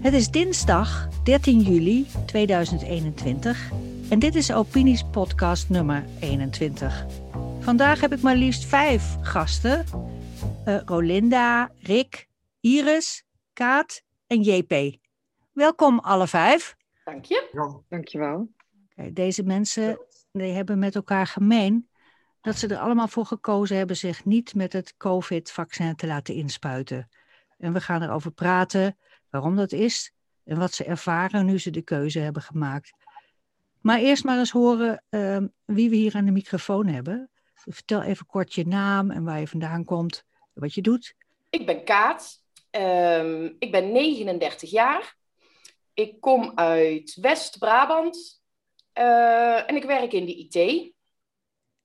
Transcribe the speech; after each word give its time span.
Het 0.00 0.12
is 0.12 0.30
dinsdag 0.30 1.08
13 1.24 1.60
juli 1.60 2.06
2021 2.26 3.70
en 4.10 4.18
dit 4.18 4.34
is 4.34 4.52
Opinies 4.52 5.04
podcast 5.10 5.68
nummer 5.68 6.04
21. 6.20 7.06
Vandaag 7.60 8.00
heb 8.00 8.12
ik 8.12 8.22
maar 8.22 8.36
liefst 8.36 8.64
vijf 8.64 9.16
gasten. 9.20 9.84
Uh, 10.68 10.80
Rolinda, 10.84 11.70
Rick, 11.80 12.28
Iris, 12.60 13.24
Kaat 13.52 14.02
en 14.26 14.40
JP. 14.42 14.96
Welkom 15.52 15.98
alle 15.98 16.26
vijf. 16.26 16.76
Dank 17.04 17.24
je. 17.24 17.48
Ja, 17.52 17.80
dankjewel. 17.88 18.48
Okay, 18.90 19.12
deze 19.12 19.42
mensen 19.42 19.98
die 20.32 20.52
hebben 20.52 20.78
met 20.78 20.94
elkaar 20.94 21.26
gemeen 21.26 21.88
dat 22.40 22.56
ze 22.56 22.66
er 22.66 22.78
allemaal 22.78 23.08
voor 23.08 23.26
gekozen 23.26 23.76
hebben 23.76 23.96
zich 23.96 24.24
niet 24.24 24.54
met 24.54 24.72
het 24.72 24.94
COVID-vaccin 24.96 25.96
te 25.96 26.06
laten 26.06 26.34
inspuiten. 26.34 27.08
En 27.58 27.72
we 27.72 27.80
gaan 27.80 28.02
erover 28.02 28.30
praten 28.30 28.98
waarom 29.30 29.56
dat 29.56 29.72
is 29.72 30.12
en 30.44 30.58
wat 30.58 30.74
ze 30.74 30.84
ervaren 30.84 31.46
nu 31.46 31.58
ze 31.58 31.70
de 31.70 31.82
keuze 31.82 32.18
hebben 32.18 32.42
gemaakt. 32.42 32.92
Maar 33.80 33.98
eerst 33.98 34.24
maar 34.24 34.38
eens 34.38 34.50
horen 34.50 35.04
uh, 35.10 35.38
wie 35.64 35.90
we 35.90 35.96
hier 35.96 36.14
aan 36.14 36.24
de 36.24 36.30
microfoon 36.30 36.86
hebben. 36.86 37.30
Vertel 37.54 38.02
even 38.02 38.26
kort 38.26 38.54
je 38.54 38.66
naam 38.66 39.10
en 39.10 39.24
waar 39.24 39.40
je 39.40 39.48
vandaan 39.48 39.84
komt, 39.84 40.24
wat 40.52 40.74
je 40.74 40.82
doet. 40.82 41.14
Ik 41.50 41.66
ben 41.66 41.84
Kaat. 41.84 42.42
Um, 42.70 43.56
ik 43.58 43.70
ben 43.70 43.92
39 43.92 44.70
jaar. 44.70 45.16
Ik 45.94 46.20
kom 46.20 46.52
uit 46.54 47.18
West-Brabant 47.20 48.42
uh, 48.98 49.70
en 49.70 49.76
ik 49.76 49.84
werk 49.84 50.12
in 50.12 50.24
de 50.24 50.36
IT. 50.36 50.92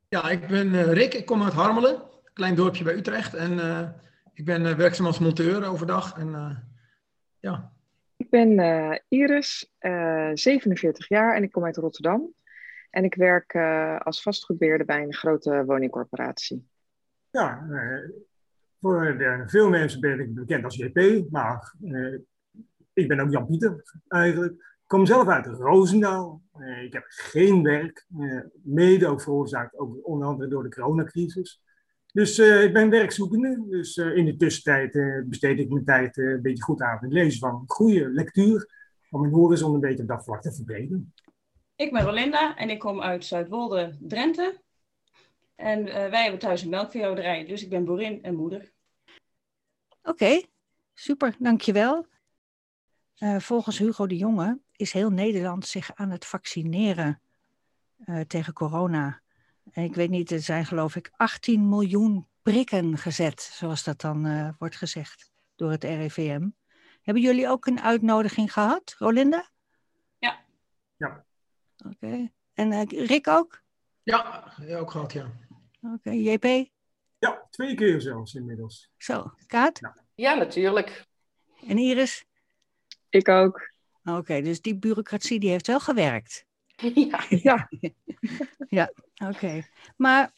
Ja, 0.09 0.29
ik 0.29 0.47
ben 0.47 0.67
uh, 0.67 0.93
Rick. 0.93 1.13
Ik 1.13 1.25
kom 1.25 1.43
uit 1.43 1.53
Harmelen, 1.53 1.93
een 1.93 2.33
klein 2.33 2.55
dorpje 2.55 2.83
bij 2.83 2.93
Utrecht. 2.93 3.33
En 3.33 3.51
uh, 3.51 3.89
ik 4.39 4.45
ben 4.45 4.77
werkzaam 4.77 5.05
als 5.05 5.19
monteur 5.19 5.67
overdag. 5.67 6.17
En, 6.17 6.63
ja. 7.39 7.71
Ik 8.17 8.29
ben 8.29 9.01
Iris, 9.07 9.71
47 10.33 11.07
jaar 11.07 11.35
en 11.35 11.43
ik 11.43 11.51
kom 11.51 11.65
uit 11.65 11.77
Rotterdam. 11.77 12.33
En 12.89 13.03
ik 13.03 13.15
werk 13.15 13.55
als 14.03 14.21
vastgoedbeheerder 14.21 14.85
bij 14.85 15.03
een 15.03 15.13
grote 15.13 15.65
woningcorporatie. 15.65 16.67
Ja, 17.29 17.67
voor 18.81 19.17
de, 19.17 19.43
veel 19.45 19.69
mensen 19.69 19.99
ben 19.99 20.19
ik 20.19 20.33
bekend 20.33 20.63
als 20.63 20.75
JP, 20.75 21.29
maar 21.31 21.73
ik 22.93 23.07
ben 23.07 23.19
ook 23.19 23.31
Jan 23.31 23.45
Pieter 23.45 23.83
eigenlijk. 24.07 24.53
Ik 24.53 24.95
kom 24.95 25.05
zelf 25.05 25.27
uit 25.27 25.45
Roosendaal. 25.45 26.41
Uh, 26.59 26.83
ik 26.83 26.93
heb 26.93 27.03
geen 27.07 27.63
werk, 27.63 28.05
uh, 28.17 28.41
mede 28.63 29.07
ook 29.07 29.21
veroorzaakt, 29.21 29.77
ook 29.77 30.07
onder 30.07 30.27
andere 30.27 30.49
door 30.49 30.63
de 30.63 30.69
coronacrisis. 30.69 31.61
Dus 32.13 32.39
uh, 32.39 32.63
ik 32.63 32.73
ben 32.73 32.89
werkzoekende. 32.89 33.65
Dus 33.69 33.97
in 33.97 34.25
de 34.25 34.37
tussentijd 34.37 34.91
besteed 35.29 35.59
ik 35.59 35.69
mijn 35.69 35.85
tijd 35.85 36.17
een 36.17 36.41
beetje 36.41 36.63
goed 36.63 36.81
aan 36.81 36.97
het 37.01 37.11
lezen 37.11 37.39
van 37.39 37.63
goede 37.67 38.09
lectuur. 38.09 38.77
Om 39.09 39.21
mijn 39.21 39.33
horizon 39.33 39.73
een 39.73 39.79
beetje 39.79 40.01
op 40.01 40.09
dat 40.09 40.23
vlak 40.23 40.41
te 40.41 40.53
verbreden. 40.53 41.13
Ik 41.75 41.91
ben 41.91 42.03
Rolinda 42.03 42.55
en 42.55 42.69
ik 42.69 42.79
kom 42.79 43.01
uit 43.01 43.25
Zuidwolde, 43.25 43.97
Drenthe. 43.99 44.61
En 45.55 45.83
wij 45.83 46.21
hebben 46.21 46.39
thuis 46.39 46.61
een 46.61 46.69
melkveehouderij, 46.69 47.45
dus 47.45 47.63
ik 47.63 47.69
ben 47.69 47.85
boerin 47.85 48.23
en 48.23 48.35
moeder. 48.35 48.71
Oké, 50.01 50.09
okay, 50.09 50.45
super, 50.93 51.35
dankjewel. 51.39 52.05
Uh, 53.19 53.39
volgens 53.39 53.77
Hugo 53.77 54.07
de 54.07 54.17
Jonge 54.17 54.59
is 54.75 54.91
heel 54.91 55.09
Nederland 55.09 55.67
zich 55.67 55.95
aan 55.95 56.09
het 56.09 56.25
vaccineren 56.25 57.21
uh, 58.05 58.19
tegen 58.19 58.53
corona. 58.53 59.21
En 59.71 59.83
ik 59.83 59.95
weet 59.95 60.09
niet, 60.09 60.31
er 60.31 60.41
zijn 60.41 60.65
geloof 60.65 60.95
ik 60.95 61.11
18 61.15 61.69
miljoen 61.69 62.27
prikken 62.41 62.97
gezet, 62.97 63.41
zoals 63.41 63.83
dat 63.83 64.01
dan 64.01 64.25
uh, 64.25 64.49
wordt 64.57 64.75
gezegd 64.75 65.31
door 65.55 65.71
het 65.71 65.83
RIVM. 65.83 66.49
Hebben 67.01 67.23
jullie 67.23 67.47
ook 67.47 67.65
een 67.65 67.81
uitnodiging 67.81 68.53
gehad, 68.53 68.95
Rolinda? 68.97 69.49
Ja. 70.17 70.39
Ja. 70.97 71.25
Oké. 71.77 71.95
Okay. 71.95 72.33
En 72.53 72.87
Rick 72.87 73.27
ook? 73.27 73.61
Ja, 74.03 74.53
ook 74.69 74.91
gehad, 74.91 75.13
ja. 75.13 75.31
Oké, 75.81 75.93
okay. 75.93 76.17
JP? 76.17 76.69
Ja, 77.19 77.47
twee 77.49 77.75
keer 77.75 78.01
zelfs 78.01 78.33
inmiddels. 78.33 78.89
Zo, 78.97 79.33
Kaat? 79.47 79.79
Ja, 79.79 79.95
ja 80.15 80.33
natuurlijk. 80.33 81.05
En 81.67 81.77
Iris? 81.77 82.25
Ik 83.09 83.27
ook. 83.27 83.71
Oké, 84.03 84.17
okay, 84.17 84.41
dus 84.41 84.61
die 84.61 84.77
bureaucratie 84.77 85.39
die 85.39 85.49
heeft 85.49 85.67
wel 85.67 85.79
gewerkt. 85.79 86.45
Ja. 87.29 87.67
Ja, 87.69 87.69
ja 88.67 88.91
oké. 89.25 89.61
Maar 89.97 90.33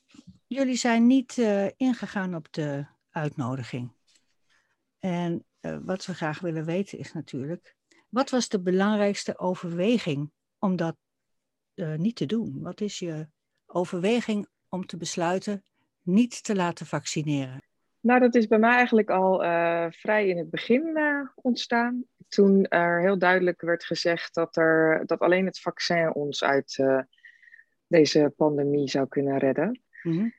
jullie 0.47 0.75
zijn 0.75 1.07
niet 1.07 1.37
uh, 1.37 1.67
ingegaan 1.75 2.35
op 2.35 2.47
de 2.51 2.85
uitnodiging. 3.09 3.93
En 4.99 5.45
uh, 5.61 5.77
wat 5.81 6.05
we 6.05 6.13
graag 6.13 6.39
willen 6.39 6.65
weten 6.65 6.97
is 6.97 7.13
natuurlijk, 7.13 7.75
wat 8.09 8.29
was 8.29 8.49
de 8.49 8.61
belangrijkste 8.61 9.39
overweging 9.39 10.31
om 10.59 10.75
dat 10.75 10.97
uh, 11.75 11.95
niet 11.95 12.15
te 12.15 12.25
doen? 12.25 12.61
Wat 12.61 12.81
is 12.81 12.99
je 12.99 13.27
overweging 13.65 14.47
om 14.69 14.85
te 14.85 14.97
besluiten 14.97 15.63
niet 16.01 16.43
te 16.43 16.55
laten 16.55 16.85
vaccineren? 16.85 17.61
Nou, 18.01 18.19
dat 18.19 18.35
is 18.35 18.47
bij 18.47 18.59
mij 18.59 18.75
eigenlijk 18.75 19.09
al 19.09 19.43
uh, 19.43 19.85
vrij 19.89 20.27
in 20.27 20.37
het 20.37 20.49
begin 20.49 20.91
uh, 20.93 21.27
ontstaan. 21.35 22.03
Toen 22.27 22.67
er 22.67 23.01
heel 23.01 23.17
duidelijk 23.17 23.61
werd 23.61 23.83
gezegd 23.83 24.33
dat, 24.33 24.55
er, 24.55 25.03
dat 25.05 25.19
alleen 25.19 25.45
het 25.45 25.59
vaccin 25.59 26.13
ons 26.13 26.43
uit 26.43 26.77
uh, 26.77 27.01
deze 27.87 28.33
pandemie 28.37 28.89
zou 28.89 29.07
kunnen 29.07 29.37
redden. 29.37 29.81
Mm-hmm. 30.03 30.33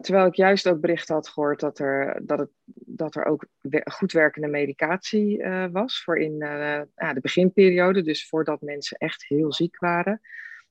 terwijl 0.00 0.26
ik 0.26 0.34
juist 0.34 0.68
ook 0.68 0.80
berichten 0.80 1.14
had 1.14 1.28
gehoord 1.28 1.60
dat 1.60 1.78
er, 1.78 2.20
dat 2.24 2.38
het, 2.38 2.50
dat 2.86 3.14
er 3.14 3.24
ook 3.24 3.46
goed 3.84 4.12
werkende 4.12 4.48
medicatie 4.48 5.44
was 5.70 6.02
voor 6.02 6.18
in 6.18 6.38
de 6.38 7.18
beginperiode, 7.20 8.02
dus 8.02 8.28
voordat 8.28 8.60
mensen 8.60 8.96
echt 8.98 9.24
heel 9.28 9.52
ziek 9.52 9.78
waren. 9.78 10.20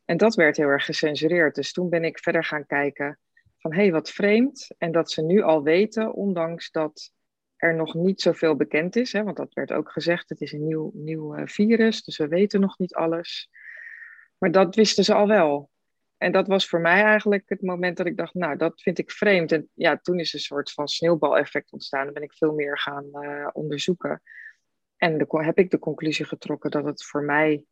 En 0.05 0.17
dat 0.17 0.35
werd 0.35 0.57
heel 0.57 0.67
erg 0.67 0.85
gecensureerd. 0.85 1.55
Dus 1.55 1.71
toen 1.71 1.89
ben 1.89 2.03
ik 2.03 2.19
verder 2.19 2.43
gaan 2.43 2.65
kijken 2.65 3.19
van 3.65 3.73
hé, 3.73 3.81
hey, 3.81 3.91
wat 3.91 4.09
vreemd. 4.09 4.67
En 4.77 4.91
dat 4.91 5.11
ze 5.11 5.21
nu 5.21 5.41
al 5.41 5.63
weten, 5.63 6.13
ondanks 6.13 6.71
dat 6.71 7.11
er 7.55 7.75
nog 7.75 7.93
niet 7.93 8.21
zoveel 8.21 8.55
bekend 8.55 8.95
is, 8.95 9.11
hè, 9.11 9.23
want 9.23 9.37
dat 9.37 9.53
werd 9.53 9.71
ook 9.71 9.91
gezegd, 9.91 10.29
het 10.29 10.41
is 10.41 10.51
een 10.51 10.65
nieuw, 10.65 10.91
nieuw 10.93 11.37
uh, 11.37 11.45
virus, 11.45 12.03
dus 12.03 12.17
we 12.17 12.27
weten 12.27 12.59
nog 12.59 12.77
niet 12.77 12.93
alles. 12.93 13.49
Maar 14.37 14.51
dat 14.51 14.75
wisten 14.75 15.03
ze 15.03 15.13
al 15.13 15.27
wel. 15.27 15.69
En 16.17 16.31
dat 16.31 16.47
was 16.47 16.67
voor 16.67 16.79
mij 16.79 17.03
eigenlijk 17.03 17.49
het 17.49 17.61
moment 17.61 17.97
dat 17.97 18.05
ik 18.05 18.17
dacht, 18.17 18.33
nou, 18.33 18.57
dat 18.57 18.81
vind 18.81 18.97
ik 18.97 19.11
vreemd. 19.11 19.51
En 19.51 19.69
ja, 19.73 19.97
toen 19.97 20.19
is 20.19 20.33
een 20.33 20.39
soort 20.39 20.71
van 20.71 20.87
sneeuwbaleffect 20.87 21.71
ontstaan. 21.71 22.05
Dan 22.05 22.13
ben 22.13 22.23
ik 22.23 22.33
veel 22.33 22.53
meer 22.53 22.79
gaan 22.79 23.05
uh, 23.11 23.47
onderzoeken. 23.53 24.21
En 24.97 25.17
de, 25.17 25.25
heb 25.29 25.57
ik 25.57 25.71
de 25.71 25.79
conclusie 25.79 26.25
getrokken 26.25 26.71
dat 26.71 26.85
het 26.85 27.03
voor 27.03 27.23
mij, 27.23 27.65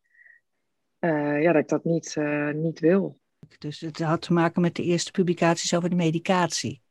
uh, 1.00 1.42
ja, 1.42 1.52
dat 1.52 1.62
ik 1.62 1.68
dat 1.68 1.84
niet, 1.84 2.16
niet 2.54 2.80
wil. 2.80 3.22
Dus 3.58 3.80
het 3.80 3.98
had 3.98 4.22
te 4.22 4.32
maken 4.32 4.60
met 4.60 4.74
de 4.74 4.82
eerste 4.82 5.10
publicaties 5.10 5.74
over 5.74 5.90
de 5.90 5.96
medicatie. 5.96 6.82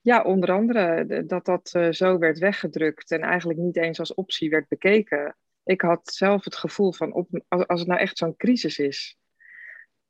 Ja, 0.00 0.22
onder 0.22 0.52
andere 0.52 1.24
dat 1.26 1.44
dat 1.44 1.72
uh, 1.76 1.90
zo 1.90 2.18
werd 2.18 2.38
weggedrukt 2.38 3.10
en 3.10 3.20
eigenlijk 3.20 3.58
niet 3.58 3.76
eens 3.76 3.98
als 3.98 4.14
optie 4.14 4.50
werd 4.50 4.68
bekeken. 4.68 5.36
Ik 5.64 5.80
had 5.80 6.12
zelf 6.12 6.44
het 6.44 6.56
gevoel 6.56 6.92
van, 6.92 7.12
op, 7.12 7.42
als 7.48 7.80
het 7.80 7.88
nou 7.88 8.00
echt 8.00 8.18
zo'n 8.18 8.36
crisis 8.36 8.78
is, 8.78 9.18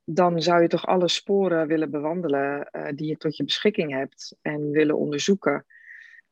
dan 0.03 0.41
zou 0.41 0.61
je 0.61 0.67
toch 0.67 0.85
alle 0.85 1.07
sporen 1.07 1.67
willen 1.67 1.91
bewandelen 1.91 2.69
uh, 2.71 2.87
die 2.95 3.07
je 3.07 3.17
tot 3.17 3.37
je 3.37 3.43
beschikking 3.43 3.91
hebt 3.91 4.35
en 4.41 4.69
willen 4.69 4.97
onderzoeken. 4.97 5.65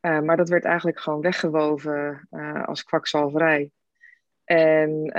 Uh, 0.02 0.20
maar 0.20 0.38
dat 0.38 0.50
werd 0.50 0.66
eigenlijk 0.66 1.00
gewoon 1.00 1.22
weggewoven 1.22 2.28
als 2.66 2.84
kwakzalverij. 2.84 3.72
En 4.44 5.12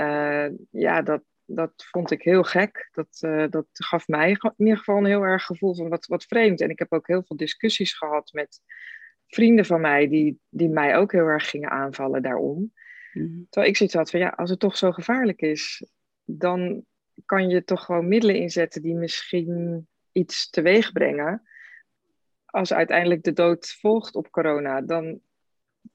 ja, 0.69 1.01
dat, 1.01 1.21
dat 1.55 1.73
vond 1.75 2.11
ik 2.11 2.21
heel 2.21 2.43
gek. 2.43 2.89
Dat, 2.91 3.19
uh, 3.21 3.45
dat 3.49 3.67
gaf 3.71 4.07
mij 4.07 4.29
in 4.29 4.53
ieder 4.57 4.77
geval 4.77 4.97
een 4.97 5.05
heel 5.05 5.23
erg 5.23 5.43
gevoel 5.43 5.75
van 5.75 5.89
wat, 5.89 6.05
wat 6.05 6.23
vreemd. 6.23 6.61
En 6.61 6.69
ik 6.69 6.79
heb 6.79 6.93
ook 6.93 7.07
heel 7.07 7.23
veel 7.23 7.37
discussies 7.37 7.93
gehad 7.93 8.33
met 8.33 8.61
vrienden 9.27 9.65
van 9.65 9.81
mij, 9.81 10.07
die, 10.07 10.39
die 10.49 10.69
mij 10.69 10.97
ook 10.97 11.11
heel 11.11 11.25
erg 11.25 11.49
gingen 11.49 11.69
aanvallen 11.69 12.21
daarom. 12.21 12.73
Mm. 13.13 13.47
Terwijl 13.49 13.71
ik 13.71 13.77
zoiets 13.77 13.95
had 13.95 14.09
van 14.09 14.19
ja, 14.19 14.27
als 14.29 14.49
het 14.49 14.59
toch 14.59 14.77
zo 14.77 14.91
gevaarlijk 14.91 15.41
is, 15.41 15.85
dan 16.23 16.85
kan 17.25 17.49
je 17.49 17.63
toch 17.63 17.85
gewoon 17.85 18.07
middelen 18.07 18.35
inzetten 18.35 18.81
die 18.81 18.95
misschien 18.95 19.87
iets 20.11 20.49
teweeg 20.49 20.91
brengen. 20.91 21.41
Als 22.45 22.73
uiteindelijk 22.73 23.23
de 23.23 23.33
dood 23.33 23.77
volgt 23.79 24.15
op 24.15 24.31
corona, 24.31 24.81
dan, 24.81 25.19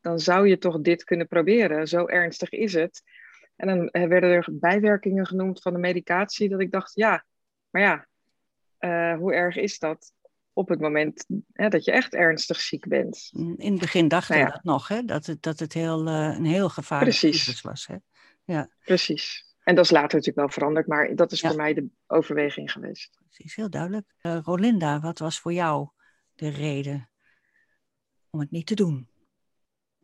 dan 0.00 0.18
zou 0.18 0.48
je 0.48 0.58
toch 0.58 0.80
dit 0.80 1.04
kunnen 1.04 1.28
proberen. 1.28 1.88
Zo 1.88 2.06
ernstig 2.06 2.50
is 2.50 2.72
het. 2.72 3.02
En 3.56 3.66
dan 3.66 4.08
werden 4.08 4.30
er 4.30 4.48
bijwerkingen 4.52 5.26
genoemd 5.26 5.62
van 5.62 5.72
de 5.72 5.78
medicatie, 5.78 6.48
dat 6.48 6.60
ik 6.60 6.70
dacht, 6.70 6.94
ja, 6.94 7.24
maar 7.70 7.82
ja, 7.82 8.06
uh, 8.80 9.18
hoe 9.18 9.34
erg 9.34 9.56
is 9.56 9.78
dat 9.78 10.12
op 10.52 10.68
het 10.68 10.80
moment 10.80 11.26
hè, 11.52 11.68
dat 11.68 11.84
je 11.84 11.92
echt 11.92 12.14
ernstig 12.14 12.60
ziek 12.60 12.88
bent? 12.88 13.30
In 13.56 13.70
het 13.70 13.80
begin 13.80 14.08
dachten 14.08 14.34
nou 14.34 14.46
ja. 14.46 14.52
we 14.52 14.60
dat 14.62 14.72
nog, 14.72 14.88
hè? 14.88 15.04
Dat, 15.04 15.26
het, 15.26 15.42
dat 15.42 15.58
het 15.58 15.72
heel, 15.72 16.08
uh, 16.08 16.34
een 16.36 16.44
heel 16.44 16.68
gevaarlijk 16.68 17.16
virus 17.16 17.60
was. 17.60 17.86
Hè? 17.86 17.96
Ja. 18.44 18.70
Precies. 18.84 19.54
En 19.62 19.74
dat 19.74 19.84
is 19.84 19.90
later 19.90 20.16
natuurlijk 20.16 20.36
wel 20.36 20.48
veranderd, 20.48 20.86
maar 20.86 21.14
dat 21.14 21.32
is 21.32 21.40
ja. 21.40 21.48
voor 21.48 21.56
mij 21.56 21.74
de 21.74 21.88
overweging 22.06 22.72
geweest. 22.72 23.18
Precies, 23.24 23.54
heel 23.54 23.70
duidelijk. 23.70 24.14
Uh, 24.22 24.38
Rolinda, 24.42 25.00
wat 25.00 25.18
was 25.18 25.40
voor 25.40 25.52
jou 25.52 25.88
de 26.34 26.48
reden 26.48 27.10
om 28.30 28.40
het 28.40 28.50
niet 28.50 28.66
te 28.66 28.74
doen? 28.74 29.08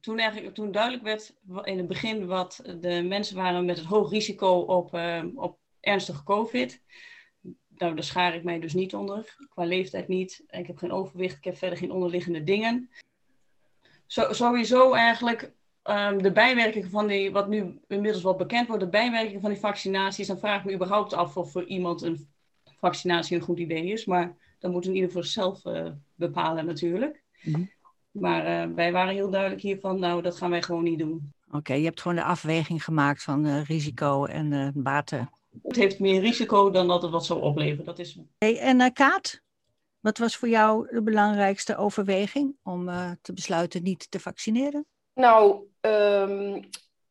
Toen, 0.02 0.18
eigenlijk, 0.18 0.54
toen 0.54 0.72
duidelijk 0.72 1.02
werd 1.02 1.34
in 1.62 1.78
het 1.78 1.88
begin 1.88 2.26
wat 2.26 2.62
de 2.80 3.02
mensen 3.02 3.36
waren 3.36 3.64
met 3.64 3.76
het 3.76 3.86
hoog 3.86 4.10
risico 4.10 4.58
op, 4.58 4.94
uh, 4.94 5.24
op 5.34 5.58
ernstige 5.80 6.22
COVID. 6.22 6.82
Nou, 7.68 7.94
daar 7.94 8.04
schaar 8.04 8.34
ik 8.34 8.44
mij 8.44 8.60
dus 8.60 8.74
niet 8.74 8.94
onder. 8.94 9.36
Qua 9.48 9.64
leeftijd 9.64 10.08
niet. 10.08 10.44
Ik 10.46 10.66
heb 10.66 10.76
geen 10.76 10.92
overwicht. 10.92 11.36
Ik 11.36 11.44
heb 11.44 11.56
verder 11.56 11.78
geen 11.78 11.92
onderliggende 11.92 12.44
dingen. 12.44 12.90
Zo, 14.06 14.32
sowieso 14.32 14.92
eigenlijk 14.92 15.52
um, 15.84 16.22
de 16.22 16.32
bijwerkingen 16.32 16.90
van 16.90 17.06
die, 17.06 17.32
wat 17.32 17.48
nu 17.48 17.80
inmiddels 17.88 18.22
wat 18.22 18.36
bekend 18.36 18.66
wordt, 18.66 18.82
de 18.82 18.88
bijwerkingen 18.88 19.40
van 19.40 19.50
die 19.50 19.60
vaccinaties. 19.60 20.26
Dan 20.26 20.38
vraag 20.38 20.58
ik 20.58 20.64
me 20.64 20.74
überhaupt 20.74 21.12
af 21.12 21.36
of 21.36 21.52
voor 21.52 21.64
iemand 21.64 22.02
een 22.02 22.28
vaccinatie 22.78 23.36
een 23.36 23.42
goed 23.42 23.58
idee 23.58 23.84
is. 23.84 24.04
Maar 24.04 24.36
dan 24.58 24.70
moet 24.70 24.86
in 24.86 24.94
ieder 24.94 25.08
geval 25.08 25.24
zelf 25.24 25.64
uh, 25.64 25.90
bepalen 26.14 26.66
natuurlijk. 26.66 27.22
Mm 27.42 27.70
maar 28.12 28.68
uh, 28.68 28.74
wij 28.74 28.92
waren 28.92 29.14
heel 29.14 29.30
duidelijk 29.30 29.62
hiervan, 29.62 29.98
nou, 29.98 30.22
dat 30.22 30.36
gaan 30.36 30.50
wij 30.50 30.62
gewoon 30.62 30.82
niet 30.82 30.98
doen. 30.98 31.32
Oké, 31.50 31.74
je 31.74 31.84
hebt 31.84 32.00
gewoon 32.00 32.16
de 32.16 32.24
afweging 32.24 32.84
gemaakt 32.84 33.22
van 33.22 33.46
uh, 33.46 33.64
risico 33.64 34.24
en 34.24 34.52
uh, 34.52 34.68
baten. 34.74 35.30
Het 35.62 35.76
heeft 35.76 35.98
meer 35.98 36.20
risico 36.20 36.70
dan 36.70 36.88
dat 36.88 37.02
het 37.02 37.10
wat 37.10 37.26
zou 37.26 37.40
opleveren. 37.40 37.84
Dat 37.84 37.98
is... 37.98 38.18
Hey, 38.38 38.58
en 38.58 38.92
Kaat, 38.92 39.40
wat 40.00 40.18
was 40.18 40.36
voor 40.36 40.48
jou 40.48 40.88
de 40.90 41.02
belangrijkste 41.02 41.76
overweging 41.76 42.56
om 42.62 42.90
te 43.22 43.32
besluiten 43.32 43.82
niet 43.82 44.10
te 44.10 44.20
vaccineren? 44.20 44.86
Nou, 45.14 45.66
um, 45.80 46.68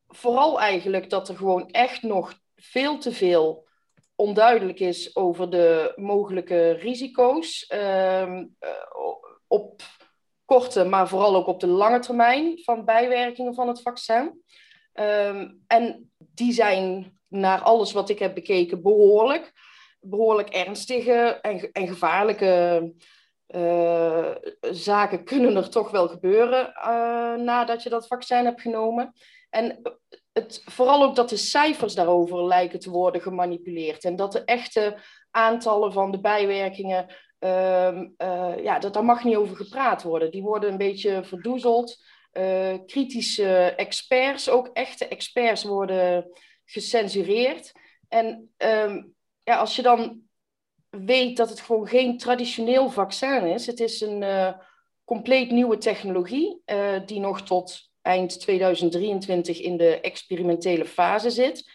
vooral 0.07 0.59
eigenlijk 0.59 1.09
dat 1.09 1.30
er 1.30 1.36
gewoon 1.36 1.69
echt 1.69 2.01
nog 2.01 2.33
veel 2.56 2.97
te 2.97 3.12
veel 3.12 3.68
onduidelijk 4.15 4.80
is 4.80 5.15
over 5.15 5.50
de 5.50 5.94
mogelijke 5.95 6.71
risico's. 6.71 7.74
Um, 7.74 8.56
op 9.47 9.81
korte, 10.51 10.83
maar 10.83 11.07
vooral 11.07 11.36
ook 11.36 11.48
op 11.48 11.59
de 11.59 11.68
lange 11.68 12.00
termijn 12.00 12.59
van 12.63 12.86
bijwerkingen 12.86 13.53
van 13.53 13.68
het 13.68 13.81
vaccin. 13.81 14.42
Um, 14.94 15.63
en 15.68 16.12
die 16.18 16.53
zijn 16.53 17.18
naar 17.27 17.62
alles 17.62 17.92
wat 17.92 18.09
ik 18.09 18.19
heb 18.19 18.33
bekeken 18.33 18.81
behoorlijk. 18.81 19.51
Behoorlijk 20.00 20.50
ernstige 20.50 21.39
en, 21.42 21.71
en 21.71 21.88
gevaarlijke 21.88 22.94
uh, 23.48 24.31
zaken 24.71 25.24
kunnen 25.24 25.56
er 25.56 25.69
toch 25.69 25.92
wel 25.92 26.07
gebeuren 26.07 26.74
uh, 26.77 27.36
nadat 27.36 27.83
je 27.83 27.89
dat 27.89 28.07
vaccin 28.07 28.45
hebt 28.45 28.62
genomen. 28.62 29.13
En 29.50 29.81
het, 30.33 30.62
vooral 30.65 31.04
ook 31.04 31.15
dat 31.15 31.30
de 31.30 31.38
cijfers 31.38 31.95
daarover 31.95 32.44
lijken 32.44 32.80
te 32.80 32.89
worden 32.89 33.21
gemanipuleerd. 33.21 34.04
En 34.04 34.15
dat 34.15 34.31
de 34.31 34.44
echte 34.44 34.97
aantallen 35.31 35.94
van 35.94 36.12
de 36.12 36.19
bijwerkingen 36.19 37.06
Um, 37.43 38.13
uh, 38.17 38.63
ja, 38.63 38.79
dat, 38.79 38.93
daar 38.93 39.05
mag 39.05 39.23
niet 39.23 39.35
over 39.35 39.55
gepraat 39.55 40.03
worden. 40.03 40.31
Die 40.31 40.41
worden 40.41 40.71
een 40.71 40.77
beetje 40.77 41.23
verdoezeld. 41.23 42.03
Uh, 42.33 42.73
kritische 42.85 43.73
experts, 43.75 44.49
ook 44.49 44.69
echte 44.73 45.07
experts, 45.07 45.63
worden 45.63 46.31
gecensureerd. 46.65 47.71
En 48.07 48.53
um, 48.57 49.13
ja, 49.43 49.57
als 49.57 49.75
je 49.75 49.81
dan 49.81 50.21
weet 50.89 51.38
dat 51.38 51.49
het 51.49 51.61
gewoon 51.61 51.88
geen 51.88 52.17
traditioneel 52.17 52.89
vaccin 52.89 53.45
is, 53.45 53.65
het 53.65 53.79
is 53.79 54.01
een 54.01 54.21
uh, 54.21 54.53
compleet 55.03 55.51
nieuwe 55.51 55.77
technologie 55.77 56.61
die 57.05 57.19
nog 57.19 57.41
tot 57.41 57.89
eind 58.01 58.39
2023 58.39 59.59
in 59.59 59.77
de 59.77 59.99
experimentele 60.01 60.85
fase 60.85 61.29
zit. 61.29 61.71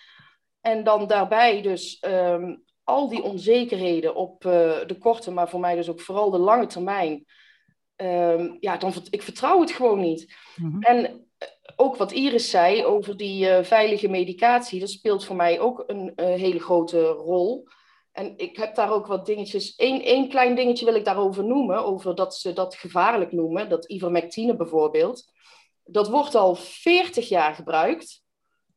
En 0.60 0.84
dan 0.84 1.06
daarbij 1.06 1.62
dus 1.62 2.02
um, 2.06 2.64
al 2.86 3.08
die 3.08 3.22
onzekerheden 3.22 4.14
op 4.14 4.44
uh, 4.44 4.52
de 4.86 4.96
korte, 4.98 5.30
maar 5.30 5.48
voor 5.48 5.60
mij 5.60 5.74
dus 5.74 5.88
ook 5.88 6.00
vooral 6.00 6.30
de 6.30 6.38
lange 6.38 6.66
termijn, 6.66 7.24
um, 7.96 8.56
ja, 8.60 8.76
dan 8.76 8.92
ik 9.10 9.22
vertrouw 9.22 9.60
het 9.60 9.70
gewoon 9.70 10.00
niet. 10.00 10.36
Mm-hmm. 10.56 10.82
En 10.82 11.04
eh, 11.38 11.48
ook 11.76 11.96
wat 11.96 12.12
Iris 12.12 12.50
zei 12.50 12.84
over 12.84 13.16
die 13.16 13.48
uh, 13.48 13.62
veilige 13.62 14.08
medicatie, 14.08 14.80
dat 14.80 14.90
speelt 14.90 15.24
voor 15.24 15.36
mij 15.36 15.60
ook 15.60 15.84
een 15.86 16.12
uh, 16.16 16.26
hele 16.26 16.60
grote 16.60 17.06
rol. 17.06 17.68
En 18.12 18.34
ik 18.36 18.56
heb 18.56 18.74
daar 18.74 18.92
ook 18.92 19.06
wat 19.06 19.26
dingetjes. 19.26 19.74
Eén 19.76 20.02
één 20.02 20.28
klein 20.28 20.54
dingetje 20.54 20.84
wil 20.84 20.94
ik 20.94 21.04
daarover 21.04 21.44
noemen, 21.44 21.84
over 21.84 22.14
dat 22.14 22.34
ze 22.34 22.52
dat 22.52 22.74
gevaarlijk 22.74 23.32
noemen, 23.32 23.68
dat 23.68 23.88
ivermectine 23.88 24.56
bijvoorbeeld. 24.56 25.32
Dat 25.84 26.08
wordt 26.08 26.34
al 26.34 26.54
40 26.54 27.28
jaar 27.28 27.54
gebruikt. 27.54 28.24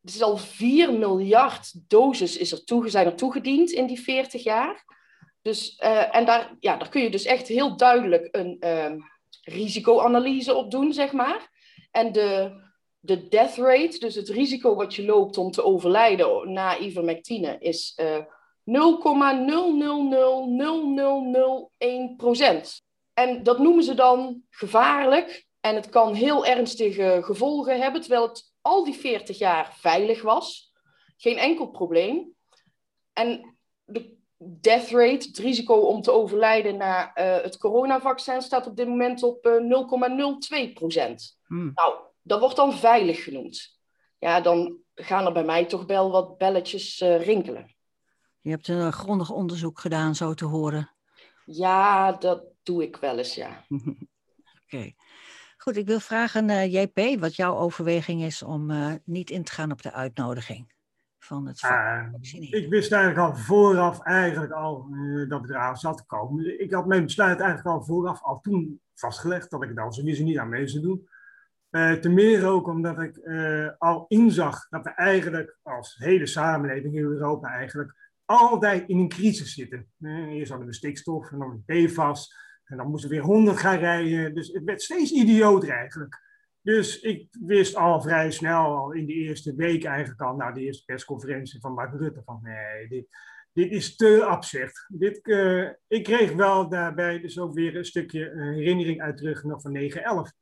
Er 0.02 0.14
is 0.14 0.22
al 0.22 0.38
4 0.38 0.94
miljard 0.94 1.90
doses 1.90 2.38
is 2.38 2.52
er 2.52 2.64
toe, 2.64 3.14
toegediend 3.16 3.72
in 3.72 3.88
die 3.88 4.02
40 4.02 4.44
jaar. 4.44 4.86
Dus, 5.42 5.80
uh, 5.84 6.16
en 6.16 6.26
daar, 6.26 6.56
ja, 6.60 6.78
daar 6.78 6.90
kun 6.90 7.02
je 7.02 7.10
dus 7.10 7.26
echt 7.26 7.48
heel 7.48 7.78
duidelijk 7.78 8.28
een 8.32 8.58
uh, 8.60 8.92
risicoanalyse 9.42 10.54
op 10.54 10.72
doen, 10.72 10.94
zeg 10.94 11.12
maar. 11.12 11.50
En 11.92 12.12
de, 12.12 12.52
de 13.00 13.28
death 13.28 13.56
rate, 13.56 14.00
dus 14.00 14.16
het 14.16 14.30
risico 14.30 14.76
wat 14.76 14.96
je 14.96 15.06
loopt 15.06 15.38
om 15.38 15.52
te 15.52 15.64
overlijden 15.64 16.54
na 16.54 16.80
ivermectine, 16.80 17.58
is 17.60 18.00
uh, 18.02 18.18
0,0000001%. 18.70 18.76
En 23.14 23.44
dat 23.44 23.60
noemen 23.60 23.84
ze 23.84 23.94
dan 23.94 24.42
gevaarlijk. 24.50 25.48
En 25.60 25.76
het 25.76 25.90
kan 25.90 26.14
heel 26.14 26.46
ernstige 26.46 27.20
gevolgen 27.22 27.82
hebben, 27.82 28.02
terwijl 28.02 28.28
het 28.28 28.49
al 28.62 28.84
die 28.84 28.94
40 28.94 29.38
jaar 29.38 29.76
veilig 29.80 30.22
was. 30.22 30.74
Geen 31.18 31.38
enkel 31.38 31.68
probleem. 31.68 32.34
En 33.14 33.58
de 33.86 34.18
death 34.38 34.90
rate, 34.90 35.28
het 35.28 35.38
risico 35.38 35.74
om 35.74 36.02
te 36.02 36.12
overlijden 36.12 36.78
na 36.78 37.18
uh, 37.18 37.44
het 37.44 37.58
coronavaccin, 37.58 38.42
staat 38.42 38.68
op 38.68 38.76
dit 38.76 38.88
moment 38.88 39.24
op 39.24 39.46
uh, 39.46 40.68
0,02 40.68 40.74
procent. 40.74 41.40
Hmm. 41.46 41.72
Nou, 41.74 41.96
dat 42.22 42.40
wordt 42.40 42.56
dan 42.56 42.74
veilig 42.74 43.24
genoemd. 43.24 43.80
Ja, 44.18 44.42
dan 44.42 44.78
gaan 44.96 45.26
er 45.26 45.32
bij 45.32 45.44
mij 45.44 45.66
toch 45.66 45.86
wel 45.86 46.12
wat 46.12 46.38
belletjes 46.38 47.02
uh, 47.02 47.26
rinkelen. 47.26 47.76
Je 48.42 48.50
hebt 48.50 48.68
een 48.68 48.94
grondig 48.94 49.30
onderzoek 49.30 49.80
gedaan, 49.80 50.16
zo 50.16 50.34
te 50.34 50.46
horen. 50.46 50.96
Ja, 51.46 52.12
dat 52.12 52.44
doe 52.64 52.84
ik 52.84 52.96
wel 52.96 53.18
eens, 53.18 53.36
ja. 53.36 53.66
Oké. 53.68 53.96
Okay. 54.66 54.96
Goed, 55.62 55.78
ik 55.78 55.88
wil 55.88 56.00
vragen, 56.00 56.50
uh, 56.50 56.64
eh, 56.64 56.72
JP, 56.74 57.20
wat 57.20 57.36
jouw 57.36 57.56
overweging 57.56 58.22
is 58.22 58.44
om 58.44 58.72
uh, 58.72 58.94
niet 59.04 59.30
in 59.30 59.44
te 59.44 59.52
gaan 59.52 59.72
op 59.72 59.82
de 59.82 59.94
uitnodiging 59.94 60.74
van 61.20 61.48
het 61.48 61.64
uh, 61.64 62.06
Ik 62.50 62.70
wist 62.70 62.92
eigenlijk 62.92 63.32
al 63.32 63.36
vooraf 63.36 64.02
eigenlijk 64.04 64.52
al 64.52 64.88
uh, 64.92 65.30
dat 65.30 65.44
ik 65.44 65.50
eraan 65.50 65.78
zat 65.78 65.98
te 65.98 66.06
komen. 66.06 66.62
Ik 66.62 66.74
had 66.74 66.86
mijn 66.86 67.04
besluit 67.04 67.40
eigenlijk 67.40 67.70
al 67.78 67.84
vooraf 67.86 68.24
al 68.24 68.40
toen 68.40 68.82
vastgelegd 68.96 69.50
dat 69.50 69.64
ik 69.64 69.76
dan 69.76 69.94
sowieso 69.94 70.24
niet 70.24 70.38
aan 70.38 70.50
mee 70.50 70.68
zou 70.68 70.84
doen. 70.84 71.10
ten 72.02 72.14
meer 72.14 72.48
ook 72.48 72.68
omdat 72.68 73.00
ik 73.00 73.20
al 73.78 74.06
inzag 74.08 74.70
dat 74.70 74.84
we 74.84 74.90
eigenlijk 74.90 75.58
als 75.62 75.96
hele 75.98 76.26
samenleving 76.26 76.96
in 76.96 77.04
Europa 77.04 77.50
eigenlijk 77.50 78.12
altijd 78.26 78.88
in 78.88 78.98
een 78.98 79.10
crisis 79.10 79.54
zitten. 79.54 79.88
eerst 80.30 80.50
hadden 80.50 80.68
we 80.68 80.74
stikstof 80.74 81.32
en 81.32 81.40
dan 81.40 81.64
PFAS. 81.66 82.48
En 82.70 82.78
dan 82.78 82.90
moesten 82.90 83.10
we 83.10 83.16
weer 83.16 83.26
100 83.26 83.58
gaan 83.58 83.78
rijden. 83.78 84.34
Dus 84.34 84.48
het 84.48 84.64
werd 84.64 84.82
steeds 84.82 85.12
idioter 85.12 85.70
eigenlijk. 85.70 86.22
Dus 86.62 87.00
ik 87.00 87.28
wist 87.40 87.76
al 87.76 88.02
vrij 88.02 88.32
snel, 88.32 88.76
al 88.76 88.92
in 88.92 89.06
de 89.06 89.14
eerste 89.14 89.56
week 89.56 89.84
eigenlijk 89.84 90.22
al, 90.22 90.36
na 90.36 90.52
de 90.52 90.62
eerste 90.62 90.86
persconferentie 90.86 91.60
van 91.60 91.74
Mark 91.74 91.94
Rutte, 91.94 92.22
van 92.26 92.40
nee, 92.44 92.88
dit, 92.88 93.08
dit 93.54 93.72
is 93.72 93.96
te 93.96 94.24
absurd. 94.26 94.86
Dit, 94.88 95.20
uh, 95.24 95.70
ik 95.88 96.04
kreeg 96.04 96.34
wel 96.34 96.70
daarbij 96.70 97.20
dus 97.20 97.40
ook 97.40 97.54
weer 97.54 97.76
een 97.76 97.86
stukje 97.86 98.32
uh, 98.32 98.56
herinnering 98.56 99.02
uit 99.02 99.18
terug 99.18 99.44
nog 99.44 99.62
van 99.62 99.78
9-11. 99.78 100.38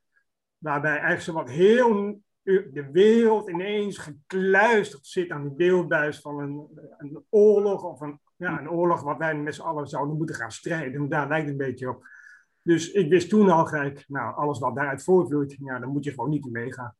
Waarbij 0.58 0.92
eigenlijk 0.92 1.22
zo 1.22 1.34
wat 1.34 1.50
heel 1.50 2.22
de 2.44 2.90
wereld 2.92 3.50
ineens 3.50 3.98
gekluisterd 3.98 5.06
zit 5.06 5.30
aan 5.32 5.44
die 5.44 5.56
beeldbuis 5.56 6.20
van 6.20 6.40
een, 6.40 6.68
een 6.98 7.24
oorlog 7.30 7.84
of 7.84 8.02
een, 8.02 8.20
ja, 8.36 8.60
een 8.60 8.70
oorlog 8.70 9.02
wat 9.02 9.18
wij 9.18 9.36
met 9.36 9.56
z'n 9.56 9.62
allen 9.62 9.88
zouden 9.88 10.18
moeten 10.18 10.36
gaan 10.36 10.52
strijden. 10.52 11.10
Daar 11.10 11.28
lijkt 11.28 11.50
het 11.50 11.60
een 11.60 11.66
beetje 11.68 11.90
op. 11.90 12.06
Dus 12.68 12.92
ik 12.92 13.10
wist 13.10 13.30
toen 13.30 13.50
al 13.50 13.66
gelijk, 13.66 14.06
nou, 14.08 14.36
alles 14.36 14.60
wat 14.60 14.76
daaruit 14.76 15.04
voortvloeit, 15.04 15.56
ja, 15.60 15.80
dan 15.80 15.90
moet 15.90 16.04
je 16.04 16.10
gewoon 16.10 16.30
niet 16.30 16.46
in 16.46 16.52
meegaan. 16.52 16.96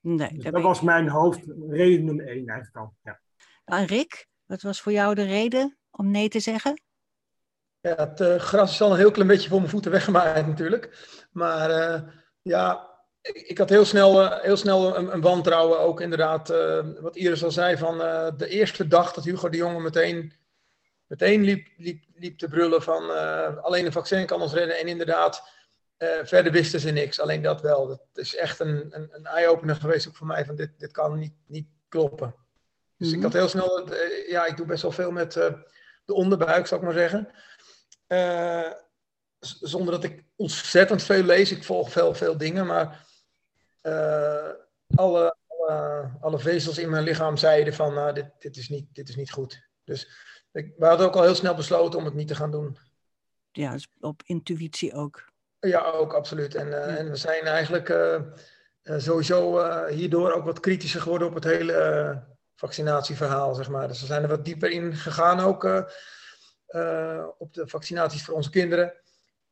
Nee, 0.00 0.34
dus 0.34 0.44
dat 0.44 0.62
was 0.62 0.80
mijn 0.80 1.08
hoofdreden 1.08 2.04
nummer 2.04 2.26
één 2.26 2.46
eigenlijk 2.48 2.76
al. 2.76 2.94
Ja. 3.02 3.20
En 3.64 3.84
Rick, 3.84 4.28
wat 4.46 4.62
was 4.62 4.80
voor 4.80 4.92
jou 4.92 5.14
de 5.14 5.22
reden 5.22 5.76
om 5.90 6.10
nee 6.10 6.28
te 6.28 6.40
zeggen? 6.40 6.82
Ja, 7.80 7.94
het 7.94 8.20
uh, 8.20 8.36
gras 8.36 8.72
is 8.72 8.80
al 8.82 8.90
een 8.90 8.96
heel 8.96 9.10
klein 9.10 9.28
beetje 9.28 9.48
voor 9.48 9.58
mijn 9.58 9.70
voeten 9.70 9.90
weggemaaid 9.90 10.46
natuurlijk. 10.46 11.08
Maar 11.30 11.70
uh, 11.70 12.00
ja, 12.42 12.88
ik, 13.22 13.36
ik, 13.36 13.58
had 13.58 13.68
heel 13.68 13.84
snel, 13.84 14.22
uh, 14.22 14.40
heel 14.40 14.56
snel 14.56 14.96
een, 14.96 15.14
een, 15.14 15.20
wantrouwen 15.20 15.80
ook 15.80 16.00
inderdaad. 16.00 16.48
wat 17.00 17.16
Iris 17.16 17.44
al 17.44 17.50
zei, 17.50 17.76
van 17.76 17.98
de 18.36 18.48
eerste 18.48 18.88
dag 18.88 19.12
dat 19.12 19.24
Hugo 19.24 19.48
de 19.48 19.56
Jonge 19.56 19.80
meteen 19.80 20.32
meteen 21.10 21.42
liep, 21.42 21.68
liep, 21.76 22.04
liep 22.14 22.38
te 22.38 22.48
brullen 22.48 22.82
van 22.82 23.02
uh, 23.10 23.56
alleen 23.56 23.86
een 23.86 23.92
vaccin 23.92 24.26
kan 24.26 24.42
ons 24.42 24.52
redden. 24.52 24.78
En 24.78 24.86
inderdaad, 24.86 25.48
uh, 25.98 26.08
verder 26.22 26.52
wisten 26.52 26.80
ze 26.80 26.90
niks. 26.90 27.20
Alleen 27.20 27.42
dat 27.42 27.60
wel. 27.60 27.86
Dat 27.86 28.00
is 28.14 28.36
echt 28.36 28.60
een, 28.60 28.88
een, 28.90 29.08
een 29.12 29.26
eye-opener 29.26 29.76
geweest 29.76 30.08
ook 30.08 30.16
voor 30.16 30.26
mij 30.26 30.44
van 30.44 30.56
dit, 30.56 30.70
dit 30.78 30.92
kan 30.92 31.18
niet, 31.18 31.34
niet 31.46 31.68
kloppen. 31.88 32.34
Dus 32.96 33.06
mm 33.06 33.14
-hmm. 33.14 33.16
ik 33.16 33.22
had 33.22 33.40
heel 33.40 33.48
snel, 33.48 33.92
uh, 33.92 34.28
ja, 34.28 34.46
ik 34.46 34.56
doe 34.56 34.66
best 34.66 34.82
wel 34.82 34.92
veel 34.92 35.10
met 35.10 35.32
de 36.04 36.14
onderbuik, 36.14 36.66
zou 36.66 36.80
ik 36.80 36.86
maar 36.86 36.96
zeggen. 36.96 37.28
zonder 39.60 39.94
dat 39.94 40.04
ik 40.04 40.24
ontzettend 40.36 41.02
veel 41.02 41.22
lees. 41.22 41.50
Ik 41.50 41.64
volg 41.64 41.90
veel, 41.90 42.14
veel 42.14 42.36
dingen, 42.36 42.66
maar 42.66 43.06
alle, 44.94 45.36
alle, 45.46 46.10
alle, 46.20 46.38
vezels 46.38 46.78
in 46.78 46.90
mijn 46.90 47.04
lichaam 47.04 47.36
zeiden 47.36 47.74
van 47.74 47.94
nou, 47.94 48.12
dit, 48.12 48.26
dit, 48.38 48.56
is 48.56 48.68
niet, 48.68 48.86
dit 48.92 49.08
is 49.08 49.16
niet 49.16 49.32
goed. 49.32 49.69
Dus 49.90 50.08
ik, 50.52 50.74
we 50.76 50.86
hadden 50.86 51.06
ook 51.06 51.16
al 51.16 51.22
heel 51.22 51.34
snel 51.34 51.54
besloten 51.54 51.98
om 51.98 52.04
het 52.04 52.14
niet 52.14 52.28
te 52.28 52.34
gaan 52.34 52.50
doen. 52.50 52.78
Ja, 53.50 53.72
dus 53.72 53.88
op 54.00 54.22
intuïtie 54.24 54.92
ook. 54.94 55.28
Ja, 55.60 55.90
ook 55.90 56.12
absoluut. 56.12 56.54
En, 56.54 56.96
en 56.98 57.10
we 57.10 57.16
zijn 57.16 57.44
eigenlijk 57.44 57.94
sowieso 58.82 59.66
hierdoor 59.86 60.32
ook 60.32 60.44
wat 60.44 60.60
kritischer 60.60 61.00
geworden 61.00 61.28
op 61.28 61.34
het 61.34 61.44
hele 61.44 62.22
vaccinatieverhaal, 62.54 63.54
zeg 63.54 63.68
maar. 63.68 63.88
Dus 63.88 64.00
we 64.00 64.06
zijn 64.06 64.22
er 64.22 64.28
wat 64.28 64.44
dieper 64.44 64.70
in 64.70 64.94
gegaan 64.94 65.40
ook 65.40 65.64
op 67.38 67.54
de 67.54 67.68
vaccinaties 67.68 68.24
voor 68.24 68.34
onze 68.34 68.50
kinderen. 68.50 68.94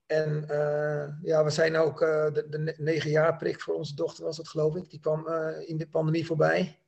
En 0.07 0.45
uh, 0.51 1.09
ja, 1.23 1.45
we 1.45 1.51
zijn 1.51 1.77
ook 1.77 2.03
uh, 2.03 2.33
de, 2.33 2.49
de 2.49 2.75
negen 2.77 3.11
jaar 3.11 3.37
prik 3.37 3.61
voor 3.61 3.75
onze 3.75 3.95
dochter, 3.95 4.25
was 4.25 4.37
dat 4.37 4.49
geloof 4.49 4.77
ik. 4.77 4.91
Die 4.91 5.01
kwam 5.01 5.29
uh, 5.29 5.69
in 5.69 5.77
de 5.77 5.89
pandemie 5.89 6.27
voorbij. 6.27 6.79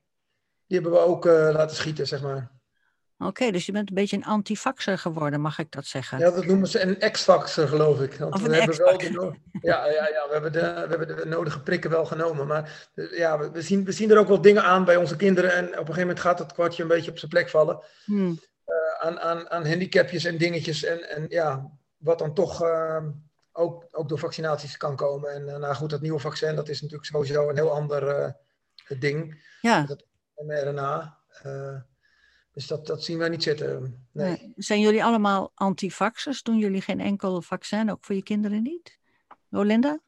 Die 0.67 0.79
hebben 0.79 0.91
we 0.91 1.05
ook 1.05 1.25
laten 1.25 1.75
schieten, 1.75 2.07
zeg 2.07 2.21
maar. 2.21 2.51
Oké, 3.21 3.29
okay, 3.29 3.51
dus 3.51 3.65
je 3.65 3.71
bent 3.71 3.89
een 3.89 3.95
beetje 3.95 4.15
een 4.15 4.25
antifaxer 4.25 4.97
geworden, 4.97 5.41
mag 5.41 5.59
ik 5.59 5.71
dat 5.71 5.85
zeggen? 5.85 6.19
Ja, 6.19 6.31
dat 6.31 6.45
noemen 6.45 6.67
ze 6.67 6.81
een 6.81 6.99
ex-faxer, 6.99 7.67
geloof 7.67 8.01
ik. 8.01 8.13
Want 8.13 8.33
of 8.33 8.41
we 8.41 8.55
hebben 8.55 8.77
wel 8.77 8.97
de, 8.97 9.33
ja, 9.61 9.85
ja, 9.85 10.07
ja, 10.07 10.27
we 10.27 10.29
hebben, 10.31 10.51
de, 10.51 10.59
we 10.59 10.95
hebben 10.95 11.07
de 11.07 11.25
nodige 11.25 11.61
prikken 11.61 11.89
wel 11.89 12.05
genomen. 12.05 12.47
Maar 12.47 12.89
ja, 12.93 13.39
we, 13.39 13.51
we, 13.51 13.61
zien, 13.61 13.85
we 13.85 13.91
zien 13.91 14.11
er 14.11 14.17
ook 14.17 14.27
wel 14.27 14.41
dingen 14.41 14.63
aan 14.63 14.85
bij 14.85 14.95
onze 14.95 15.15
kinderen. 15.15 15.53
En 15.53 15.65
op 15.65 15.71
een 15.71 15.77
gegeven 15.77 16.01
moment 16.01 16.19
gaat 16.19 16.39
het 16.39 16.53
kwartje 16.53 16.81
een 16.81 16.87
beetje 16.87 17.11
op 17.11 17.17
zijn 17.17 17.31
plek 17.31 17.49
vallen. 17.49 17.83
Hmm. 18.05 18.39
aan, 18.99 19.19
aan, 19.19 19.49
aan 19.49 19.67
handicapjes 19.67 20.23
en 20.23 20.37
dingetjes. 20.37 20.83
En, 20.83 21.09
en 21.09 21.25
ja, 21.29 21.71
wat 21.97 22.19
dan 22.19 22.33
toch 22.33 22.63
uh, 22.63 23.05
ook, 23.51 23.87
ook 23.91 24.09
door 24.09 24.19
vaccinaties 24.19 24.77
kan 24.77 24.95
komen. 24.95 25.33
En 25.33 25.47
uh, 25.47 25.57
nou 25.57 25.75
goed, 25.75 25.89
dat 25.89 26.01
nieuwe 26.01 26.19
vaccin, 26.19 26.55
dat 26.55 26.69
is 26.69 26.81
natuurlijk 26.81 27.09
sowieso 27.09 27.49
een 27.49 27.55
heel 27.55 27.71
ander 27.71 28.35
ding. 28.99 29.45
Ja. 29.61 29.83
Dat 29.83 30.05
mRNA. 30.35 31.19
Dus 32.53 32.67
dat, 32.67 32.87
dat 32.87 33.03
zien 33.03 33.17
wij 33.17 33.29
niet 33.29 33.43
zitten. 33.43 34.05
Nee. 34.11 34.29
nee. 34.29 34.53
Zijn 34.55 34.79
jullie 34.79 35.03
allemaal 35.03 35.51
antivaxers? 35.53 36.43
Doen 36.43 36.57
jullie 36.57 36.81
geen 36.81 36.99
enkel 36.99 37.41
vaccin, 37.41 37.91
ook 37.91 38.03
voor 38.05 38.15
je 38.15 38.23
kinderen 38.23 38.63
niet? 38.63 38.99
Rolinda? 39.49 39.99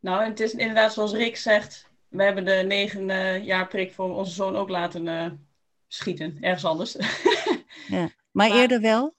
Nou, 0.00 0.24
het 0.24 0.40
is 0.40 0.54
inderdaad 0.54 0.92
zoals 0.92 1.12
Rick 1.12 1.36
zegt. 1.36 1.90
We 2.08 2.22
hebben 2.22 2.44
de 2.44 2.64
negen 2.66 3.44
jaar 3.44 3.68
prik 3.68 3.92
voor 3.92 4.16
onze 4.16 4.32
zoon 4.32 4.56
ook 4.56 4.68
laten 4.68 5.48
schieten. 5.88 6.38
Ergens 6.40 6.64
anders. 6.64 6.92
ja. 7.88 8.00
Maar, 8.00 8.12
maar 8.32 8.50
eerder 8.50 8.80
wel? 8.80 9.16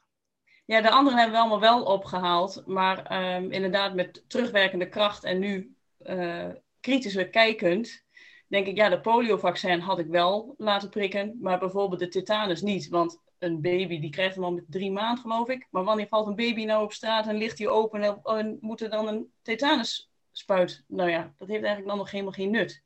Ja, 0.65 0.81
de 0.81 0.89
anderen 0.89 1.19
hebben 1.19 1.35
we 1.35 1.41
allemaal 1.41 1.59
wel 1.59 1.83
opgehaald. 1.83 2.63
Maar 2.65 3.05
ehm, 3.05 3.51
inderdaad, 3.51 3.93
met 3.93 4.23
terugwerkende 4.27 4.89
kracht 4.89 5.23
en 5.23 5.39
nu 5.39 5.75
uh, 6.05 6.45
kritischer 6.79 7.29
kijkend, 7.29 8.03
denk 8.49 8.67
ik, 8.67 8.77
ja, 8.77 8.89
de 8.89 9.01
poliovaccin 9.01 9.79
had 9.79 9.99
ik 9.99 10.07
wel 10.07 10.53
laten 10.57 10.89
prikken, 10.89 11.37
maar 11.41 11.59
bijvoorbeeld 11.59 11.99
de 11.99 12.07
tetanus 12.07 12.61
niet. 12.61 12.87
Want 12.87 13.21
een 13.37 13.61
baby, 13.61 13.99
die 13.99 14.09
krijgt 14.09 14.35
hem 14.35 14.43
al 14.43 14.51
met 14.51 14.65
drie 14.67 14.91
maanden, 14.91 15.21
geloof 15.21 15.49
ik. 15.49 15.67
Maar 15.69 15.83
wanneer 15.83 16.07
valt 16.07 16.27
een 16.27 16.35
baby 16.35 16.65
nou 16.65 16.83
op 16.83 16.93
straat 16.93 17.27
en 17.27 17.35
ligt 17.35 17.57
hij 17.57 17.67
open 17.67 18.21
en, 18.23 18.57
moet 18.61 18.81
er 18.81 18.89
dan 18.89 19.07
een 19.07 19.31
tetanusspuit? 19.41 20.83
Nou 20.87 21.09
ja, 21.09 21.33
dat 21.37 21.47
heeft 21.47 21.63
eigenlijk 21.63 21.87
dan 21.87 21.97
nog 21.97 22.11
helemaal 22.11 22.33
geen 22.33 22.51
nut. 22.51 22.83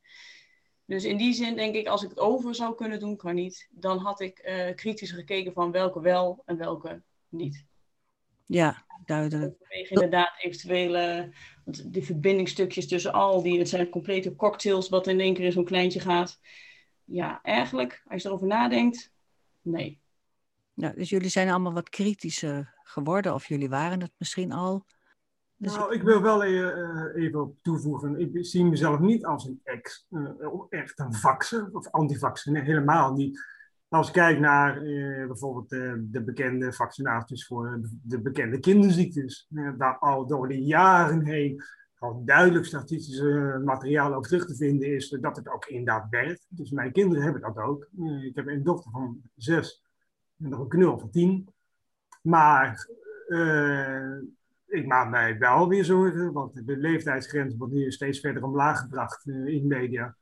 Dus 0.86 1.04
in 1.04 1.18
die 1.18 1.34
zin 1.34 1.56
denk 1.56 1.76
ik, 1.76 1.88
als 1.88 2.04
ik 2.04 2.10
het 2.10 2.20
over 2.20 2.56
zou 2.56 2.76
kunnen 2.76 3.00
doen, 3.00 3.18
kan 3.18 3.36
niet, 3.36 3.68
dan 3.72 3.98
had 3.98 4.20
ik 4.20 4.42
uh, 4.46 4.76
kritisch 4.76 5.12
gekeken 5.12 5.54
van 5.54 5.72
welke 5.72 6.02
wel 6.02 6.42
en 6.46 6.58
welke 6.58 7.02
niet. 7.30 7.66
Ja, 8.46 8.86
duidelijk. 9.06 9.56
Vanwege 9.60 9.94
inderdaad 9.94 10.34
eventuele, 10.42 11.34
want 11.66 11.94
die 11.94 12.04
verbindingstukjes 12.04 12.88
tussen 12.88 13.14
al 13.14 13.42
die, 13.42 13.60
het 13.60 13.70
zijn 13.70 13.90
complete 13.90 14.36
cocktails 14.36 14.90
wat 14.90 15.08
in 15.08 15.20
één 15.20 15.34
keer 15.34 15.46
in 15.46 15.52
zo'n 15.52 15.66
kleintje 15.66 16.00
gaat. 16.00 16.40
Ja, 17.04 17.42
eigenlijk, 17.42 18.04
als 18.08 18.22
je 18.22 18.28
erover 18.28 18.48
nadenkt, 18.48 19.12
nee. 19.62 20.02
Ja, 20.74 20.90
dus 20.90 21.10
jullie 21.10 21.30
zijn 21.30 21.50
allemaal 21.50 21.74
wat 21.74 21.90
kritischer 21.90 22.74
geworden, 22.84 23.34
of 23.34 23.48
jullie 23.48 23.70
waren 23.70 24.02
het 24.02 24.12
misschien 24.18 24.52
al. 24.52 24.86
Dus 25.56 25.76
nou, 25.76 25.94
ik 25.94 26.02
wil 26.02 26.22
wel 26.22 26.44
even, 26.44 27.16
even 27.16 27.42
op 27.42 27.56
toevoegen. 27.62 28.20
Ik 28.20 28.46
zie 28.46 28.66
mezelf 28.66 29.00
niet 29.00 29.26
als 29.26 29.46
een 29.46 29.60
ex, 29.64 30.08
uh, 30.10 30.30
echt 30.70 31.00
een 31.00 31.14
vaxer 31.14 31.70
of 31.72 31.88
antivaxer. 31.92 32.52
Nee, 32.52 32.62
helemaal 32.62 33.14
niet. 33.14 33.53
Als 33.94 34.08
ik 34.08 34.14
kijk 34.14 34.40
naar 34.40 34.78
eh, 34.78 35.28
bijvoorbeeld 35.28 35.72
uh, 35.72 35.94
de 35.98 36.24
bekende 36.24 36.74
vaccinaties 36.74 37.46
voor 37.46 37.80
de 38.04 38.22
bekende 38.22 38.60
kinderziektes, 38.60 39.48
waar 39.78 39.98
al 39.98 40.28
door 40.28 40.48
de 40.48 40.64
jaren 40.64 41.26
heen 41.26 41.64
al 41.98 42.22
duidelijk 42.26 42.66
statistisch 42.66 43.22
materiaal 43.64 44.14
over 44.14 44.30
terug 44.30 44.46
te 44.46 44.56
vinden 44.56 44.96
is 44.96 45.10
dat 45.10 45.36
het 45.36 45.50
ook 45.50 45.66
inderdaad 45.66 46.10
werkt. 46.10 46.46
Dus 46.50 46.72
mijn 46.72 46.92
kinderen 46.92 47.24
hebben 47.24 47.42
dat 47.42 47.58
ook. 47.58 47.90
ik 48.24 48.36
heb 48.36 48.48
een 48.48 48.64
dochter 48.64 48.92
van 48.92 49.22
zes 49.36 49.84
en 50.38 50.50
nog 50.50 50.60
een 50.60 50.68
knul 50.68 51.00
van 51.00 51.10
tien. 51.10 51.50
Maar 52.22 52.90
ik 54.68 54.86
maak 54.86 55.10
mij 55.10 55.38
wel 55.38 55.68
weer 55.68 55.86
zorgen, 55.86 56.32
want 56.32 56.66
de 56.66 56.78
leeftijdsgrens 56.78 57.56
wordt 57.58 57.74
nu 57.74 57.92
steeds 57.92 58.20
verder 58.20 58.44
omlaag 58.44 58.80
gebracht 58.80 59.28
in 59.28 59.68
de 59.68 59.76
media. 59.76 60.16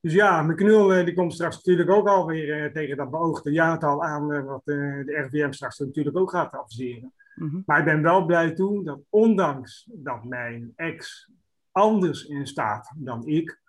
Dus 0.00 0.12
ja, 0.12 0.42
mijn 0.42 0.56
knul 0.56 0.94
eh, 0.94 1.04
die 1.04 1.14
komt 1.14 1.32
straks 1.32 1.56
natuurlijk 1.56 1.90
ook 1.90 2.08
alweer 2.08 2.64
uh, 2.64 2.72
tegen 2.72 2.96
dat 2.96 3.10
beoogde 3.10 3.50
jaartal 3.50 4.04
aan, 4.04 4.32
uh, 4.32 4.44
wat 4.44 4.64
de 4.64 5.26
RVM 5.26 5.52
straks 5.52 5.78
natuurlijk 5.78 6.16
ook 6.16 6.30
gaat 6.30 6.52
adviseren. 6.52 7.12
Mm 7.34 7.62
Maar 7.66 7.78
ik 7.78 7.84
ben 7.84 8.02
wel 8.02 8.24
blij 8.24 8.52
toe 8.52 8.84
dat 8.84 9.00
ondanks 9.08 9.88
dat 9.92 10.24
mijn 10.24 10.72
ex 10.76 11.30
anders 11.72 12.24
in 12.24 12.46
staat 12.46 12.92
dan 12.96 13.26
ik, 13.26 13.60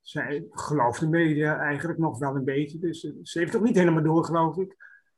zij 0.00 0.46
gelooft 0.50 1.00
de 1.00 1.08
media 1.08 1.58
eigenlijk 1.58 1.98
nog 1.98 2.18
wel 2.18 2.36
een 2.36 2.44
beetje. 2.44 2.78
Dus 2.78 3.00
ze 3.22 3.38
heeft 3.38 3.52
toch 3.52 3.62
niet 3.62 3.76
helemaal 3.76 4.02
door, 4.02 4.24
geloof 4.24 4.56
ik. 4.56 4.76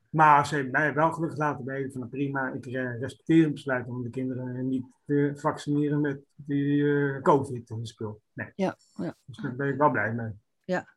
Maar 0.08 0.46
ze 0.46 0.54
heeft 0.54 0.70
mij 0.70 0.94
wel 0.94 1.12
gelukkig 1.12 1.38
laten 1.38 1.64
weten 1.64 1.92
van 2.00 2.08
prima, 2.08 2.52
ik 2.52 2.64
respecteer 3.00 3.42
het 3.42 3.52
besluit 3.52 3.88
om 3.88 4.02
de 4.02 4.10
kinderen 4.10 4.68
niet 4.68 4.84
te 5.06 5.32
vaccineren 5.34 6.00
met 6.00 6.20
die 6.34 7.20
COVID-spul. 7.20 8.20
Nee. 8.32 8.52
Ja, 8.54 8.76
ja. 8.94 9.14
Dus 9.24 9.36
daar 9.36 9.56
ben 9.56 9.68
ik 9.68 9.76
wel 9.76 9.90
blij 9.90 10.12
mee. 10.12 10.32
Ja. 10.64 10.88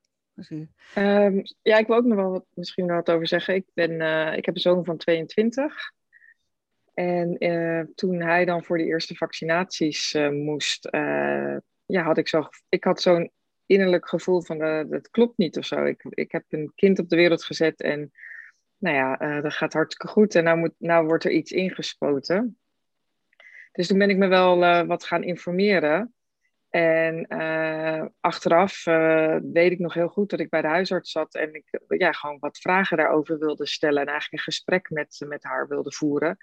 Um, 0.95 1.43
ja, 1.61 1.77
ik 1.77 1.87
wil 1.87 1.95
ook 1.95 2.05
nog 2.05 2.17
wel 2.17 2.31
wat, 2.31 2.45
misschien 2.53 2.85
wel 2.85 2.95
wat 2.95 3.09
over 3.09 3.27
zeggen. 3.27 3.55
Ik, 3.55 3.65
ben, 3.73 3.91
uh, 3.91 4.37
ik 4.37 4.45
heb 4.45 4.55
een 4.55 4.61
zoon 4.61 4.85
van 4.85 4.97
22. 4.97 5.91
En 6.93 7.43
uh, 7.43 7.81
toen 7.95 8.21
hij 8.21 8.45
dan 8.45 8.63
voor 8.63 8.77
de 8.77 8.85
eerste 8.85 9.15
vaccinaties 9.15 10.13
uh, 10.13 10.29
moest, 10.29 10.87
ja, 11.85 12.03
had 12.03 12.17
ik 12.17 12.27
zo, 12.27 12.49
ik 12.69 12.83
had 12.83 13.01
zo'n 13.01 13.31
innerlijk 13.65 14.07
gevoel 14.07 14.41
van 14.41 14.57
dat 14.89 15.09
klopt 15.09 15.37
niet 15.37 15.57
of 15.57 15.65
zo. 15.65 15.83
Ik, 15.83 16.05
ik 16.09 16.31
heb 16.31 16.43
een 16.49 16.71
kind 16.75 16.99
op 16.99 17.09
de 17.09 17.15
wereld 17.15 17.43
gezet 17.43 17.81
en 17.81 18.11
nou 18.77 18.95
ja, 18.95 19.41
dat 19.41 19.53
gaat 19.53 19.73
hartstikke 19.73 20.13
goed. 20.13 20.35
En 20.35 20.43
nou, 20.43 20.57
moet, 20.57 20.73
nou 20.77 21.05
wordt 21.05 21.23
er 21.23 21.31
iets 21.31 21.51
ingespoten. 21.51 22.57
Dus 23.71 23.87
toen 23.87 23.97
ben 23.97 24.09
ik 24.09 24.17
me 24.17 24.27
wel 24.27 24.85
wat 24.87 25.03
gaan 25.03 25.23
informeren. 25.23 26.13
En 26.75 27.25
uh, 27.29 28.05
achteraf 28.19 28.85
uh, 28.85 29.37
weet 29.53 29.71
ik 29.71 29.79
nog 29.79 29.93
heel 29.93 30.07
goed 30.07 30.29
dat 30.29 30.39
ik 30.39 30.49
bij 30.49 30.61
de 30.61 30.67
huisarts 30.67 31.11
zat 31.11 31.35
en 31.35 31.53
ik 31.53 31.79
ja, 31.87 32.11
gewoon 32.11 32.39
wat 32.39 32.57
vragen 32.57 32.97
daarover 32.97 33.39
wilde 33.39 33.67
stellen 33.67 34.01
en 34.01 34.07
eigenlijk 34.07 34.33
een 34.33 34.53
gesprek 34.53 34.89
met, 34.89 35.25
met 35.27 35.43
haar 35.43 35.67
wilde 35.67 35.91
voeren. 35.91 36.37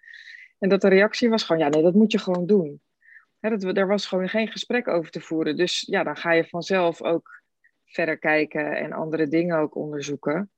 En 0.59 0.69
dat 0.69 0.81
de 0.81 0.89
reactie 0.89 1.29
was 1.29 1.43
gewoon, 1.43 1.63
ja 1.63 1.69
nee, 1.69 1.83
dat 1.83 1.95
moet 1.95 2.13
je 2.13 2.19
gewoon 2.19 2.47
doen. 2.47 2.81
Hè, 3.41 3.57
dat, 3.57 3.77
er 3.77 3.87
was 3.87 4.07
gewoon 4.07 4.29
geen 4.29 4.49
gesprek 4.49 4.89
over 4.89 5.11
te 5.11 5.21
voeren. 5.21 5.57
Dus 5.57 5.81
ja, 5.81 6.03
dan 6.03 6.17
ga 6.17 6.33
je 6.33 6.45
vanzelf 6.45 7.03
ook 7.03 7.43
verder 7.85 8.19
kijken 8.19 8.77
en 8.77 8.93
andere 8.93 9.29
dingen 9.29 9.59
ook 9.59 9.75
onderzoeken. 9.75 10.51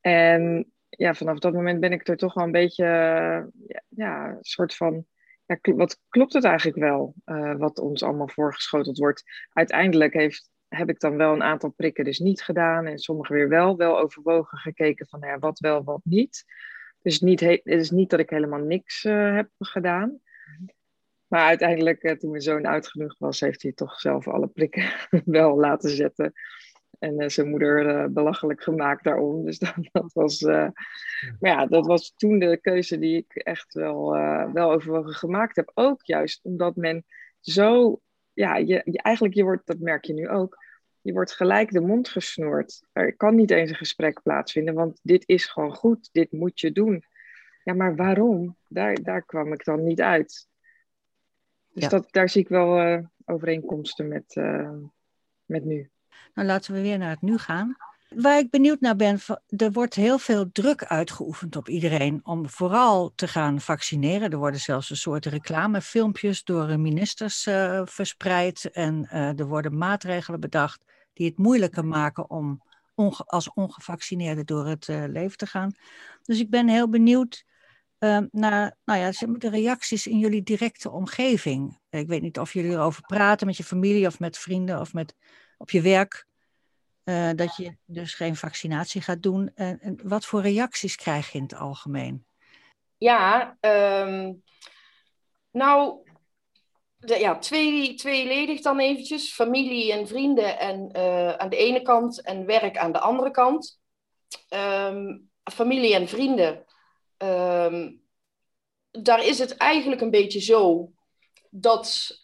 En 0.00 0.72
ja, 0.88 1.14
vanaf 1.14 1.38
dat 1.38 1.52
moment 1.52 1.80
ben 1.80 1.92
ik 1.92 2.08
er 2.08 2.16
toch 2.16 2.34
wel 2.34 2.44
een 2.44 2.52
beetje, 2.52 2.84
ja 3.88 4.28
een 4.28 4.38
soort 4.40 4.74
van 4.74 5.06
ja, 5.46 5.74
wat 5.74 6.00
klopt 6.08 6.32
het 6.32 6.44
eigenlijk 6.44 6.78
wel, 6.78 7.14
uh, 7.24 7.56
wat 7.56 7.78
ons 7.78 8.02
allemaal 8.02 8.28
voorgeschoteld 8.28 8.98
wordt? 8.98 9.22
Uiteindelijk 9.52 10.12
heeft, 10.12 10.50
heb 10.68 10.88
ik 10.88 11.00
dan 11.00 11.16
wel 11.16 11.32
een 11.32 11.42
aantal 11.42 11.70
prikken 11.70 12.04
dus 12.04 12.18
niet 12.18 12.42
gedaan 12.42 12.86
en 12.86 12.98
sommige 12.98 13.32
weer 13.32 13.48
wel, 13.48 13.76
wel 13.76 13.98
overwogen 13.98 14.58
gekeken 14.58 15.06
van 15.06 15.20
ja, 15.20 15.38
wat 15.38 15.58
wel, 15.58 15.84
wat 15.84 16.00
niet. 16.04 16.44
Dus 17.02 17.20
niet 17.20 17.40
het 17.40 17.60
is 17.64 17.90
niet 17.90 18.10
dat 18.10 18.20
ik 18.20 18.30
helemaal 18.30 18.60
niks 18.60 19.04
uh, 19.04 19.34
heb 19.34 19.48
gedaan. 19.58 20.20
Maar 21.26 21.46
uiteindelijk, 21.46 22.02
uh, 22.02 22.12
toen 22.12 22.30
mijn 22.30 22.42
zoon 22.42 22.66
oud 22.66 22.88
genoeg 22.88 23.14
was, 23.18 23.40
heeft 23.40 23.62
hij 23.62 23.72
toch 23.72 24.00
zelf 24.00 24.28
alle 24.28 24.46
prikken 24.46 24.84
wel 25.24 25.58
laten 25.58 25.90
zetten. 25.90 26.32
En 27.02 27.20
uh, 27.20 27.28
zijn 27.28 27.48
moeder 27.48 27.86
uh, 27.86 28.06
belachelijk 28.10 28.62
gemaakt 28.62 29.04
daarom. 29.04 29.44
Dus 29.44 29.58
dat, 29.64 29.74
dat 29.92 30.12
was. 30.12 30.40
Uh, 30.40 30.68
maar 31.40 31.50
ja, 31.50 31.66
dat 31.66 31.86
was 31.86 32.12
toen 32.16 32.38
de 32.38 32.58
keuze 32.60 32.98
die 32.98 33.16
ik 33.16 33.34
echt 33.34 33.74
wel, 33.74 34.10
wel 34.52 34.72
overwogen 34.72 35.12
gemaakt 35.12 35.56
heb. 35.56 35.70
Ook 35.74 36.02
juist 36.02 36.44
omdat 36.44 36.76
men 36.76 37.04
zo. 37.40 38.00
Ja, 38.32 38.56
je, 38.56 38.82
je, 38.84 39.02
eigenlijk, 39.02 39.34
je 39.34 39.42
wordt, 39.42 39.66
dat 39.66 39.78
merk 39.78 40.04
je 40.04 40.12
nu 40.12 40.28
ook. 40.28 40.64
Je 41.00 41.12
wordt 41.12 41.32
gelijk 41.32 41.70
de 41.70 41.80
mond 41.80 42.08
gesnoerd. 42.08 42.82
Er 42.92 43.16
kan 43.16 43.34
niet 43.34 43.50
eens 43.50 43.70
een 43.70 43.76
gesprek 43.76 44.22
plaatsvinden, 44.22 44.74
want 44.74 45.00
dit 45.02 45.22
is 45.26 45.46
gewoon 45.46 45.74
goed. 45.74 46.08
Dit 46.12 46.32
moet 46.32 46.60
je 46.60 46.72
doen. 46.72 47.04
Ja, 47.64 47.74
maar 47.74 47.96
waarom? 47.96 48.56
Daar, 48.68 49.02
daar 49.02 49.24
kwam 49.24 49.52
ik 49.52 49.64
dan 49.64 49.84
niet 49.84 50.00
uit. 50.00 50.48
Dus 51.72 51.82
Ja. 51.82 51.88
dat, 51.88 52.06
daar 52.10 52.28
zie 52.28 52.42
ik 52.42 52.48
wel 52.48 53.02
overeenkomsten 53.24 54.08
met, 54.08 54.40
met 55.44 55.64
nu. 55.64 55.90
Nou, 56.34 56.46
laten 56.48 56.74
we 56.74 56.80
weer 56.80 56.98
naar 56.98 57.10
het 57.10 57.22
nu 57.22 57.38
gaan. 57.38 57.76
Waar 58.14 58.38
ik 58.38 58.50
benieuwd 58.50 58.80
naar 58.80 58.96
ben, 58.96 59.18
er 59.46 59.72
wordt 59.72 59.94
heel 59.94 60.18
veel 60.18 60.50
druk 60.52 60.84
uitgeoefend 60.84 61.56
op 61.56 61.68
iedereen 61.68 62.20
om 62.22 62.48
vooral 62.48 63.12
te 63.14 63.28
gaan 63.28 63.60
vaccineren. 63.60 64.30
Er 64.30 64.38
worden 64.38 64.60
zelfs 64.60 64.90
een 64.90 64.96
soort 64.96 65.26
reclamefilmpjes 65.26 66.44
door 66.44 66.80
ministers 66.80 67.46
uh, 67.46 67.82
verspreid 67.84 68.70
en 68.70 69.08
uh, 69.12 69.38
er 69.38 69.46
worden 69.46 69.78
maatregelen 69.78 70.40
bedacht 70.40 70.84
die 71.12 71.26
het 71.26 71.38
moeilijker 71.38 71.84
maken 71.84 72.30
om 72.30 72.62
als 73.26 73.52
ongevaccineerde 73.52 74.44
door 74.44 74.66
het 74.66 74.88
uh, 74.88 75.04
leven 75.06 75.36
te 75.36 75.46
gaan. 75.46 75.74
Dus 76.22 76.40
ik 76.40 76.50
ben 76.50 76.68
heel 76.68 76.88
benieuwd 76.88 77.44
naar 78.30 78.76
nou 78.84 78.98
ja, 78.98 79.10
de 79.38 79.48
reacties 79.48 80.06
in 80.06 80.18
jullie 80.18 80.42
directe 80.42 80.90
omgeving. 80.90 81.78
Ik 81.90 82.08
weet 82.08 82.22
niet 82.22 82.38
of 82.38 82.52
jullie 82.52 82.70
erover 82.70 83.02
praten 83.02 83.46
met 83.46 83.56
je 83.56 83.64
familie 83.64 84.06
of 84.06 84.18
met 84.18 84.38
vrienden 84.38 84.80
of 84.80 84.92
met, 84.92 85.14
op 85.62 85.70
je 85.70 85.80
werk. 85.80 86.26
Uh, 87.04 87.30
dat 87.34 87.56
je 87.56 87.76
dus 87.84 88.14
geen 88.14 88.36
vaccinatie 88.36 89.00
gaat 89.00 89.22
doen. 89.22 89.50
En 89.54 90.00
wat 90.02 90.24
voor 90.24 90.42
reacties 90.42 90.96
krijg 90.96 91.32
je 91.32 91.38
in 91.38 91.44
het 91.44 91.54
algemeen? 91.54 92.24
Ja, 92.98 93.56
um, 93.60 94.42
nou, 95.50 95.98
ja, 96.98 97.38
twee, 97.38 97.94
tweeledig 97.94 98.60
dan 98.60 98.78
eventjes. 98.78 99.32
Familie 99.32 99.92
en 99.92 100.06
vrienden 100.06 100.58
en, 100.58 100.88
uh, 100.96 101.32
aan 101.32 101.48
de 101.48 101.56
ene 101.56 101.82
kant 101.82 102.22
en 102.22 102.46
werk 102.46 102.76
aan 102.76 102.92
de 102.92 103.00
andere 103.00 103.30
kant. 103.30 103.80
Um, 104.48 105.30
familie 105.52 105.94
en 105.94 106.08
vrienden, 106.08 106.64
um, 107.18 108.02
daar 108.90 109.24
is 109.24 109.38
het 109.38 109.56
eigenlijk 109.56 110.00
een 110.00 110.10
beetje 110.10 110.40
zo 110.40 110.92
dat 111.50 112.16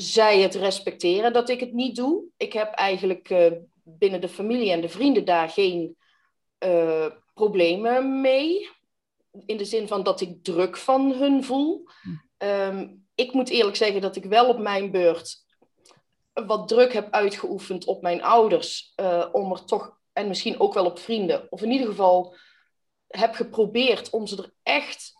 zij 0.00 0.40
het 0.40 0.54
respecteren 0.54 1.32
dat 1.32 1.48
ik 1.48 1.60
het 1.60 1.72
niet 1.72 1.96
doe. 1.96 2.24
Ik 2.36 2.52
heb 2.52 2.72
eigenlijk 2.72 3.30
uh, 3.30 3.52
binnen 3.82 4.20
de 4.20 4.28
familie 4.28 4.70
en 4.70 4.80
de 4.80 4.88
vrienden 4.88 5.24
daar 5.24 5.48
geen 5.48 5.96
uh, 6.64 7.06
problemen 7.34 8.20
mee. 8.20 8.68
In 9.46 9.56
de 9.56 9.64
zin 9.64 9.88
van 9.88 10.02
dat 10.02 10.20
ik 10.20 10.44
druk 10.44 10.76
van 10.76 11.12
hun 11.12 11.44
voel. 11.44 11.88
Um, 12.38 13.06
ik 13.14 13.32
moet 13.32 13.48
eerlijk 13.48 13.76
zeggen 13.76 14.00
dat 14.00 14.16
ik 14.16 14.24
wel 14.24 14.48
op 14.48 14.58
mijn 14.58 14.90
beurt 14.90 15.46
wat 16.46 16.68
druk 16.68 16.92
heb 16.92 17.10
uitgeoefend 17.10 17.84
op 17.84 18.02
mijn 18.02 18.22
ouders. 18.22 18.92
Uh, 18.96 19.26
om 19.32 19.52
er 19.52 19.64
toch, 19.64 19.98
en 20.12 20.28
misschien 20.28 20.60
ook 20.60 20.74
wel 20.74 20.86
op 20.86 20.98
vrienden. 20.98 21.46
Of 21.50 21.62
in 21.62 21.70
ieder 21.70 21.86
geval 21.86 22.36
heb 23.06 23.34
geprobeerd 23.34 24.10
om 24.10 24.26
ze 24.26 24.36
er 24.36 24.52
echt 24.62 25.17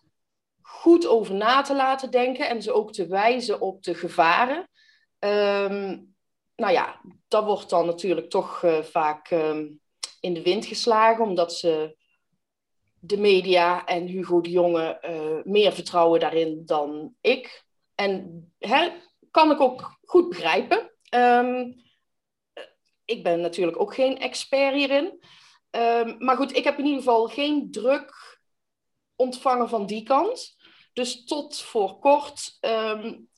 goed 0.78 1.06
over 1.06 1.34
na 1.34 1.62
te 1.62 1.74
laten 1.74 2.10
denken 2.10 2.48
en 2.48 2.62
ze 2.62 2.72
ook 2.72 2.92
te 2.92 3.06
wijzen 3.06 3.60
op 3.60 3.82
de 3.82 3.94
gevaren. 3.94 4.70
Um, 5.18 6.14
nou 6.56 6.72
ja, 6.72 7.00
dat 7.28 7.44
wordt 7.44 7.70
dan 7.70 7.86
natuurlijk 7.86 8.30
toch 8.30 8.62
uh, 8.62 8.82
vaak 8.82 9.30
um, 9.30 9.80
in 10.20 10.34
de 10.34 10.42
wind 10.42 10.66
geslagen, 10.66 11.24
omdat 11.24 11.54
ze 11.54 11.96
de 13.00 13.16
media 13.16 13.84
en 13.84 14.06
Hugo 14.06 14.40
de 14.40 14.50
Jonge 14.50 14.98
uh, 15.02 15.52
meer 15.52 15.72
vertrouwen 15.72 16.20
daarin 16.20 16.62
dan 16.66 17.14
ik. 17.20 17.64
En 17.94 18.44
hè, 18.58 18.92
kan 19.30 19.50
ik 19.50 19.60
ook 19.60 19.98
goed 20.04 20.28
begrijpen. 20.28 20.92
Um, 21.14 21.74
ik 23.04 23.22
ben 23.22 23.40
natuurlijk 23.40 23.80
ook 23.80 23.94
geen 23.94 24.18
expert 24.18 24.74
hierin. 24.74 25.22
maar 26.18 26.36
goed, 26.36 26.56
ik 26.56 26.64
heb 26.64 26.78
in 26.78 26.84
ieder 26.84 27.02
geval 27.02 27.26
geen 27.26 27.70
druk 27.70 28.38
ontvangen 29.16 29.68
van 29.68 29.86
die 29.86 30.02
kant. 30.02 30.56
Dus 30.98 31.24
tot 31.24 31.60
voor 31.60 31.98
kort 31.98 32.58
um, 32.60 33.28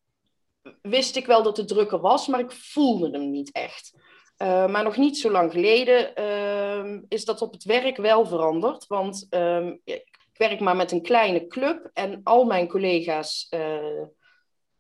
wist 0.83 1.17
ik 1.17 1.27
wel 1.27 1.43
dat 1.43 1.57
het 1.57 1.69
drukker 1.69 2.01
was, 2.01 2.27
maar 2.27 2.41
ik 2.41 2.53
voelde 2.53 3.11
hem 3.11 3.31
niet 3.31 3.53
echt. 3.53 3.93
Uh, 4.39 4.67
maar 4.67 4.85
nog 4.85 4.97
niet 4.97 5.19
zo 5.19 5.31
lang 5.31 5.53
geleden 5.53 6.13
uh, 6.19 7.01
is 7.09 7.25
dat 7.25 7.43
op 7.43 7.53
het 7.53 7.65
werk 7.65 7.97
wel 7.97 8.27
veranderd. 8.27 8.87
Want 8.87 9.27
uh, 9.31 9.67
ik 9.85 10.29
werk 10.33 10.61
maar 10.61 10.77
met 10.77 10.93
een 10.93 11.03
kleine 11.03 11.47
club 11.47 11.91
en 11.93 12.21
al 12.23 12.45
mijn 12.45 12.69
collega's 12.69 13.47
uh, 13.51 14.03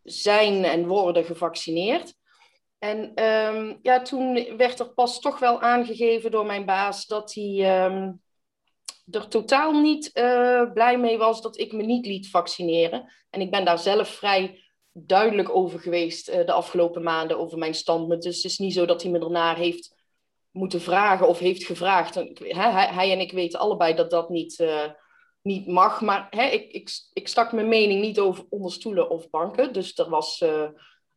zijn 0.02 0.64
en 0.64 0.86
worden 0.86 1.24
gevaccineerd. 1.24 2.14
En 2.78 3.14
ehm, 3.14 3.76
ja, 3.82 4.02
toen 4.02 4.56
werd 4.56 4.80
er 4.80 4.92
pas 4.94 5.20
toch 5.20 5.38
wel 5.38 5.60
aangegeven 5.60 6.30
door 6.30 6.46
mijn 6.46 6.64
baas 6.64 7.06
dat 7.06 7.34
hij 7.34 7.58
ehm, 7.58 8.12
er 9.10 9.28
totaal 9.28 9.80
niet 9.80 10.10
uh, 10.14 10.72
blij 10.72 10.98
mee 10.98 11.18
was 11.18 11.42
dat 11.42 11.58
ik 11.58 11.72
me 11.72 11.82
niet 11.82 12.06
liet 12.06 12.30
vaccineren. 12.30 13.12
En 13.30 13.40
ik 13.40 13.50
ben 13.50 13.64
daar 13.64 13.78
zelf 13.78 14.08
vrij 14.08 14.64
duidelijk 14.92 15.54
over 15.54 15.80
geweest 15.80 16.28
uh, 16.28 16.34
de 16.34 16.52
afgelopen 16.52 17.02
maanden 17.02 17.38
over 17.38 17.58
mijn 17.58 17.74
standpunt. 17.74 18.22
Dus 18.22 18.36
het 18.36 18.44
is 18.44 18.58
niet 18.58 18.72
zo 18.72 18.86
dat 18.86 19.02
hij 19.02 19.10
me 19.10 19.18
ernaar 19.18 19.56
heeft 19.56 19.98
moeten 20.50 20.80
vragen 20.80 21.28
of 21.28 21.38
heeft 21.38 21.64
gevraagd. 21.64 22.14
Hij, 22.14 22.88
hij, 22.94 23.12
en 23.12 23.20
ik 23.20 23.32
weten 23.32 23.58
allebei 23.58 23.94
dat 23.94 24.10
dat 24.10 24.28
niet, 24.28 24.58
uh, 24.58 24.90
niet 25.42 25.66
mag. 25.66 26.00
Maar 26.00 26.52
ik, 26.52 26.72
ik, 26.72 26.90
ik 27.12 27.28
stak 27.28 27.52
mijn 27.52 27.68
mening 27.68 28.00
niet 28.00 28.18
over 28.18 28.44
onder 28.48 28.72
stoelen 28.72 29.10
of 29.10 29.30
banken. 29.30 29.72
Dus 29.72 29.94
dat 29.94 30.08
was, 30.08 30.44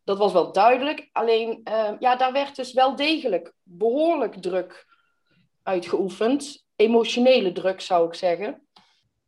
dat 0.04 0.18
was 0.18 0.34
wel 0.34 0.52
duidelijk. 0.52 1.10
Alleen, 1.12 1.62
ja, 2.00 2.16
daar 2.16 2.32
werd 2.32 2.56
dus 2.56 2.74
wel 2.74 2.96
degelijk 2.96 3.54
behoorlijk 3.64 4.36
druk 4.36 4.86
uitgeoefend 5.64 6.63
emotionele 6.76 7.52
druk, 7.52 7.82
zou 7.82 8.08
ik 8.08 8.14
zeggen. 8.14 8.68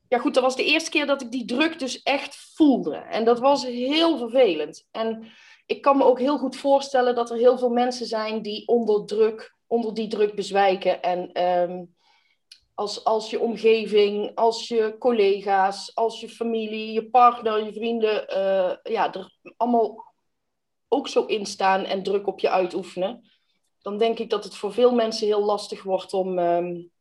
Ja, 0.08 0.18
goed, 0.18 0.34
dat 0.34 0.44
was 0.44 0.56
de 0.56 0.66
eerste 0.66 0.90
keer 0.90 1.06
dat 1.06 1.22
ik 1.22 1.32
die 1.32 1.46
druk 1.46 1.80
dus 1.80 2.04
echt 2.04 2.36
voelde. 2.54 2.96
En 2.96 3.26
dat 3.26 3.40
was 3.40 3.66
heel 3.66 4.18
vervelend. 4.18 4.88
En 4.92 5.32
ik 5.66 5.82
kan 5.82 5.98
me 5.98 6.04
ook 6.04 6.20
heel 6.20 6.38
goed 6.38 6.56
voorstellen 6.56 7.16
dat 7.16 7.30
er 7.30 7.38
heel 7.38 7.58
veel 7.58 7.70
mensen 7.70 8.06
zijn 8.06 8.42
die 8.42 8.68
onder 8.68 9.06
druk, 9.06 9.56
onder 9.68 9.94
die 9.94 10.08
druk 10.08 10.36
bezwijken. 10.36 11.02
En 11.02 11.44
um, 11.44 11.96
als, 12.74 13.04
als 13.04 13.30
je 13.30 13.40
omgeving, 13.40 14.36
als 14.36 14.68
je 14.68 14.96
collega's, 15.00 15.96
als 15.96 16.20
je 16.20 16.30
familie, 16.30 16.94
je 16.94 17.10
partner, 17.10 17.66
je 17.66 17.74
vrienden, 17.74 18.26
uh, 18.30 18.94
ja, 18.94 19.14
er 19.14 19.38
allemaal 19.58 20.14
ook 20.88 21.08
zo 21.08 21.26
in 21.26 21.46
staan 21.46 21.84
en 21.84 22.04
druk 22.04 22.28
op 22.28 22.40
je 22.40 22.50
uitoefenen. 22.50 23.30
Dan 23.82 23.98
denk 23.98 24.20
ik 24.20 24.30
dat 24.30 24.44
het 24.44 24.56
voor 24.56 24.74
veel 24.74 24.94
mensen 24.94 25.28
heel 25.28 25.44
lastig 25.44 25.84
wordt 25.84 26.14
om, 26.14 26.40
um, 26.40 26.92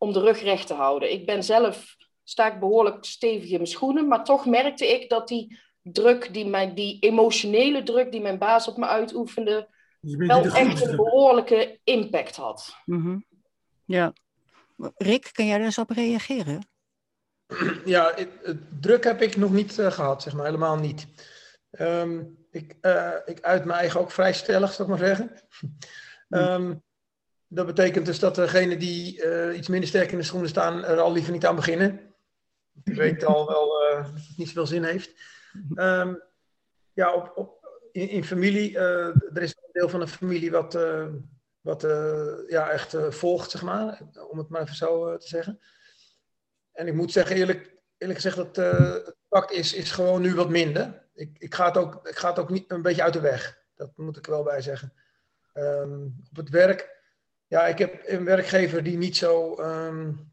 om 0.00 0.12
de 0.12 0.20
rug 0.20 0.42
recht 0.42 0.66
te 0.66 0.74
houden. 0.74 1.12
Ik 1.12 1.26
ben 1.26 1.44
zelf, 1.44 1.96
sta 2.24 2.52
ik 2.52 2.60
behoorlijk 2.60 3.04
stevig 3.04 3.48
in 3.48 3.56
mijn 3.56 3.66
schoenen, 3.66 4.08
maar 4.08 4.24
toch 4.24 4.46
merkte 4.46 4.86
ik 4.86 5.08
dat 5.08 5.28
die 5.28 5.58
druk, 5.82 6.32
die, 6.34 6.46
mijn, 6.46 6.74
die 6.74 6.98
emotionele 7.00 7.82
druk 7.82 8.12
die 8.12 8.20
mijn 8.20 8.38
baas 8.38 8.68
op 8.68 8.76
me 8.76 8.86
uitoefende, 8.86 9.68
wel 10.00 10.44
echt 10.44 10.86
een 10.86 10.96
behoorlijke 10.96 11.80
impact 11.84 12.36
had. 12.36 12.76
Mm 12.84 13.02
-hmm. 13.02 13.24
Ja. 13.84 14.12
Rick, 14.94 15.30
kan 15.32 15.46
jij 15.46 15.56
daar 15.56 15.66
eens 15.66 15.78
op 15.78 15.90
reageren? 15.90 16.68
Ja, 17.84 18.12
het, 18.14 18.58
druk 18.80 19.04
heb 19.04 19.22
ik 19.22 19.36
nog 19.36 19.52
niet 19.52 19.78
uh, 19.78 19.90
gehad, 19.90 20.22
zeg 20.22 20.32
maar, 20.32 20.44
helemaal 20.44 20.76
niet. 20.76 21.06
Um, 21.70 22.38
ik, 22.50 22.76
uh, 22.82 23.14
ik 23.24 23.40
uit 23.40 23.64
mijn 23.64 23.78
eigen 23.78 24.00
ook 24.00 24.10
vrij 24.10 24.32
stellig, 24.32 24.72
zou 24.72 24.92
ik 24.92 24.98
maar 24.98 25.06
zeggen. 25.06 25.32
Um, 26.28 26.82
dat 27.52 27.66
betekent 27.66 28.06
dus 28.06 28.18
dat 28.18 28.34
degene 28.34 28.76
die 28.76 29.24
uh, 29.24 29.56
iets 29.56 29.68
minder 29.68 29.88
sterk 29.88 30.12
in 30.12 30.18
de 30.18 30.24
schoenen 30.24 30.48
staan, 30.48 30.84
er 30.84 30.98
al 30.98 31.12
liever 31.12 31.32
niet 31.32 31.46
aan 31.46 31.56
beginnen. 31.56 32.14
Ik 32.84 32.94
weet 32.94 33.24
al 33.24 33.46
wel 33.46 33.90
uh, 33.90 34.04
dat 34.04 34.14
het 34.14 34.36
niet 34.36 34.46
zoveel 34.46 34.66
zin 34.66 34.84
heeft. 34.84 35.12
Um, 35.74 36.22
ja, 36.92 37.14
op, 37.14 37.32
op, 37.34 37.80
in, 37.92 38.24
familie, 38.24 38.70
uh, 38.70 39.06
er 39.06 39.42
is 39.42 39.56
een 39.56 39.72
deel 39.72 39.88
van 39.88 40.00
de 40.00 40.08
familie 40.08 40.50
wat, 40.50 40.78
wat 41.60 41.82
ja, 42.46 42.70
echt 42.70 42.96
volgt, 43.08 43.50
zeg 43.50 43.62
maar, 43.62 44.00
om 44.30 44.38
het 44.38 44.48
maar 44.48 44.62
even 44.62 44.76
zo 44.76 45.16
te 45.16 45.28
zeggen. 45.28 45.60
En 46.72 46.86
ik 46.86 46.94
moet 46.94 47.12
zeggen, 47.12 47.36
eerlijk, 47.36 47.76
eerlijk 47.98 48.20
gezegd, 48.20 48.36
dat 48.36 48.56
het 48.56 49.16
pact 49.28 49.52
is, 49.52 49.74
is 49.74 49.90
gewoon 49.90 50.22
nu 50.22 50.34
wat 50.34 50.48
minder. 50.48 51.02
Ik, 51.14 51.36
ik, 51.38 51.54
ga 51.54 51.66
het 51.66 51.76
ook, 51.76 52.08
ik 52.08 52.16
ga 52.16 52.28
het 52.28 52.38
ook 52.38 52.50
niet 52.50 52.70
een 52.70 52.82
beetje 52.82 53.02
uit 53.02 53.12
de 53.12 53.20
weg. 53.20 53.58
Dat 53.74 53.90
moet 53.96 54.16
ik 54.16 54.26
wel 54.26 54.42
bij 54.42 54.60
zeggen. 54.60 54.92
Um, 55.54 56.16
op 56.30 56.36
het 56.36 56.48
werk 56.48 56.99
ja, 57.50 57.66
ik 57.66 57.78
heb 57.78 58.02
een 58.06 58.24
werkgever 58.24 58.82
die 58.82 58.96
niet 58.96 59.16
zo. 59.16 59.60
Um, 59.60 60.32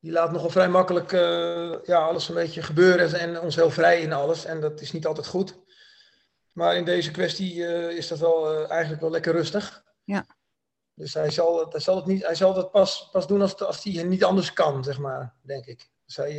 die 0.00 0.12
laat 0.12 0.32
nogal 0.32 0.50
vrij 0.50 0.68
makkelijk 0.68 1.12
uh, 1.12 1.74
ja, 1.82 1.98
alles 1.98 2.28
een 2.28 2.34
beetje 2.34 2.62
gebeuren 2.62 3.14
en 3.14 3.40
ons 3.40 3.56
heel 3.56 3.70
vrij 3.70 4.00
in 4.00 4.12
alles. 4.12 4.44
En 4.44 4.60
dat 4.60 4.80
is 4.80 4.92
niet 4.92 5.06
altijd 5.06 5.26
goed. 5.26 5.58
Maar 6.52 6.76
in 6.76 6.84
deze 6.84 7.10
kwestie 7.10 7.54
uh, 7.54 7.90
is 7.90 8.08
dat 8.08 8.18
wel 8.18 8.52
uh, 8.52 8.70
eigenlijk 8.70 9.00
wel 9.00 9.10
lekker 9.10 9.32
rustig. 9.32 9.84
Ja. 10.04 10.26
Dus 10.94 11.14
hij 11.14 11.30
zal, 11.30 11.70
hij 11.70 11.80
zal, 11.80 11.96
het 11.96 12.06
niet, 12.06 12.26
hij 12.26 12.34
zal 12.34 12.54
dat 12.54 12.70
pas, 12.70 13.08
pas 13.12 13.26
doen 13.26 13.40
als, 13.40 13.56
als 13.56 13.84
hij 13.84 14.02
niet 14.02 14.24
anders 14.24 14.52
kan, 14.52 14.84
zeg 14.84 14.98
maar, 14.98 15.34
denk 15.42 15.66
ik. 15.66 15.90
Dus 16.04 16.16
hij, 16.16 16.32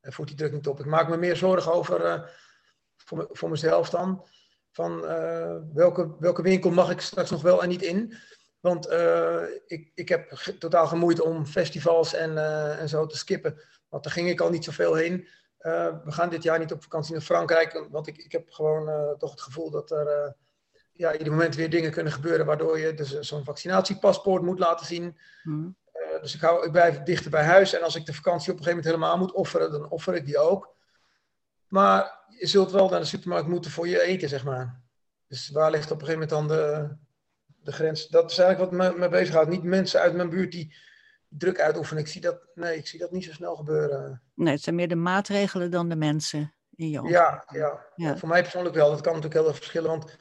hij 0.00 0.12
voert 0.12 0.28
die 0.28 0.36
druk 0.36 0.52
niet 0.52 0.68
op. 0.68 0.80
Ik 0.80 0.86
maak 0.86 1.08
me 1.08 1.16
meer 1.16 1.36
zorgen 1.36 1.72
over, 1.72 2.30
voor, 2.96 3.28
voor 3.32 3.50
mezelf 3.50 3.90
dan. 3.90 4.26
Van 4.70 5.00
welke, 5.72 6.16
welke 6.18 6.42
winkel 6.42 6.70
mag 6.70 6.90
ik 6.90 7.00
straks 7.00 7.30
nog 7.30 7.42
wel 7.42 7.62
en 7.62 7.68
niet 7.68 7.82
in. 7.82 8.14
Want 8.66 8.90
uh, 8.90 9.42
ik, 9.66 9.90
ik 9.94 10.08
heb 10.08 10.30
totaal 10.58 10.86
gemoeid 10.86 11.20
om 11.20 11.46
festivals 11.46 12.14
en, 12.14 12.30
uh, 12.32 12.80
en 12.80 12.88
zo 12.88 13.06
te 13.06 13.16
skippen. 13.16 13.60
Want 13.88 14.04
daar 14.04 14.12
ging 14.12 14.28
ik 14.28 14.40
al 14.40 14.50
niet 14.50 14.64
zoveel 14.64 14.94
heen. 14.94 15.28
Uh, 15.60 15.94
we 16.04 16.12
gaan 16.12 16.28
dit 16.28 16.42
jaar 16.42 16.58
niet 16.58 16.72
op 16.72 16.82
vakantie 16.82 17.12
naar 17.12 17.22
Frankrijk. 17.22 17.86
Want 17.90 18.06
ik, 18.06 18.16
ik 18.16 18.32
heb 18.32 18.50
gewoon 18.50 19.16
toch 19.18 19.30
het 19.30 19.40
gevoel 19.40 19.70
dat 19.70 19.90
er 19.90 20.36
ja, 20.92 21.12
ieder 21.12 21.32
moment 21.32 21.54
weer 21.54 21.70
dingen 21.70 21.90
kunnen 21.90 22.12
gebeuren 22.12 22.46
waardoor 22.46 22.78
je 22.78 22.94
dus 22.94 23.18
zo'n 23.18 23.44
vaccinatiepaspoort 23.44 24.42
moet 24.42 24.58
laten 24.58 24.86
zien. 24.86 25.18
Hmm. 25.42 25.76
Dus 26.20 26.34
ik, 26.34 26.40
hou, 26.40 26.64
ik 26.64 26.72
blijf 26.72 27.02
dichter 27.02 27.30
bij 27.30 27.44
huis. 27.44 27.74
En 27.74 27.82
als 27.82 27.96
ik 27.96 28.06
de 28.06 28.14
vakantie 28.14 28.52
op 28.52 28.58
een 28.58 28.64
gegeven 28.64 28.82
moment 28.84 29.02
helemaal 29.02 29.26
moet 29.26 29.36
offeren, 29.36 29.72
dan 29.72 29.90
offer 29.90 30.14
ik 30.14 30.26
die 30.26 30.38
ook. 30.38 30.74
Maar 31.68 32.18
je 32.38 32.46
zult 32.46 32.70
wel 32.70 32.88
naar 32.88 33.00
de 33.00 33.06
supermarkt 33.06 33.48
moeten 33.48 33.70
voor 33.70 33.88
je 33.88 34.02
eten, 34.02 34.28
zeg 34.28 34.44
maar. 34.44 34.80
Dus 35.28 35.50
waar 35.50 35.70
ligt 35.70 35.90
op 35.90 36.00
een 36.00 36.06
gegeven 36.06 36.28
moment 36.28 36.48
dan 36.48 36.56
de, 36.56 36.96
de 37.66 37.72
grens? 37.72 38.08
Dat 38.08 38.30
is 38.30 38.38
eigenlijk 38.38 38.70
wat 38.70 38.80
me, 38.80 38.98
me 38.98 39.08
bezighoudt. 39.08 39.48
Niet 39.50 39.62
mensen 39.62 40.00
uit 40.00 40.14
mijn 40.14 40.30
buurt 40.30 40.52
die 40.52 40.76
druk 41.28 41.60
uitoefenen. 41.60 42.02
Ik 42.02 42.08
zie 42.08 42.20
dat, 42.20 42.38
nee, 42.54 42.76
ik 42.76 42.86
zie 42.86 42.98
dat 42.98 43.10
niet 43.10 43.24
zo 43.24 43.32
snel 43.32 43.56
gebeuren. 43.56 44.22
Nee, 44.34 44.52
het 44.52 44.62
zijn 44.62 44.74
meer 44.74 44.88
de 44.88 44.94
maatregelen 44.94 45.70
dan 45.70 45.88
de 45.88 45.96
mensen 45.96 46.54
in 46.74 46.90
je 46.90 47.02
Ja, 47.08 47.44
ja. 47.52 47.84
Ja. 47.94 48.16
voor 48.16 48.28
mij 48.28 48.42
persoonlijk 48.42 48.74
wel. 48.74 48.90
Dat 48.90 49.00
kan 49.00 49.14
natuurlijk 49.14 49.40
heel 49.40 49.48
erg 49.48 49.56
verschillen, 49.56 49.90
want 49.90 50.16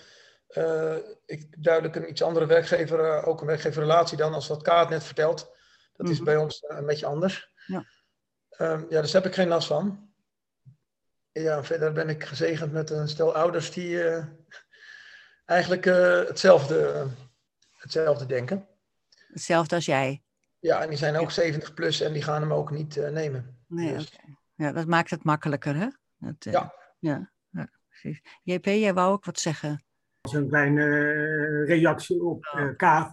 uh, 0.50 0.96
ik 1.26 1.64
duidelijk 1.64 1.96
een 1.96 2.10
iets 2.10 2.22
andere 2.22 2.46
werkgever, 2.46 3.00
uh, 3.00 3.28
ook 3.28 3.42
een 3.42 3.48
werkgeverrelatie 3.48 4.18
dan 4.18 4.34
als 4.34 4.48
wat 4.48 4.62
Kaat 4.62 4.90
net 4.90 5.04
vertelt. 5.04 5.54
Dat 5.94 6.10
is 6.10 6.16
Mhm. 6.16 6.26
bij 6.26 6.38
ons 6.38 6.64
uh, 6.64 6.78
een 6.78 6.86
beetje 6.86 7.06
anders. 7.06 7.52
Ja. 7.66 7.86
Um, 8.58 8.86
ja, 8.90 9.02
dus 9.02 9.12
daar 9.12 9.22
heb 9.22 9.32
ik 9.32 9.38
geen 9.38 9.48
last 9.48 9.68
van. 9.68 10.10
Ja, 11.32 11.64
verder 11.64 11.92
ben 11.92 12.10
ik 12.10 12.24
gezegend 12.24 12.72
met 12.72 12.90
een 12.90 13.08
stel 13.08 13.36
ouders 13.36 13.72
die 13.72 14.04
eh, 14.04 14.26
eigenlijk 15.46 15.86
hetzelfde, 16.28 17.06
hetzelfde 17.86 18.26
denken. 18.26 18.68
Hetzelfde 19.28 19.76
als 19.76 19.86
jij. 19.86 20.24
Ja, 20.60 20.82
en 20.82 20.90
die 20.90 20.98
zijn 20.98 21.16
ook 21.16 21.32
70 21.32 21.74
plus 21.74 22.02
en 22.02 22.14
die 22.14 22.22
gaan 22.22 22.42
hem 22.42 22.54
ook 22.54 22.72
niet 22.72 22.96
nemen. 23.12 23.58
Nee, 23.68 23.94
Dus- 23.94 24.08
oké. 24.14 24.34
Ja, 24.56 24.72
dat 24.72 24.88
maakt 24.88 25.10
het 25.10 25.24
makkelijker, 25.24 25.76
hè? 25.76 25.88
Dat, 26.18 26.46
eh, 26.46 26.54
Ja. 26.54 26.74
ja. 27.00 27.32
ja, 27.50 27.70
precies. 27.88 28.22
JP, 28.44 28.66
jij 28.66 28.94
wou 28.94 29.12
ook 29.14 29.26
wat 29.26 29.40
zeggen. 29.40 29.84
als 30.22 30.34
een 30.34 30.48
kleine 30.48 30.84
eh, 30.84 31.68
reactie 31.68 32.24
op 32.24 32.46
eh 32.46 33.06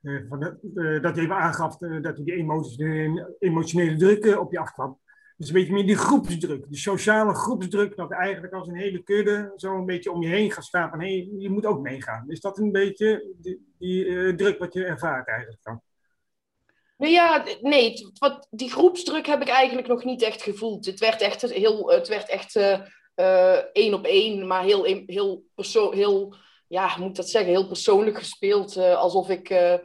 eh, 0.00 0.20
van 0.28 0.40
dat, 0.40 0.54
eh, 0.74 1.02
dat 1.02 1.14
hij 1.14 1.24
even 1.24 1.36
aangaf 1.36 1.80
eh, 1.80 2.02
dat 2.02 2.16
hij 2.16 2.24
die 2.24 2.34
emotionele, 2.34 3.36
emotionele 3.38 3.96
druk 3.96 4.24
eh, 4.24 4.38
op 4.38 4.52
je 4.52 4.58
afkwam. 4.58 5.00
Dus 5.36 5.48
een 5.48 5.54
beetje 5.54 5.72
meer 5.72 5.86
die 5.86 5.96
groepsdruk, 5.96 6.64
die 6.68 6.78
sociale 6.78 7.34
groepsdruk, 7.34 7.96
dat 7.96 8.10
eigenlijk 8.12 8.52
als 8.52 8.68
een 8.68 8.76
hele 8.76 9.02
kudde 9.02 9.52
zo 9.56 9.74
een 9.74 9.86
beetje 9.86 10.12
om 10.12 10.22
je 10.22 10.28
heen 10.28 10.50
gaat 10.50 10.64
staan 10.64 10.90
van 10.90 11.00
hé, 11.00 11.28
je 11.38 11.50
moet 11.50 11.66
ook 11.66 11.80
meegaan. 11.80 12.30
Is 12.30 12.40
dat 12.40 12.58
een 12.58 12.72
beetje 12.72 13.34
die, 13.36 13.72
die 13.78 14.06
eh, 14.06 14.34
druk 14.34 14.58
wat 14.58 14.72
je 14.72 14.84
ervaart 14.84 15.28
eigenlijk 15.28 15.62
dan? 15.62 15.80
Nou 16.96 17.12
ja, 17.12 17.44
nee, 17.60 17.94
wat, 18.18 18.46
die 18.50 18.70
groepsdruk 18.70 19.26
heb 19.26 19.40
ik 19.42 19.48
eigenlijk 19.48 19.88
nog 19.88 20.04
niet 20.04 20.22
echt 20.22 20.42
gevoeld. 20.42 20.86
Het 20.86 21.00
werd 21.00 21.20
echt 21.20 21.42
heel, 21.42 21.90
het 21.90 22.08
werd 22.08 22.28
echt 22.28 22.56
eh, 22.56 23.56
één 23.72 23.94
op 23.94 24.04
één, 24.04 24.46
maar 24.46 24.62
heel, 24.62 24.84
heel, 25.06 25.44
perso 25.54 25.90
heel, 25.90 26.34
ja, 26.68 26.96
moet 26.98 27.16
dat 27.16 27.28
zeggen, 27.28 27.50
heel 27.50 27.66
persoonlijk 27.66 28.18
gespeeld. 28.18 28.76
alsof 28.76 29.28
ik 29.28 29.78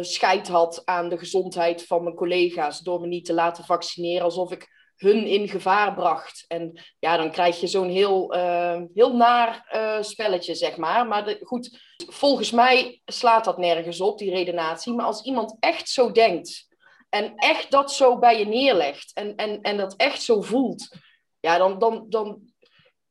scheid 0.00 0.48
had 0.48 0.82
aan 0.84 1.08
de 1.08 1.18
gezondheid 1.18 1.86
van 1.86 2.02
mijn 2.02 2.16
collega's 2.16 2.80
door 2.80 3.00
me 3.00 3.06
niet 3.06 3.24
te 3.24 3.34
laten 3.34 3.64
vaccineren. 3.64 4.24
Alsof 4.24 4.52
ik 4.52 4.79
hun 5.00 5.26
in 5.26 5.48
gevaar 5.48 5.94
bracht. 5.94 6.44
En 6.48 6.80
ja, 6.98 7.16
dan 7.16 7.30
krijg 7.30 7.60
je 7.60 7.66
zo'n 7.66 7.88
heel, 7.88 8.32
eh, 8.32 8.80
heel 8.94 9.16
naar 9.16 9.66
eh, 9.68 10.02
spelletje, 10.02 10.54
zeg 10.54 10.76
maar. 10.76 11.06
Maar 11.06 11.38
goed, 11.42 11.78
volgens 12.08 12.50
mij 12.50 13.00
slaat 13.04 13.44
dat 13.44 13.58
nergens 13.58 14.00
op, 14.00 14.18
die 14.18 14.30
redenatie. 14.30 14.92
Maar 14.92 15.06
als 15.06 15.22
iemand 15.22 15.56
echt 15.60 15.88
zo 15.88 16.12
denkt 16.12 16.68
en 17.08 17.34
echt 17.36 17.70
dat 17.70 17.92
zo 17.92 18.18
bij 18.18 18.38
je 18.38 18.46
neerlegt 18.46 19.12
en, 19.14 19.36
en, 19.36 19.60
en 19.60 19.76
dat 19.76 19.94
echt 19.96 20.22
zo 20.22 20.40
voelt, 20.40 20.96
ja, 21.40 21.58
dan, 21.58 21.78
dan, 21.78 22.06
dan. 22.08 22.48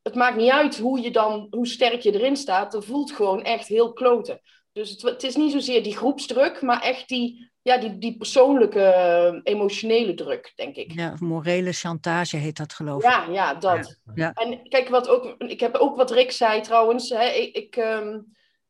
Het 0.02 0.16
maakt 0.16 0.38
niet 0.38 0.52
uit 0.52 0.78
hoe, 0.78 1.02
je 1.02 1.12
dan, 1.12 1.48
hoe 1.50 1.68
sterk 1.68 2.02
je 2.02 2.14
erin 2.14 2.36
staat. 2.36 2.74
Het 2.74 2.86
voelt 2.86 3.12
gewoon 3.12 3.44
echt 3.44 3.68
heel 3.68 3.94
kloten. 3.94 4.42
Dus 4.72 5.02
het 5.02 5.24
is 5.24 5.36
niet 5.36 5.52
zozeer 5.52 5.84
die 5.84 5.98
groepsdruk, 5.98 6.62
maar 6.62 6.82
echt 6.82 7.08
die, 7.08 7.52
ja, 7.70 7.78
die, 7.78 7.98
die 7.98 8.18
persoonlijke, 8.18 8.82
eh, 8.82 9.40
emotionele 9.44 10.14
druk, 10.14 10.54
denk 10.56 10.76
ik. 10.76 10.92
Ja, 10.92 11.16
morele 11.20 11.72
chantage 11.72 12.38
heet 12.38 12.58
dat, 12.58 12.74
geloof 12.74 13.04
ik. 13.04 13.10
Ja, 13.10 13.26
ja, 13.32 13.54
dat. 13.54 14.00
Ja. 14.16 14.34
En 14.34 14.70
kijk, 14.70 14.90
wat 14.90 15.08
ook, 15.08 15.36
ik 15.38 15.60
heb 15.60 15.76
ook 15.76 15.96
wat 15.96 16.12
Rick 16.12 16.32
zei 16.32 16.62
trouwens. 16.62 17.10
Hè, 17.10 17.26
ik, 17.28 17.56
ik, 17.56 17.76
ehm, 17.76 18.20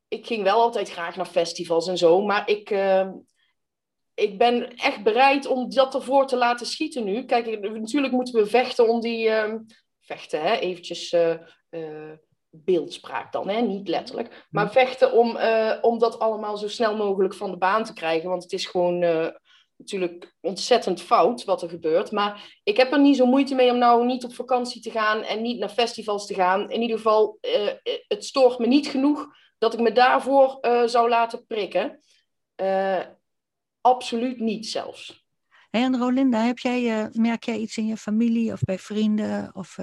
ik 0.08 0.26
ging 0.26 0.44
wel 0.44 0.62
altijd 0.62 0.90
graag 0.90 1.16
naar 1.16 1.26
festivals 1.26 1.88
en 1.88 1.98
zo, 1.98 2.22
maar 2.26 2.50
ik, 2.50 2.70
ehm, 2.70 3.12
ik 4.14 4.38
ben 4.38 4.76
echt 4.76 5.04
bereid 5.04 5.46
om 5.48 5.70
dat 5.70 5.96
ervoor 5.96 6.28
te 6.28 6.38
laten 6.38 6.66
schieten 6.66 7.04
nu. 7.04 7.26
Kijk, 7.26 7.60
natuurlijk 7.62 8.14
moeten 8.14 8.34
we 8.34 8.46
vechten 8.46 8.90
om 8.90 9.02
die. 9.02 9.30
ehm, 9.30 9.58
vechten, 10.10 10.42
hè, 10.42 10.56
eventjes 10.56 11.12
eh, 11.12 11.32
eh, 11.70 12.12
beeldspraak 12.52 13.32
dan, 13.32 13.50
hè, 13.50 13.62
niet 13.62 13.88
letterlijk. 13.88 14.48
Maar 14.50 14.72
vechten 14.72 15.12
om, 15.12 15.36
eh, 15.36 15.78
om 15.82 16.00
dat 16.00 16.20
allemaal 16.20 16.58
zo 16.58 16.68
snel 16.68 16.96
mogelijk 16.96 17.34
van 17.34 17.52
de 17.52 17.58
baan 17.58 17.84
te 17.84 17.94
krijgen. 17.94 18.30
Want 18.30 18.44
het 18.44 18.52
is 18.52 18.66
gewoon 18.66 19.02
eh, 19.02 19.28
natuurlijk 19.78 20.36
ontzettend 20.42 21.02
fout 21.02 21.44
wat 21.44 21.62
er 21.62 21.70
gebeurt. 21.70 22.12
Maar 22.12 22.60
ik 22.64 22.78
heb 22.78 22.92
er 22.92 23.00
niet 23.00 23.18
zo 23.18 23.26
moeite 23.26 23.56
mee 23.56 23.72
om 23.72 23.78
nou 23.78 24.06
niet 24.06 24.24
op 24.24 24.34
vakantie 24.34 24.82
te 24.82 24.92
gaan 24.92 25.24
en 25.24 25.42
niet 25.42 25.60
naar 25.60 25.70
festivals 25.70 26.28
te 26.28 26.34
gaan. 26.34 26.70
In 26.70 26.82
ieder 26.82 26.98
geval, 26.98 27.38
eh, 27.42 27.94
het 28.08 28.26
stoort 28.26 28.60
me 28.60 28.68
niet 28.68 28.88
genoeg 28.88 29.28
dat 29.58 29.74
ik 29.74 29.80
me 29.80 29.92
daarvoor 29.92 30.58
zou 30.86 31.10
laten 31.10 31.46
prikken. 31.46 32.00
Absoluut 33.82 34.40
niet 34.40 34.68
zelfs. 34.68 35.28
Hey, 35.70 35.82
en 35.82 35.98
Rolinda, 35.98 36.40
heb 36.40 36.58
jij, 36.58 37.10
merk 37.12 37.44
jij 37.44 37.58
iets 37.58 37.78
in 37.78 37.86
je 37.86 37.98
familie 37.98 38.52
of 38.52 38.62
bij 38.62 38.80
vrienden? 38.80 39.56
Of, 39.56 39.78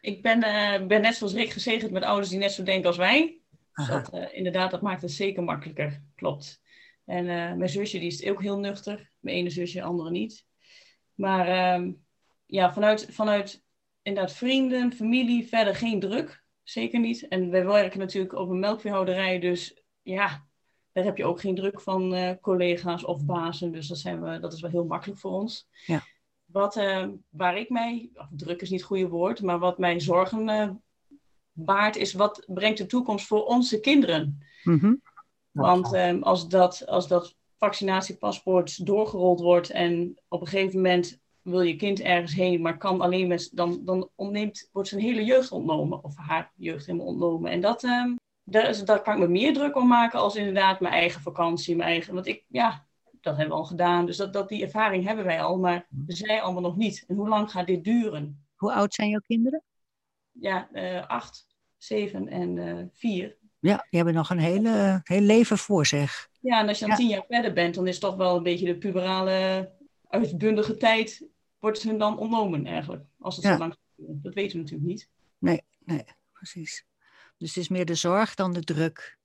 Ik 0.00 0.22
ben, 0.22 0.42
eh, 0.42 0.86
ben 0.86 1.00
net 1.00 1.14
zoals 1.14 1.32
Rick 1.32 1.50
gezegend 1.50 1.90
met 1.90 2.02
ouders 2.02 2.28
die 2.28 2.38
net 2.38 2.52
zo 2.52 2.62
denken 2.62 2.86
als 2.86 2.96
wij. 2.96 3.40
Dus 3.72 3.86
dat, 3.86 4.12
eh, 4.12 4.36
inderdaad, 4.36 4.70
dat 4.70 4.82
maakt 4.82 5.02
het 5.02 5.10
zeker 5.10 5.42
makkelijker. 5.42 6.02
Klopt. 6.14 6.62
En 7.04 7.28
eh, 7.28 7.54
mijn 7.54 7.68
zusje 7.68 7.98
die 7.98 8.08
is 8.08 8.26
ook 8.26 8.42
heel 8.42 8.58
nuchter. 8.58 9.10
Mijn 9.18 9.36
ene 9.36 9.50
zusje, 9.50 9.82
andere 9.82 10.10
niet. 10.10 10.46
Maar 11.14 11.48
ehm, 11.48 11.92
ja, 12.46 12.72
vanuit, 12.72 13.06
vanuit 13.10 13.64
inderdaad 14.02 14.32
vrienden, 14.32 14.92
familie, 14.92 15.48
verder 15.48 15.74
geen 15.74 16.00
druk. 16.00 16.44
Zeker 16.62 17.00
niet. 17.00 17.28
En 17.28 17.50
wij 17.50 17.66
werken 17.66 17.98
natuurlijk 17.98 18.32
op 18.32 18.48
een 18.48 18.58
melkveehouderij. 18.58 19.38
Dus 19.38 19.82
ja, 20.02 20.46
daar 20.92 21.04
heb 21.04 21.16
je 21.16 21.24
ook 21.24 21.40
geen 21.40 21.54
druk 21.54 21.80
van 21.80 22.38
collega's 22.40 23.04
of 23.04 23.24
bazen. 23.24 23.72
Dus 23.72 23.88
dat, 23.88 23.98
zijn 23.98 24.22
we, 24.22 24.38
dat 24.38 24.52
is 24.52 24.60
wel 24.60 24.70
heel 24.70 24.84
makkelijk 24.84 25.20
voor 25.20 25.30
ons. 25.30 25.68
Ja. 25.86 26.02
Wat, 26.52 26.76
eh, 26.76 27.06
waar 27.28 27.58
ik 27.58 27.70
mij, 27.70 28.10
of 28.14 28.26
druk 28.30 28.62
is 28.62 28.70
niet 28.70 28.80
het 28.80 28.88
goede 28.88 29.08
woord, 29.08 29.42
maar 29.42 29.58
wat 29.58 29.78
mij 29.78 30.00
zorgen 30.00 30.48
eh, 30.48 30.70
baart, 31.52 31.96
is 31.96 32.12
wat 32.12 32.44
brengt 32.46 32.78
de 32.78 32.86
toekomst 32.86 33.26
voor 33.26 33.44
onze 33.44 33.80
kinderen? 33.80 34.42
Mhm. 34.62 34.94
Want 35.50 35.94
ehm, 35.94 36.22
als, 36.22 36.48
dat, 36.48 36.86
als 36.86 37.08
dat 37.08 37.36
vaccinatiepaspoort 37.56 38.86
doorgerold 38.86 39.40
wordt 39.40 39.70
en 39.70 40.20
op 40.28 40.40
een 40.40 40.46
gegeven 40.46 40.76
moment 40.76 41.20
wil 41.42 41.60
je 41.60 41.76
kind 41.76 42.00
ergens 42.00 42.34
heen, 42.34 42.60
maar 42.60 42.78
kan 42.78 43.00
alleen 43.00 43.28
met, 43.28 43.50
dan, 43.52 43.84
dan 43.84 44.10
ontneemt, 44.14 44.68
wordt 44.72 44.88
zijn 44.88 45.00
hele 45.00 45.24
jeugd 45.24 45.52
ontnomen, 45.52 46.04
of 46.04 46.16
haar 46.16 46.52
jeugd 46.56 46.86
helemaal 46.86 47.06
ontnomen. 47.06 47.50
En 47.50 47.60
dat, 47.60 47.84
ehm, 47.84 48.14
daar, 48.44 48.68
is, 48.68 48.84
daar 48.84 49.02
kan 49.02 49.14
ik 49.14 49.20
me 49.20 49.28
meer 49.28 49.54
druk 49.54 49.76
om 49.76 49.86
maken 49.86 50.18
als 50.18 50.36
inderdaad 50.36 50.80
mijn 50.80 50.94
eigen 50.94 51.20
vakantie, 51.20 51.76
mijn 51.76 51.88
eigen, 51.88 52.14
want 52.14 52.26
ik, 52.26 52.44
ja, 52.48 52.86
dat 53.20 53.36
hebben 53.36 53.54
we 53.56 53.60
al 53.62 53.68
gedaan. 53.68 54.06
Dus 54.06 54.16
dat, 54.16 54.32
dat, 54.32 54.48
die 54.48 54.62
ervaring 54.62 55.04
hebben 55.06 55.24
wij 55.24 55.42
al, 55.42 55.58
maar 55.58 55.86
zij 56.06 56.42
allemaal 56.42 56.62
nog 56.62 56.76
niet. 56.76 57.04
En 57.06 57.16
hoe 57.16 57.28
lang 57.28 57.50
gaat 57.50 57.66
dit 57.66 57.84
duren? 57.84 58.46
Hoe 58.56 58.72
oud 58.72 58.94
zijn 58.94 59.08
jouw 59.08 59.20
kinderen? 59.20 59.62
Ja, 60.32 60.68
eh, 60.72 61.06
acht, 61.06 61.46
zeven 61.76 62.28
en 62.28 62.58
eh, 62.58 62.84
vier. 62.92 63.36
Ja, 63.60 63.76
die 63.76 63.86
hebben 64.00 64.14
nog 64.14 64.30
een 64.30 64.38
hele, 64.38 65.00
heel 65.04 65.20
leven 65.20 65.58
voor 65.58 65.86
zich. 65.86 66.28
Ja, 66.40 66.60
en 66.60 66.68
als 66.68 66.78
je 66.78 66.84
dan 66.86 66.94
Ja. 66.94 67.00
tien 67.00 67.08
jaar 67.08 67.24
verder 67.28 67.52
bent, 67.52 67.74
dan 67.74 67.86
is 67.86 67.98
toch 67.98 68.16
wel 68.16 68.36
een 68.36 68.42
beetje 68.42 68.66
de 68.66 68.78
puberale, 68.78 69.70
uitbundige 70.08 70.76
tijd, 70.76 71.26
wordt 71.58 71.82
hun 71.82 71.98
dan 71.98 72.18
ontnomen 72.18 72.66
eigenlijk. 72.66 73.04
Als 73.18 73.36
het 73.36 73.44
Ja. 73.44 73.52
zo 73.52 73.58
lang 73.58 73.76
duurt. 73.96 74.22
Dat 74.22 74.34
weten 74.34 74.56
we 74.56 74.62
natuurlijk 74.62 74.88
niet. 74.88 75.08
Nee, 75.38 75.62
nee, 75.84 76.04
precies. 76.32 76.86
Dus 77.36 77.48
het 77.48 77.56
is 77.56 77.68
meer 77.68 77.84
de 77.84 77.94
zorg 77.94 78.34
dan 78.34 78.52
de 78.52 78.62
druk 78.62 79.18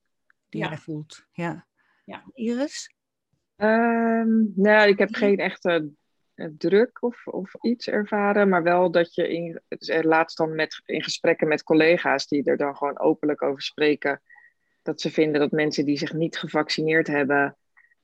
die 0.49 0.61
Ja. 0.61 0.67
jij 0.67 0.77
voelt. 0.77 1.25
Ja. 1.31 1.67
Ja. 2.05 2.23
Iris? 2.33 2.93
Ehm, 3.63 4.29
nou, 4.55 4.89
ik 4.89 4.99
heb 4.99 5.13
geen 5.15 5.37
echte 5.37 5.89
eh, 6.35 6.47
druk 6.57 7.03
of, 7.03 7.27
of 7.27 7.53
iets 7.61 7.87
ervaren, 7.87 8.49
maar 8.49 8.63
wel 8.63 8.91
dat 8.91 9.15
je 9.15 9.27
in, 9.29 9.61
eh, 9.67 10.01
laatst 10.01 10.37
dan 10.37 10.55
met, 10.55 10.81
in 10.85 11.03
gesprekken 11.03 11.47
met 11.47 11.63
collega's 11.63 12.27
die 12.27 12.43
er 12.43 12.57
dan 12.57 12.75
gewoon 12.75 12.99
openlijk 12.99 13.41
over 13.41 13.61
spreken, 13.61 14.21
dat 14.81 15.01
ze 15.01 15.11
vinden 15.11 15.39
dat 15.39 15.51
mensen 15.51 15.85
die 15.85 15.97
zich 15.97 16.13
niet 16.13 16.37
gevaccineerd 16.37 17.07
hebben, 17.07 17.57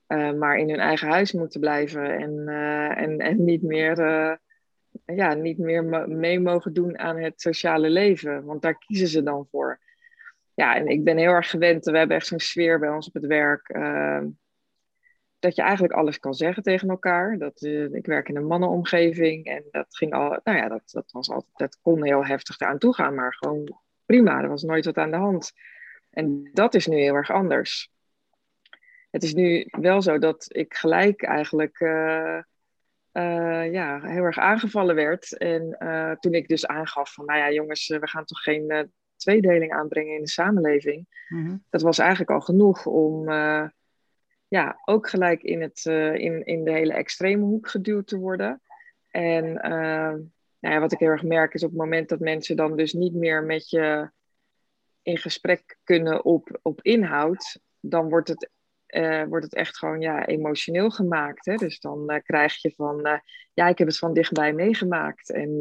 eh, 0.07 0.33
maar 0.33 0.57
in 0.57 0.69
hun 0.69 0.79
eigen 0.79 1.07
huis 1.07 1.31
moeten 1.31 1.59
blijven 1.59 2.17
en, 2.17 2.47
en, 2.97 3.17
en 3.17 3.43
niet 3.43 3.61
meer, 3.61 3.97
ja, 5.05 5.33
niet 5.33 5.57
meer 5.57 5.83
mee 6.07 6.39
mogen 6.39 6.73
doen 6.73 6.99
aan 6.99 7.17
het 7.17 7.41
sociale 7.41 7.89
leven, 7.89 8.43
want 8.45 8.61
daar 8.61 8.77
kiezen 8.77 9.07
ze 9.07 9.23
dan 9.23 9.47
voor. 9.51 9.79
Ja, 10.53 10.75
en 10.75 10.87
ik 10.87 11.03
ben 11.03 11.17
heel 11.17 11.31
erg 11.31 11.49
gewend, 11.49 11.85
we 11.85 11.97
hebben 11.97 12.17
echt 12.17 12.27
zo'n 12.27 12.39
sfeer 12.39 12.79
bij 12.79 12.89
ons 12.89 13.07
op 13.07 13.13
het 13.13 13.25
werk. 13.25 13.67
Dat 15.39 15.55
je 15.55 15.61
eigenlijk 15.61 15.93
alles 15.93 16.19
kan 16.19 16.33
zeggen 16.33 16.63
tegen 16.63 16.89
elkaar. 16.89 17.37
Dat, 17.37 17.61
eh, 17.61 17.93
ik 17.93 18.05
werk 18.05 18.29
in 18.29 18.35
een 18.35 18.47
mannenomgeving 18.47 19.45
en 19.45 19.63
dat 19.71 19.85
ging 19.89 20.13
al, 20.13 20.39
nou 20.43 20.57
ja, 20.57 20.67
dat, 20.67 20.81
dat 20.91 21.11
was 21.11 21.29
altijd, 21.29 21.53
dat 21.55 21.79
kon 21.81 22.03
heel 22.03 22.25
heftig 22.25 22.59
eraan 22.59 22.77
toe 22.77 22.93
gaan, 22.93 23.15
maar 23.15 23.33
gewoon 23.33 23.79
prima, 24.05 24.41
er 24.41 24.49
was 24.49 24.63
nooit 24.63 24.85
wat 24.85 24.97
aan 24.97 25.11
de 25.11 25.17
hand. 25.17 25.51
En 26.09 26.49
dat 26.53 26.75
is 26.75 26.87
nu 26.87 26.97
heel 26.97 27.15
erg 27.15 27.31
anders. 27.31 27.91
Het 29.09 29.23
is 29.23 29.33
nu 29.33 29.67
wel 29.71 30.01
zo 30.01 30.17
dat 30.17 30.45
ik 30.47 30.73
gelijk 30.73 31.23
eigenlijk 31.23 31.79
uh, 31.79 32.39
uh, 33.13 33.71
ja, 33.71 34.01
heel 34.01 34.23
erg 34.23 34.37
aangevallen 34.37 34.95
werd. 34.95 35.37
En 35.37 35.77
toen 36.19 36.33
ik 36.33 36.47
dus 36.47 36.67
aangaf 36.67 37.13
van, 37.13 37.25
nou 37.25 37.39
ja 37.39 37.51
jongens, 37.51 37.87
we 37.87 38.07
gaan 38.07 38.25
toch 38.25 38.39
geen 38.39 38.91
tweedeling 39.15 39.71
aanbrengen 39.71 40.15
in 40.15 40.21
de 40.21 40.29
samenleving. 40.29 41.07
Mm-hmm. 41.27 41.63
Dat 41.69 41.81
was 41.81 41.97
eigenlijk 41.99 42.31
al 42.31 42.41
genoeg 42.41 42.85
om 42.85 43.29
ja, 44.49 44.81
ook 44.85 45.09
gelijk 45.09 45.43
in, 45.43 45.61
het, 45.61 45.85
in, 46.15 46.45
in 46.45 46.63
de 46.63 46.71
hele 46.71 46.93
extreme 46.93 47.43
hoek 47.43 47.69
geduwd 47.69 48.07
te 48.07 48.17
worden. 48.17 48.61
En 49.11 49.53
nou 50.59 50.73
ja, 50.73 50.79
wat 50.79 50.91
ik 50.91 50.99
heel 50.99 51.09
erg 51.09 51.23
merk 51.23 51.53
is 51.53 51.63
op 51.63 51.69
het 51.69 51.79
moment 51.79 52.09
dat 52.09 52.19
mensen 52.19 52.55
dan 52.55 52.77
dus 52.77 52.93
niet 52.93 53.13
meer 53.13 53.43
met 53.43 53.69
je 53.69 54.11
in 55.01 55.17
gesprek 55.17 55.77
kunnen 55.83 56.25
op, 56.25 56.59
op 56.61 56.81
inhoud, 56.81 57.59
dan 57.79 58.09
wordt 58.09 58.27
het, 58.27 58.49
uh, 58.87 59.23
wordt 59.23 59.45
het 59.45 59.55
echt 59.55 59.77
gewoon 59.77 60.01
ja, 60.01 60.25
emotioneel 60.25 60.89
gemaakt. 60.89 61.45
Hè? 61.45 61.55
Dus 61.55 61.79
dan 61.79 62.21
krijg 62.23 62.61
je 62.61 62.73
van, 62.75 63.21
ja, 63.53 63.67
ik 63.67 63.77
heb 63.77 63.87
het 63.87 63.97
van 63.97 64.13
dichtbij 64.13 64.53
meegemaakt. 64.53 65.29
En 65.29 65.57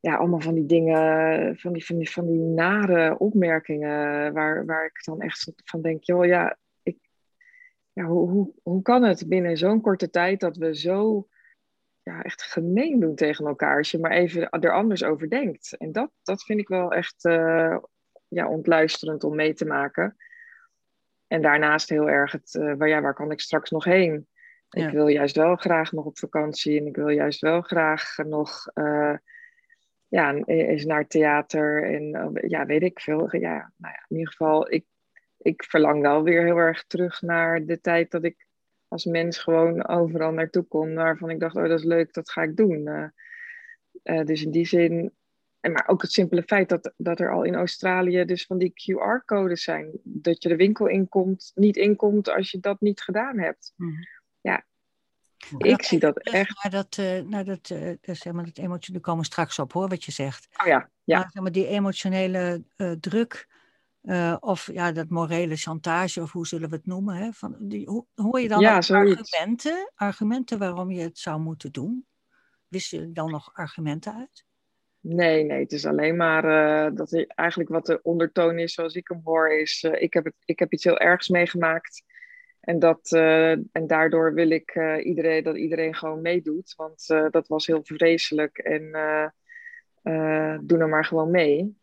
ja, 0.00 0.16
allemaal 0.16 0.40
van 0.40 0.54
die 0.54 0.66
dingen, 0.66 1.56
van 1.58 1.72
die, 1.72 1.86
van 1.86 1.96
die, 1.96 2.10
van 2.10 2.26
die 2.26 2.40
nare 2.40 3.18
opmerkingen, 3.18 4.32
waar, 4.32 4.66
waar 4.66 4.84
ik 4.84 5.04
dan 5.04 5.20
echt 5.20 5.52
van 5.64 5.82
denk, 5.82 6.04
joh, 6.04 6.24
ja, 6.24 6.58
ja 7.94 8.04
hoe, 8.04 8.30
hoe, 8.30 8.52
hoe 8.62 8.82
kan 8.82 9.02
het 9.02 9.28
binnen 9.28 9.56
zo'n 9.56 9.80
korte 9.80 10.10
tijd 10.10 10.40
dat 10.40 10.56
we 10.56 10.76
zo 10.76 11.28
ja, 12.02 12.22
echt 12.22 12.42
gemeen 12.42 13.00
doen 13.00 13.14
tegen 13.14 13.46
elkaar 13.46 13.76
als 13.76 13.90
je 13.90 13.98
maar 13.98 14.10
even 14.10 14.50
er 14.50 14.72
anders 14.72 15.04
over 15.04 15.30
denkt. 15.30 15.76
En 15.76 15.92
dat, 15.92 16.10
dat 16.22 16.42
vind 16.42 16.60
ik 16.60 16.68
wel 16.68 16.92
echt 16.92 17.24
uh, 17.24 17.78
ja, 18.28 18.48
ontluisterend 18.48 19.24
om 19.24 19.34
mee 19.34 19.54
te 19.54 19.64
maken. 19.64 20.16
En 21.26 21.42
daarnaast 21.42 21.88
heel 21.88 22.08
erg 22.08 22.32
het, 22.32 22.54
uh, 22.54 22.74
waar, 22.74 22.88
ja, 22.88 23.00
waar 23.00 23.14
kan 23.14 23.30
ik 23.30 23.40
straks 23.40 23.70
nog 23.70 23.84
heen? 23.84 24.28
Ik 24.70 24.88
wil 24.90 25.06
juist 25.06 25.36
wel 25.36 25.56
graag 25.56 25.92
nog 25.92 26.04
op 26.04 26.18
vakantie 26.18 26.80
en 26.80 26.86
ik 26.86 26.96
wil 26.96 27.08
juist 27.08 27.40
wel 27.40 27.60
graag 27.60 28.16
nog 28.16 28.70
uh, 28.74 29.16
ja, 30.08 30.34
eens 30.34 30.84
naar 30.84 31.06
theater 31.06 31.84
en 31.94 32.32
ja, 32.48 32.66
weet 32.66 32.82
ik 32.82 33.00
veel. 33.00 33.36
Ja, 33.36 33.72
nou 33.76 33.94
ja, 33.94 34.04
in 34.08 34.16
ieder 34.16 34.30
geval, 34.30 34.72
ik, 34.72 34.84
ik 35.44 35.64
verlang 35.64 36.02
wel 36.02 36.22
weer 36.22 36.44
heel 36.44 36.56
erg 36.56 36.84
terug 36.86 37.22
naar 37.22 37.64
de 37.64 37.80
tijd 37.80 38.10
dat 38.10 38.24
ik 38.24 38.46
als 38.88 39.04
mens 39.04 39.38
gewoon 39.38 39.86
overal 39.86 40.32
naartoe 40.32 40.62
kon 40.62 40.94
waarvan 40.94 41.30
ik 41.30 41.40
dacht, 41.40 41.56
oh 41.56 41.68
dat 41.68 41.78
is 41.78 41.84
leuk, 41.84 42.12
dat 42.12 42.30
ga 42.30 42.42
ik 42.42 42.56
doen. 42.56 42.86
Uh, 42.86 43.06
uh, 44.02 44.24
dus 44.24 44.42
in 44.42 44.50
die 44.50 44.66
zin, 44.66 45.12
en 45.60 45.72
maar 45.72 45.88
ook 45.88 46.02
het 46.02 46.12
simpele 46.12 46.42
feit 46.42 46.68
dat, 46.68 46.92
dat 46.96 47.20
er 47.20 47.32
al 47.32 47.42
in 47.42 47.54
Australië 47.54 48.24
dus 48.24 48.46
van 48.46 48.58
die 48.58 48.72
QR-codes 48.72 49.62
zijn, 49.62 49.90
dat 50.02 50.42
je 50.42 50.48
de 50.48 50.56
winkel 50.56 50.86
inkomt, 50.86 51.52
niet 51.54 51.76
inkomt 51.76 52.28
als 52.28 52.50
je 52.50 52.60
dat 52.60 52.80
niet 52.80 53.00
gedaan 53.00 53.38
hebt. 53.38 53.72
Mm. 53.76 53.96
Ja, 54.40 54.64
ik 55.58 55.82
zie 55.82 55.98
dat 55.98 56.18
echt. 56.18 56.62
Naar 56.62 56.72
dat, 56.72 56.96
uh, 56.96 57.20
naar 57.20 57.44
dat, 57.44 57.70
uh, 57.70 57.92
zeg 58.00 58.32
maar, 58.32 58.44
dat 58.44 58.58
emotionele, 58.58 59.04
komen 59.04 59.24
straks 59.24 59.58
op 59.58 59.72
hoor, 59.72 59.88
wat 59.88 60.04
je 60.04 60.12
zegt. 60.12 60.48
Oh 60.60 60.66
ja, 60.66 60.90
ja. 61.04 61.18
Maar, 61.18 61.30
zeg 61.32 61.42
maar, 61.42 61.52
die 61.52 61.66
emotionele 61.66 62.64
uh, 62.76 62.92
druk 62.92 63.48
uh, 64.04 64.36
of 64.40 64.70
ja, 64.72 64.92
dat 64.92 65.08
morele 65.08 65.56
chantage, 65.56 66.20
of 66.20 66.32
hoe 66.32 66.46
zullen 66.46 66.70
we 66.70 66.76
het 66.76 66.86
noemen? 66.86 67.14
Hè? 67.14 67.32
Van, 67.32 67.56
die, 67.60 67.88
ho 67.88 68.06
hoor 68.14 68.40
je 68.40 68.48
dan 68.48 68.60
ja, 68.60 68.74
argumenten, 68.74 69.92
argumenten 69.94 70.58
waarom 70.58 70.90
je 70.90 71.00
het 71.00 71.18
zou 71.18 71.40
moeten 71.40 71.72
doen? 71.72 72.06
Wist 72.68 72.90
je 72.90 73.12
dan 73.12 73.30
nog 73.30 73.50
argumenten 73.54 74.14
uit? 74.14 74.44
Nee, 75.00 75.44
nee, 75.44 75.60
het 75.60 75.72
is 75.72 75.86
alleen 75.86 76.16
maar 76.16 76.44
uh, 76.44 76.96
dat 76.96 77.26
eigenlijk 77.28 77.70
wat 77.70 77.86
de 77.86 78.02
ondertoon 78.02 78.58
is, 78.58 78.74
zoals 78.74 78.94
ik 78.94 79.08
hem 79.08 79.20
hoor, 79.24 79.52
is: 79.52 79.82
uh, 79.82 80.02
ik, 80.02 80.14
heb 80.14 80.24
het, 80.24 80.34
ik 80.44 80.58
heb 80.58 80.72
iets 80.72 80.84
heel 80.84 80.98
ergs 80.98 81.28
meegemaakt. 81.28 82.02
En, 82.60 82.78
dat, 82.78 83.12
en 83.72 83.86
daardoor 83.86 84.34
wil 84.34 84.50
ik 84.50 84.78
iedereen, 85.02 85.42
dat 85.42 85.56
iedereen 85.56 85.94
gewoon 85.94 86.20
meedoet. 86.20 86.74
Want 86.76 87.06
dat 87.06 87.48
was 87.48 87.66
heel 87.66 87.80
vreselijk. 87.82 88.58
En 88.58 88.90
doe 90.62 90.78
er 90.78 90.88
maar 90.88 91.04
gewoon 91.04 91.30
mee. 91.30 91.76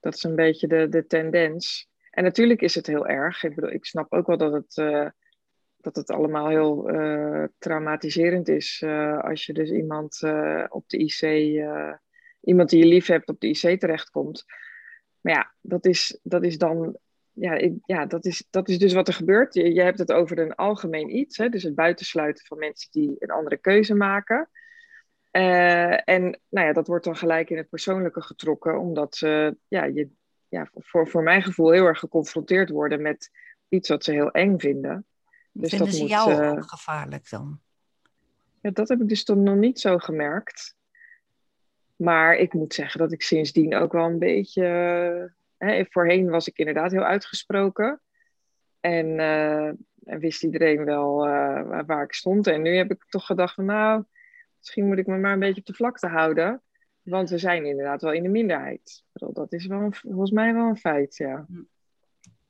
Dat 0.00 0.14
is 0.14 0.22
een 0.22 0.36
beetje 0.36 0.66
de, 0.66 0.88
de 0.88 1.06
tendens. 1.06 1.88
En 2.10 2.22
natuurlijk 2.22 2.60
is 2.60 2.74
het 2.74 2.86
heel 2.86 3.06
erg. 3.06 3.42
Ik 3.42 3.54
bedoel, 3.54 3.70
ik 3.70 3.84
snap 3.84 4.12
ook 4.12 4.26
wel 4.26 4.36
dat 4.36 4.52
het, 4.52 4.76
uh, 4.76 5.08
dat 5.76 5.96
het 5.96 6.10
allemaal 6.10 6.48
heel 6.48 6.90
uh, 6.94 7.44
traumatiserend 7.58 8.48
is. 8.48 8.82
Uh, 8.84 9.18
als 9.18 9.46
je 9.46 9.52
dus 9.52 9.70
iemand 9.70 10.20
op 10.68 10.88
de 10.88 10.98
IC, 10.98 11.20
iemand 12.40 12.70
die 12.70 12.78
je 12.78 12.86
lief 12.86 13.06
hebt, 13.06 13.28
op 13.28 13.40
de 13.40 13.48
IC 13.48 13.80
terechtkomt. 13.80 14.44
Maar 15.20 15.34
ja, 15.34 15.54
dat 15.60 15.86
is, 15.86 16.18
dat 16.22 16.44
is 16.44 16.58
dan. 16.58 16.98
Ja, 17.32 17.52
ik, 17.52 17.72
ja 17.84 18.06
dat, 18.06 18.24
is, 18.24 18.46
dat 18.50 18.68
is 18.68 18.78
dus 18.78 18.92
wat 18.92 19.08
er 19.08 19.14
gebeurt. 19.14 19.54
Je, 19.54 19.74
je 19.74 19.82
hebt 19.82 19.98
het 19.98 20.12
over 20.12 20.38
een 20.38 20.54
algemeen 20.54 21.16
iets. 21.16 21.36
Hè, 21.36 21.48
dus 21.48 21.62
het 21.62 21.74
buitensluiten 21.74 22.46
van 22.46 22.58
mensen 22.58 22.90
die 22.90 23.16
een 23.18 23.30
andere 23.30 23.56
keuze 23.56 23.94
maken. 23.94 24.50
Uh, 25.36 26.08
en 26.08 26.40
nou 26.48 26.66
ja, 26.66 26.72
dat 26.72 26.86
wordt 26.86 27.04
dan 27.04 27.16
gelijk 27.16 27.50
in 27.50 27.56
het 27.56 27.68
persoonlijke 27.68 28.22
getrokken, 28.22 28.78
omdat 28.78 29.16
ze 29.16 29.56
ja, 29.68 29.84
je, 29.84 30.08
ja, 30.48 30.68
voor, 30.74 31.08
voor 31.08 31.22
mijn 31.22 31.42
gevoel 31.42 31.70
heel 31.70 31.84
erg 31.84 31.98
geconfronteerd 31.98 32.70
worden 32.70 33.02
met 33.02 33.30
iets 33.68 33.88
wat 33.88 34.04
ze 34.04 34.12
heel 34.12 34.30
eng 34.30 34.58
vinden. 34.58 35.06
Dus 35.52 35.68
vinden 35.68 35.86
dat 35.86 35.96
ze 35.96 36.00
moet, 36.00 36.10
jou 36.10 36.42
uh, 36.42 36.50
ook 36.50 36.70
gevaarlijk 36.70 37.30
dan? 37.30 37.60
Ja, 38.60 38.70
dat 38.70 38.88
heb 38.88 39.00
ik 39.00 39.08
dus 39.08 39.24
toch 39.24 39.36
nog 39.36 39.56
niet 39.56 39.80
zo 39.80 39.98
gemerkt. 39.98 40.76
Maar 41.96 42.34
ik 42.34 42.52
moet 42.52 42.74
zeggen 42.74 43.00
dat 43.00 43.12
ik 43.12 43.22
sindsdien 43.22 43.74
ook 43.74 43.92
wel 43.92 44.04
een 44.04 44.18
beetje. 44.18 44.64
Hè, 45.56 45.84
voorheen 45.88 46.30
was 46.30 46.48
ik 46.48 46.58
inderdaad 46.58 46.92
heel 46.92 47.04
uitgesproken. 47.04 48.00
En, 48.80 49.06
uh, 49.06 49.66
en 50.04 50.18
wist 50.18 50.44
iedereen 50.44 50.84
wel 50.84 51.16
waar 51.86 52.02
ik 52.02 52.12
stond. 52.12 52.46
En 52.46 52.62
nu 52.62 52.76
heb 52.76 52.90
ik 52.90 53.04
toch 53.08 53.26
gedacht 53.26 53.54
van 53.54 53.64
nou 53.64 54.04
misschien 54.66 54.86
moet 54.86 54.98
ik 54.98 55.06
me 55.06 55.18
maar 55.18 55.32
een 55.32 55.38
beetje 55.38 55.60
op 55.60 55.66
de 55.66 55.74
vlakte 55.74 56.06
houden. 56.06 56.62
Want 57.02 57.30
we 57.30 57.38
zijn 57.38 57.66
inderdaad 57.66 58.02
wel 58.02 58.12
in 58.12 58.22
de 58.22 58.28
minderheid. 58.28 59.04
Dat 59.12 59.52
is 59.52 59.66
wel 59.66 59.80
een, 59.80 59.94
volgens 59.94 60.30
mij 60.30 60.54
wel 60.54 60.66
een 60.66 60.76
feit, 60.76 61.16
ja. 61.16 61.46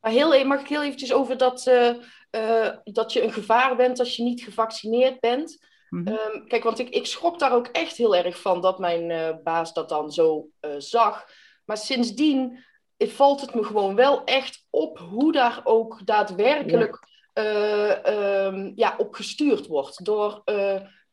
Maar 0.00 0.12
heel, 0.12 0.34
e-, 0.34 0.44
mag 0.44 0.60
ik 0.60 0.68
heel 0.68 0.82
eventjes 0.82 1.12
over 1.12 1.36
dat, 1.36 1.66
uh, 1.66 1.94
uh, 2.30 2.76
dat 2.84 3.12
je 3.12 3.22
een 3.22 3.32
gevaar 3.32 3.76
bent 3.76 3.98
als 3.98 4.16
je 4.16 4.22
niet 4.22 4.42
gevaccineerd 4.42 5.20
bent. 5.20 5.64
Mm 5.88 6.06
-hmm. 6.06 6.46
kijk, 6.46 6.62
want 6.62 6.78
ik, 6.78 6.88
ik 6.88 7.06
schrok 7.06 7.38
daar 7.38 7.52
ook 7.52 7.66
echt 7.66 7.96
heel 7.96 8.16
erg 8.16 8.40
van 8.40 8.60
dat 8.60 8.78
mijn 8.78 9.10
uh, 9.10 9.36
baas 9.44 9.72
dat 9.72 9.88
dan 9.88 10.12
zo 10.12 10.48
zag. 10.78 11.26
Maar 11.64 11.76
sindsdien 11.76 12.64
valt 12.98 13.40
het 13.40 13.54
me 13.54 13.64
gewoon 13.64 13.94
wel 13.94 14.24
echt 14.24 14.66
op 14.70 14.98
hoe 14.98 15.32
daar 15.32 15.60
ook 15.64 16.06
daadwerkelijk 16.06 17.06
ja. 17.32 18.46
Um, 18.46 18.72
ja 18.74 18.94
op 18.98 19.14
gestuurd 19.14 19.66
wordt. 19.66 20.04
Door 20.04 20.42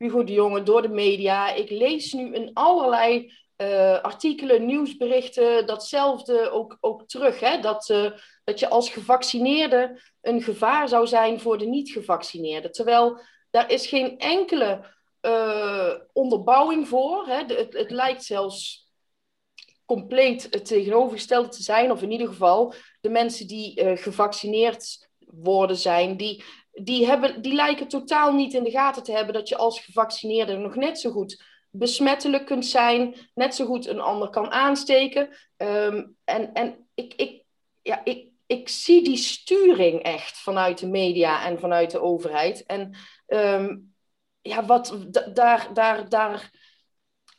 Hugo 0.03 0.23
de 0.23 0.33
Jonge, 0.33 0.63
door 0.63 0.81
de 0.81 0.89
media. 0.89 1.53
Ik 1.53 1.69
lees 1.69 2.13
nu 2.13 2.33
in 2.33 2.49
allerlei 2.53 3.33
uh, 3.57 3.99
artikelen, 4.01 4.65
nieuwsberichten, 4.65 5.65
datzelfde 5.65 6.49
ook, 6.49 6.77
ook 6.81 7.07
terug. 7.07 7.39
Hè? 7.39 7.59
Dat, 7.59 7.89
uh, 7.89 8.11
dat 8.43 8.59
je 8.59 8.69
als 8.69 8.89
gevaccineerde 8.89 10.01
een 10.21 10.41
gevaar 10.41 10.87
zou 10.87 11.07
zijn 11.07 11.39
voor 11.39 11.57
de 11.57 11.65
niet-gevaccineerden. 11.65 12.71
Terwijl 12.71 13.19
daar 13.49 13.71
is 13.71 13.87
geen 13.87 14.17
enkele 14.17 14.85
uh, 15.21 15.93
onderbouwing 16.13 16.87
voor. 16.87 17.25
Hè? 17.27 17.55
Het, 17.55 17.73
het 17.73 17.91
lijkt 17.91 18.23
zelfs 18.23 18.87
compleet 19.85 20.47
het 20.49 20.65
tegenovergestelde 20.65 21.49
te 21.49 21.63
zijn. 21.63 21.91
Of 21.91 22.01
in 22.01 22.11
ieder 22.11 22.27
geval 22.27 22.73
de 23.01 23.09
mensen 23.09 23.47
die 23.47 23.97
gevaccineerd 23.97 25.09
worden 25.19 25.77
zijn, 25.77 26.17
die 26.17 26.43
die, 26.81 27.05
hebben, 27.05 27.41
die 27.41 27.53
lijken 27.53 27.87
totaal 27.87 28.33
niet 28.33 28.53
in 28.53 28.63
de 28.63 28.71
gaten 28.71 29.03
te 29.03 29.11
hebben 29.11 29.33
dat 29.33 29.49
je 29.49 29.57
als 29.57 29.79
gevaccineerde 29.79 30.57
nog 30.57 30.75
net 30.75 30.99
zo 30.99 31.11
goed 31.11 31.43
besmettelijk 31.69 32.45
kunt 32.45 32.65
zijn, 32.65 33.15
net 33.33 33.55
zo 33.55 33.65
goed 33.65 33.87
een 33.87 33.99
ander 33.99 34.29
kan 34.29 34.51
aansteken. 34.51 35.29
Um, 35.57 36.15
en 36.23 36.53
en 36.53 36.87
ik, 36.93 37.13
ik, 37.13 37.43
ja, 37.81 38.01
ik, 38.03 38.27
ik 38.45 38.69
zie 38.69 39.03
die 39.03 39.17
sturing 39.17 40.01
echt 40.01 40.37
vanuit 40.37 40.77
de 40.77 40.87
media 40.87 41.45
en 41.45 41.59
vanuit 41.59 41.91
de 41.91 42.01
overheid. 42.01 42.65
En 42.65 42.95
um, 43.27 43.93
ja, 44.41 44.65
wat 44.65 44.97
daar, 45.33 45.69
daar, 45.73 46.09
daar, 46.09 46.51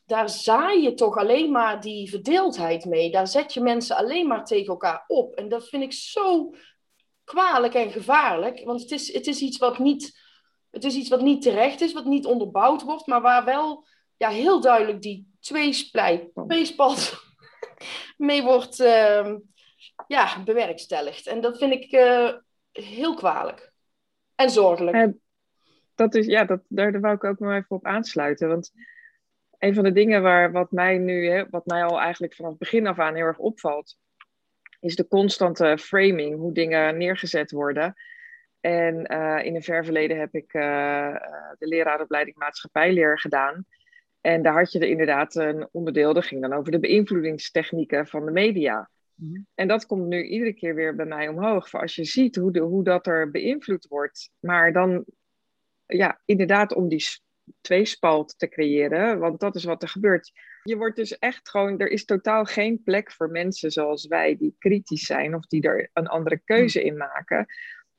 daar 0.04 0.28
zaai 0.28 0.82
je 0.82 0.94
toch 0.94 1.16
alleen 1.16 1.50
maar 1.50 1.80
die 1.80 2.10
verdeeldheid 2.10 2.84
mee. 2.84 3.10
Daar 3.10 3.26
zet 3.26 3.52
je 3.54 3.60
mensen 3.60 3.96
alleen 3.96 4.26
maar 4.26 4.44
tegen 4.44 4.66
elkaar 4.66 5.04
op. 5.06 5.34
En 5.34 5.48
dat 5.48 5.68
vind 5.68 5.82
ik 5.82 5.92
zo 5.92 6.54
kwalijk 7.24 7.74
en 7.74 7.90
gevaarlijk. 7.90 8.64
Want 8.64 8.80
het 8.80 8.90
is, 8.90 9.12
het 9.12 9.26
is, 9.26 9.40
iets, 9.40 9.58
wat 9.58 9.78
niet, 9.78 10.20
het 10.70 10.84
is 10.84 10.94
iets 10.94 11.08
wat 11.08 11.20
niet 11.20 11.42
terecht 11.42 11.80
is, 11.80 11.92
wat 11.92 12.04
niet 12.04 12.26
onderbouwd 12.26 12.82
wordt, 12.82 13.06
maar 13.06 13.20
waar 13.20 13.44
wel 13.44 13.86
ja, 14.16 14.28
heel 14.28 14.60
duidelijk 14.60 15.02
die 15.02 15.32
tweespleit, 15.40 16.30
tweespalt 16.46 17.14
mee 18.16 18.42
wordt 18.42 18.80
uh, 18.80 19.34
ja, 20.06 20.42
bewerkstelligd. 20.42 21.26
En 21.26 21.40
dat 21.40 21.58
vind 21.58 21.72
ik 21.72 21.92
uh, 21.92 22.32
heel 22.72 23.14
kwalijk 23.14 23.72
en 24.34 24.50
zorgelijk. 24.50 24.96
dat 25.94 26.14
is, 26.14 26.26
ja, 26.26 26.44
dat, 26.44 26.60
daar, 26.68 26.92
daar 26.92 27.00
wou 27.00 27.14
ik 27.14 27.24
ook 27.24 27.38
nog 27.38 27.52
even 27.52 27.76
op 27.76 27.86
aansluiten. 27.86 28.48
Want 28.48 28.72
een 29.58 29.74
van 29.74 29.84
de 29.84 29.92
dingen 29.92 30.22
waar, 30.22 30.52
wat 30.52 30.70
mij 30.70 30.98
nu, 30.98 31.28
hè, 31.28 31.48
wat 31.50 31.66
mij 31.66 31.84
al 31.84 32.00
eigenlijk 32.00 32.34
vanaf 32.34 32.50
het 32.50 32.60
begin 32.60 32.86
af 32.86 32.98
aan 32.98 33.14
heel 33.14 33.24
erg 33.24 33.38
opvalt, 33.38 33.98
is 34.84 34.96
de 34.96 35.08
constante 35.08 35.78
framing, 35.80 36.36
hoe 36.36 36.52
dingen 36.52 36.96
neergezet 36.96 37.50
worden. 37.50 37.94
En 38.60 39.12
uh, 39.12 39.44
in 39.44 39.54
een 39.54 39.62
ver 39.62 39.84
verleden 39.84 40.18
heb 40.18 40.34
ik 40.34 40.54
uh, 40.54 41.16
de 41.58 41.66
leraaropleiding 41.66 42.36
maatschappijleer 42.36 43.20
gedaan. 43.20 43.66
En 44.20 44.42
daar 44.42 44.54
had 44.54 44.72
je 44.72 44.78
er 44.78 44.88
inderdaad 44.88 45.34
een 45.34 45.68
onderdeel, 45.72 46.12
dat 46.12 46.26
ging 46.26 46.40
dan 46.40 46.52
over 46.52 46.72
de 46.72 46.78
beïnvloedingstechnieken 46.78 48.06
van 48.06 48.24
de 48.24 48.30
media. 48.30 48.90
Mhm. 49.14 49.40
En 49.54 49.68
dat 49.68 49.86
komt 49.86 50.06
nu 50.06 50.24
iedere 50.24 50.52
keer 50.52 50.74
weer 50.74 50.94
bij 50.94 51.06
mij 51.06 51.28
omhoog. 51.28 51.68
Voor 51.68 51.80
als 51.80 51.94
je 51.94 52.04
ziet 52.04 52.36
hoe, 52.36 52.52
de, 52.52 52.60
hoe 52.60 52.84
dat 52.84 53.06
er 53.06 53.30
beïnvloed 53.30 53.86
wordt, 53.86 54.30
maar 54.40 54.72
dan 54.72 55.04
ja, 55.86 56.20
inderdaad 56.24 56.74
om 56.74 56.88
die 56.88 57.04
tweespalt 57.60 58.38
te 58.38 58.48
creëren, 58.48 59.18
want 59.18 59.40
dat 59.40 59.54
is 59.54 59.64
wat 59.64 59.82
er 59.82 59.88
gebeurt. 59.88 60.32
Je 60.64 60.76
wordt 60.76 60.96
dus 60.96 61.18
echt 61.18 61.48
gewoon, 61.48 61.78
er 61.78 61.90
is 61.90 62.04
totaal 62.04 62.44
geen 62.44 62.82
plek 62.82 63.12
voor 63.12 63.30
mensen 63.30 63.70
zoals 63.70 64.06
wij 64.06 64.36
die 64.36 64.54
kritisch 64.58 65.06
zijn 65.06 65.34
of 65.34 65.46
die 65.46 65.62
er 65.62 65.90
een 65.92 66.06
andere 66.06 66.40
keuze 66.44 66.84
in 66.84 66.96
maken. 66.96 67.46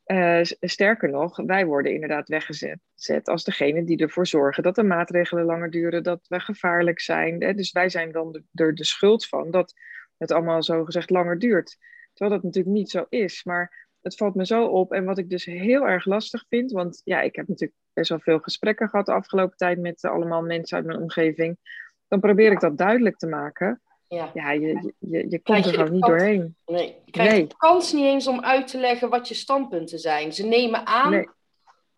Uh, 0.06 0.40
sterker 0.60 1.10
nog, 1.10 1.38
wij 1.46 1.66
worden 1.66 1.94
inderdaad 1.94 2.28
weggezet 2.28 3.28
als 3.28 3.44
degene 3.44 3.84
die 3.84 3.98
ervoor 3.98 4.28
zorgen 4.28 4.64
dat 4.64 4.76
de 4.76 4.84
maatregelen 4.84 5.46
langer 5.46 5.70
duren, 5.70 6.04
dat 6.04 6.26
we 6.28 6.40
gevaarlijk 6.40 7.00
zijn. 7.00 7.44
Hè? 7.44 7.54
Dus 7.54 7.72
wij 7.72 7.90
zijn 7.90 8.12
dan 8.12 8.44
er 8.54 8.76
de 8.76 8.86
schuld 8.86 9.28
van 9.28 9.52
dat 9.52 9.74
het 10.18 10.32
allemaal 10.32 10.64
zo 10.64 10.86
gezegd 10.86 11.10
langer 11.10 11.40
duurt. 11.40 11.78
Terwijl 12.14 12.36
dat 12.36 12.44
natuurlijk 12.44 12.76
niet 12.76 12.90
zo 12.90 13.06
is. 13.10 13.44
Maar 13.44 13.88
het 14.02 14.16
valt 14.16 14.36
me 14.36 14.46
zo 14.46 14.66
op. 14.66 14.92
En 14.92 15.06
wat 15.06 15.18
ik 15.18 15.30
dus 15.30 15.46
heel 15.46 15.88
erg 15.88 16.06
lastig 16.06 16.46
vind, 16.50 16.72
want 16.72 17.02
ja, 17.04 17.22
ik 17.22 17.36
heb 17.36 17.48
natuurlijk 17.48 17.80
best 17.94 18.10
wel 18.10 18.20
veel 18.20 18.40
gesprekken 18.40 18.90
gehad 18.90 19.06
de 19.06 19.12
afgelopen 19.12 19.58
tijd 19.58 19.80
met 19.80 20.04
allemaal 20.04 20.42
mensen 20.42 20.78
uit 20.78 20.86
mijn 20.86 21.00
omgeving. 21.00 21.58
Dan 22.08 22.20
probeer 22.20 22.52
ik 22.52 22.60
dat 22.60 22.78
duidelijk 22.78 23.18
te 23.18 23.28
maken. 23.28 23.82
Ja, 24.08 24.32
ja 24.34 24.52
je, 24.52 24.94
je, 25.00 25.30
je 25.30 25.40
komt 25.40 25.66
er 25.66 25.74
gewoon 25.74 25.92
niet 25.92 26.06
doorheen. 26.06 26.56
Nee, 26.66 26.96
je 27.06 27.12
krijgt 27.12 27.32
nee. 27.32 27.48
de 27.48 27.56
kans 27.58 27.94
niet 27.94 28.06
eens 28.06 28.28
om 28.28 28.42
uit 28.42 28.68
te 28.68 28.80
leggen 28.80 29.10
wat 29.10 29.28
je 29.28 29.34
standpunten 29.34 30.00
zijn. 30.00 30.34
Ze 30.34 30.46
nemen 30.46 30.86
aan 30.86 31.34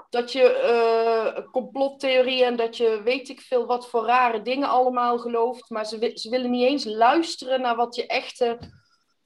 dat 0.09 0.31
je 0.31 1.35
uh, 1.37 1.51
complottheorie 1.51 2.45
en 2.45 2.55
dat 2.55 2.77
je 2.77 3.01
weet 3.03 3.29
ik 3.29 3.41
veel 3.41 3.65
wat 3.65 3.89
voor 3.89 4.05
rare 4.05 4.41
dingen 4.41 4.69
allemaal 4.69 5.19
gelooft. 5.19 5.69
Maar 5.69 5.85
ze, 5.85 6.11
ze 6.13 6.29
willen 6.29 6.51
niet 6.51 6.67
eens 6.67 6.85
luisteren 6.85 7.61
naar 7.61 7.75
wat 7.75 7.95
je 7.95 8.07
echte 8.07 8.59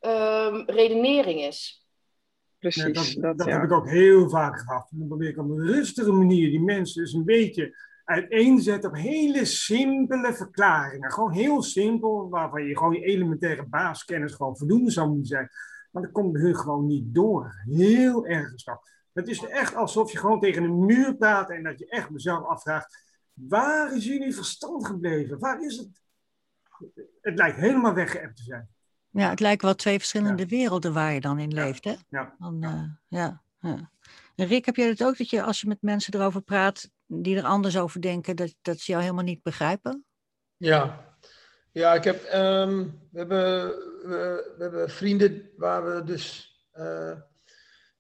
uh, 0.02 0.64
redenering 0.66 1.42
is. 1.42 1.86
Precies. 2.60 3.16
dat, 3.16 3.38
dat, 3.38 3.48
heb 3.48 3.64
ik 3.64 3.72
ook 3.72 3.90
heel 3.90 4.30
vaak 4.30 4.60
gehad. 4.60 4.88
Dan 4.92 5.08
probeer 5.08 5.30
ik 5.30 5.38
op 5.38 5.50
een 5.50 5.66
rustige 5.66 6.12
manier 6.12 6.50
die 6.50 6.62
mensen 6.62 7.02
dus 7.02 7.14
een 7.14 7.26
beetje 7.26 7.76
uiteenzetten 8.12 8.90
op 8.90 8.96
hele 8.96 9.46
simpele 9.46 10.34
verklaringen. 10.34 11.12
Gewoon 11.12 11.32
heel 11.32 11.62
simpel, 11.62 12.30
waarvan 12.30 12.66
je 12.66 12.78
gewoon 12.78 12.94
je 12.94 13.04
elementaire 13.04 13.66
basiskennis 13.66 14.34
gewoon 14.34 14.58
voldoende 14.58 14.92
zou 14.92 15.08
moeten 15.08 15.28
zijn. 15.28 15.50
Maar 15.92 16.04
dat 16.04 16.12
komt 16.12 16.32
bij 16.32 16.42
hun 16.42 16.56
gewoon 16.56 16.86
niet 16.86 17.14
door. 17.14 17.62
Heel 17.66 18.26
erg 18.26 18.50
gestap. 18.50 18.84
Het 19.14 19.28
is 19.28 19.46
echt 19.46 19.76
alsof 19.76 20.12
je 20.12 20.18
gewoon 20.18 20.40
tegen 20.40 20.64
een 20.64 20.86
muur 20.86 21.16
praat 21.16 21.50
en 21.50 21.64
dat 21.64 21.80
je 21.80 21.88
echt 21.88 22.10
mezelf 22.10 22.46
afvraagt: 22.46 22.98
waar 23.34 23.96
is 23.96 24.06
jullie 24.06 24.36
verstand 24.36 24.86
gebleven? 24.86 25.40
Waar 25.40 25.62
is 25.62 25.78
het? 25.78 26.02
Het 27.22 27.38
lijkt 27.38 27.58
helemaal 27.58 27.94
weggeëpt 27.94 28.36
te 28.36 28.44
zijn. 28.44 28.70
Ja, 29.10 29.30
het 29.30 29.40
lijken 29.40 29.66
wel 29.66 29.76
twee 29.76 29.98
verschillende 29.98 30.48
werelden 30.48 30.94
waar 30.94 31.14
je 31.14 31.22
dan 31.22 31.40
in 31.40 31.54
leeft. 31.54 31.84
Hè? 31.84 31.96
Ja. 32.10 32.36
Dan, 32.40 32.64
uh, 32.64 32.84
ja. 33.08 33.42
ja. 33.60 33.92
En 34.36 34.48
Rick, 34.48 34.66
heb 34.66 34.76
jij 34.76 34.88
het 34.88 35.04
ook 35.04 35.18
dat 35.18 35.30
je 35.30 35.44
als 35.44 35.62
je 35.62 35.68
met 35.68 35.82
mensen 35.82 36.14
erover 36.14 36.42
praat 36.42 36.90
die 37.14 37.38
er 37.38 37.44
anders 37.44 37.78
over 37.78 38.02
denken, 38.02 38.36
dat, 38.36 38.56
dat 38.62 38.80
ze 38.80 38.92
jou 38.92 39.04
helemaal 39.04 39.24
niet 39.24 39.44
begrijpen? 39.44 40.06
Ja, 40.58 41.06
ja 41.72 41.94
ik 41.94 42.04
heb, 42.04 42.34
um, 42.34 43.00
we, 43.12 43.18
hebben, 43.18 43.68
we, 44.04 44.56
hebben 44.58 44.90
vrienden 44.90 45.50
waar 45.58 45.86
we 45.86 46.04
dus 46.04 46.56
uh, 46.74 47.18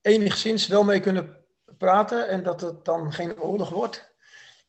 enigszins 0.01 0.67
wel 0.67 0.83
mee 0.83 0.99
kunnen 0.99 1.37
praten 1.77 2.27
en 2.27 2.43
dat 2.43 2.61
het 2.61 2.85
dan 2.85 3.13
geen 3.13 3.41
oorlog 3.41 3.69
wordt. 3.69 4.09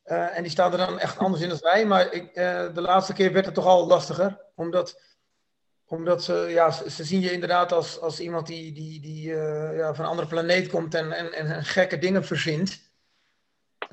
Uh, 0.05 0.37
en 0.37 0.43
die 0.43 0.51
staan 0.51 0.71
er 0.71 0.77
dan 0.77 0.99
echt 0.99 1.17
anders 1.17 1.41
in 1.41 1.49
dan 1.49 1.57
wij, 1.61 1.85
maar 1.85 2.13
ik, 2.13 2.33
de 2.73 2.81
laatste 2.81 3.13
keer 3.13 3.33
werd 3.33 3.45
het 3.45 3.53
toch 3.53 3.65
al 3.65 3.87
lastiger, 3.87 4.41
omdat 4.55 5.11
omdat 5.85 6.23
ze, 6.23 6.33
ja, 6.49 6.71
ze 6.71 7.03
zien 7.03 7.21
je 7.21 7.31
inderdaad 7.31 7.71
als, 7.71 7.99
als 7.99 8.19
iemand 8.19 8.47
die, 8.47 8.73
die, 8.73 9.01
die 9.01 9.27
ja, 9.75 9.93
van 9.93 10.05
een 10.05 10.11
andere 10.11 10.27
planeet 10.27 10.67
komt 10.69 10.95
en, 10.95 11.11
en, 11.11 11.33
en 11.33 11.63
gekke 11.63 11.97
dingen 11.97 12.25
verzint. 12.25 12.92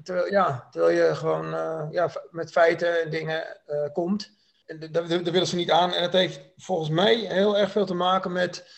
Terwijl, 0.02 0.26
ja, 0.26 0.68
terwijl 0.70 0.96
je 0.96 1.14
gewoon 1.14 1.54
uh, 1.54 1.86
ja, 1.90 2.10
met 2.30 2.50
feiten 2.50 3.02
en 3.02 3.10
dingen 3.10 3.60
uh, 3.68 3.92
komt. 3.92 4.38
En 4.66 4.92
daar, 4.92 5.06
willen 5.06 5.46
ze 5.46 5.56
niet 5.56 5.70
aan. 5.70 5.92
En 5.92 6.02
het 6.02 6.12
heeft 6.12 6.40
volgens 6.56 6.88
mij 6.88 7.14
heel 7.14 7.58
erg 7.58 7.70
veel 7.70 7.86
te 7.86 7.94
maken 7.94 8.32
met... 8.32 8.68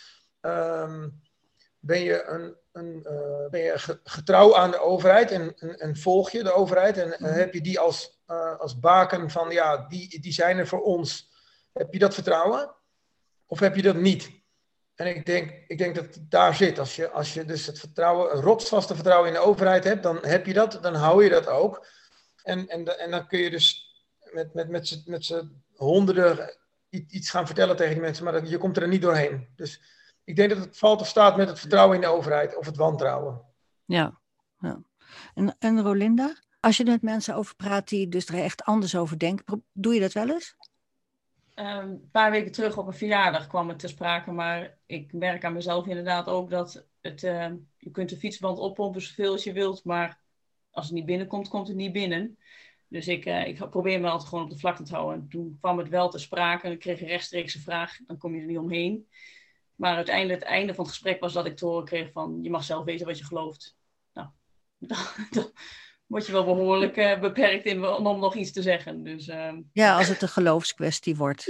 Um, 0.40 1.20
ben 1.78 2.00
je, 2.00 2.24
een, 2.24 2.56
een, 2.72 3.02
ben 3.50 3.60
je 3.60 3.98
getrouw 4.04 4.56
aan 4.56 4.70
de 4.70 4.80
overheid 4.80 5.30
en, 5.30 5.54
en, 5.58 5.78
en 5.78 5.96
volg 5.96 6.30
je 6.30 6.42
de 6.42 6.52
overheid? 6.52 6.98
En 6.98 7.14
mm. 7.18 7.26
heb 7.26 7.54
je 7.54 7.60
die 7.60 7.78
als, 7.78 8.22
als 8.58 8.78
baken 8.78 9.30
van, 9.30 9.50
ja, 9.50 9.86
die, 9.88 10.20
die 10.20 10.32
zijn 10.32 10.58
er 10.58 10.66
voor 10.66 10.82
ons. 10.82 11.30
Heb 11.72 11.92
je 11.92 11.98
dat 11.98 12.14
vertrouwen? 12.14 12.74
Of 13.46 13.60
heb 13.60 13.76
je 13.76 13.82
dat 13.82 13.96
niet? 13.96 14.41
En 14.94 15.06
ik 15.06 15.26
denk, 15.26 15.64
ik 15.66 15.78
denk 15.78 15.94
dat 15.94 16.04
het 16.04 16.30
daar 16.30 16.54
zit. 16.54 16.78
Als 16.78 16.96
je, 16.96 17.10
als 17.10 17.34
je 17.34 17.44
dus 17.44 17.66
het 17.66 17.78
vertrouwen, 17.78 18.36
een 18.36 18.42
rotsvaste 18.42 18.94
vertrouwen 18.94 19.28
in 19.28 19.34
de 19.34 19.40
overheid 19.40 19.84
hebt, 19.84 20.02
dan 20.02 20.18
heb 20.20 20.46
je 20.46 20.52
dat, 20.52 20.78
dan 20.82 20.94
hou 20.94 21.24
je 21.24 21.30
dat 21.30 21.46
ook. 21.46 21.86
En, 22.42 22.68
en, 22.68 22.98
en 22.98 23.10
dan 23.10 23.26
kun 23.26 23.38
je 23.38 23.50
dus 23.50 23.92
met, 24.32 24.54
met, 24.54 24.68
met 24.68 24.86
z'n 24.86 25.02
met 25.06 25.44
honderden 25.74 26.56
iets 26.88 27.30
gaan 27.30 27.46
vertellen 27.46 27.76
tegen 27.76 27.92
die 27.92 28.02
mensen, 28.02 28.24
maar 28.24 28.32
dat, 28.32 28.50
je 28.50 28.58
komt 28.58 28.76
er 28.76 28.88
niet 28.88 29.02
doorheen. 29.02 29.48
Dus 29.56 29.80
ik 30.24 30.36
denk 30.36 30.50
dat 30.50 30.58
het 30.58 30.78
valt 30.78 31.00
of 31.00 31.06
staat 31.06 31.36
met 31.36 31.48
het 31.48 31.60
vertrouwen 31.60 31.94
in 31.94 32.00
de 32.02 32.06
overheid 32.06 32.56
of 32.56 32.66
het 32.66 32.76
wantrouwen. 32.76 33.42
Ja, 33.84 34.20
ja. 34.58 34.82
En, 35.34 35.56
en 35.58 35.82
Rolinda, 35.82 36.36
als 36.60 36.76
je 36.76 36.84
met 36.84 37.02
mensen 37.02 37.34
over 37.34 37.56
praat 37.56 37.88
die 37.88 38.08
dus 38.08 38.26
er 38.26 38.42
echt 38.42 38.62
anders 38.62 38.96
over 38.96 39.18
denken, 39.18 39.64
doe 39.72 39.94
je 39.94 40.00
dat 40.00 40.12
wel 40.12 40.30
eens? 40.30 40.56
Ehm, 41.54 41.88
een 41.88 42.10
paar 42.10 42.30
weken 42.30 42.52
terug 42.52 42.78
op 42.78 42.86
een 42.86 42.92
verjaardag 42.92 43.46
kwam 43.46 43.68
het 43.68 43.78
te 43.78 43.88
sprake, 43.88 44.30
maar 44.30 44.78
ik 44.86 45.12
merk 45.12 45.44
aan 45.44 45.52
mezelf 45.52 45.86
inderdaad 45.86 46.26
ook 46.28 46.50
dat 46.50 46.86
het, 47.00 47.22
uh, 47.22 47.50
je 47.78 47.90
kunt 47.90 48.08
de 48.08 48.16
fietsband 48.16 48.58
oppompen 48.58 49.02
zoveel 49.02 49.32
als 49.32 49.44
je 49.44 49.52
wilt, 49.52 49.84
maar 49.84 50.20
als 50.70 50.84
het 50.86 50.94
niet 50.94 51.06
binnenkomt, 51.06 51.48
komt 51.48 51.68
het 51.68 51.76
niet 51.76 51.92
binnen. 51.92 52.38
Dus 52.88 53.08
ik, 53.08 53.26
uh, 53.26 53.46
ik 53.46 53.70
probeer 53.70 54.00
me 54.00 54.08
altijd 54.08 54.28
gewoon 54.28 54.44
op 54.44 54.50
de 54.50 54.58
vlakte 54.58 54.82
te 54.82 54.94
houden. 54.94 55.28
toen 55.28 55.56
kwam 55.60 55.78
het 55.78 55.88
wel 55.88 56.08
te 56.08 56.18
sprake 56.18 56.66
en 56.66 56.72
ik 56.72 56.78
kreeg 56.78 57.00
een 57.00 57.06
rechtstreekse 57.06 57.60
vraag, 57.60 57.98
dan 58.06 58.18
kom 58.18 58.34
je 58.34 58.40
er 58.40 58.46
niet 58.46 58.58
omheen. 58.58 59.08
Maar 59.74 59.96
uiteindelijk 59.96 60.40
het 60.40 60.48
einde 60.48 60.74
van 60.74 60.84
het 60.84 60.92
gesprek 60.92 61.20
was 61.20 61.32
dat 61.32 61.46
ik 61.46 61.56
te 61.56 61.66
horen 61.66 61.84
kreeg 61.84 62.12
van, 62.12 62.38
je 62.42 62.50
mag 62.50 62.64
zelf 62.64 62.84
weten 62.84 63.06
wat 63.06 63.18
je 63.18 63.24
gelooft. 63.24 63.76
Nou, 64.12 64.28
word 66.12 66.26
je 66.26 66.32
wel 66.32 66.44
behoorlijk 66.44 66.96
uh, 66.96 67.20
beperkt 67.20 67.64
in 67.64 67.86
om 67.86 68.18
nog 68.18 68.34
iets 68.34 68.52
te 68.52 68.62
zeggen. 68.62 69.02
Dus, 69.02 69.28
uh, 69.28 69.52
ja, 69.72 69.96
als 69.96 70.08
het 70.08 70.22
een 70.22 70.28
geloofskwestie 70.28 71.16
wordt. 71.16 71.44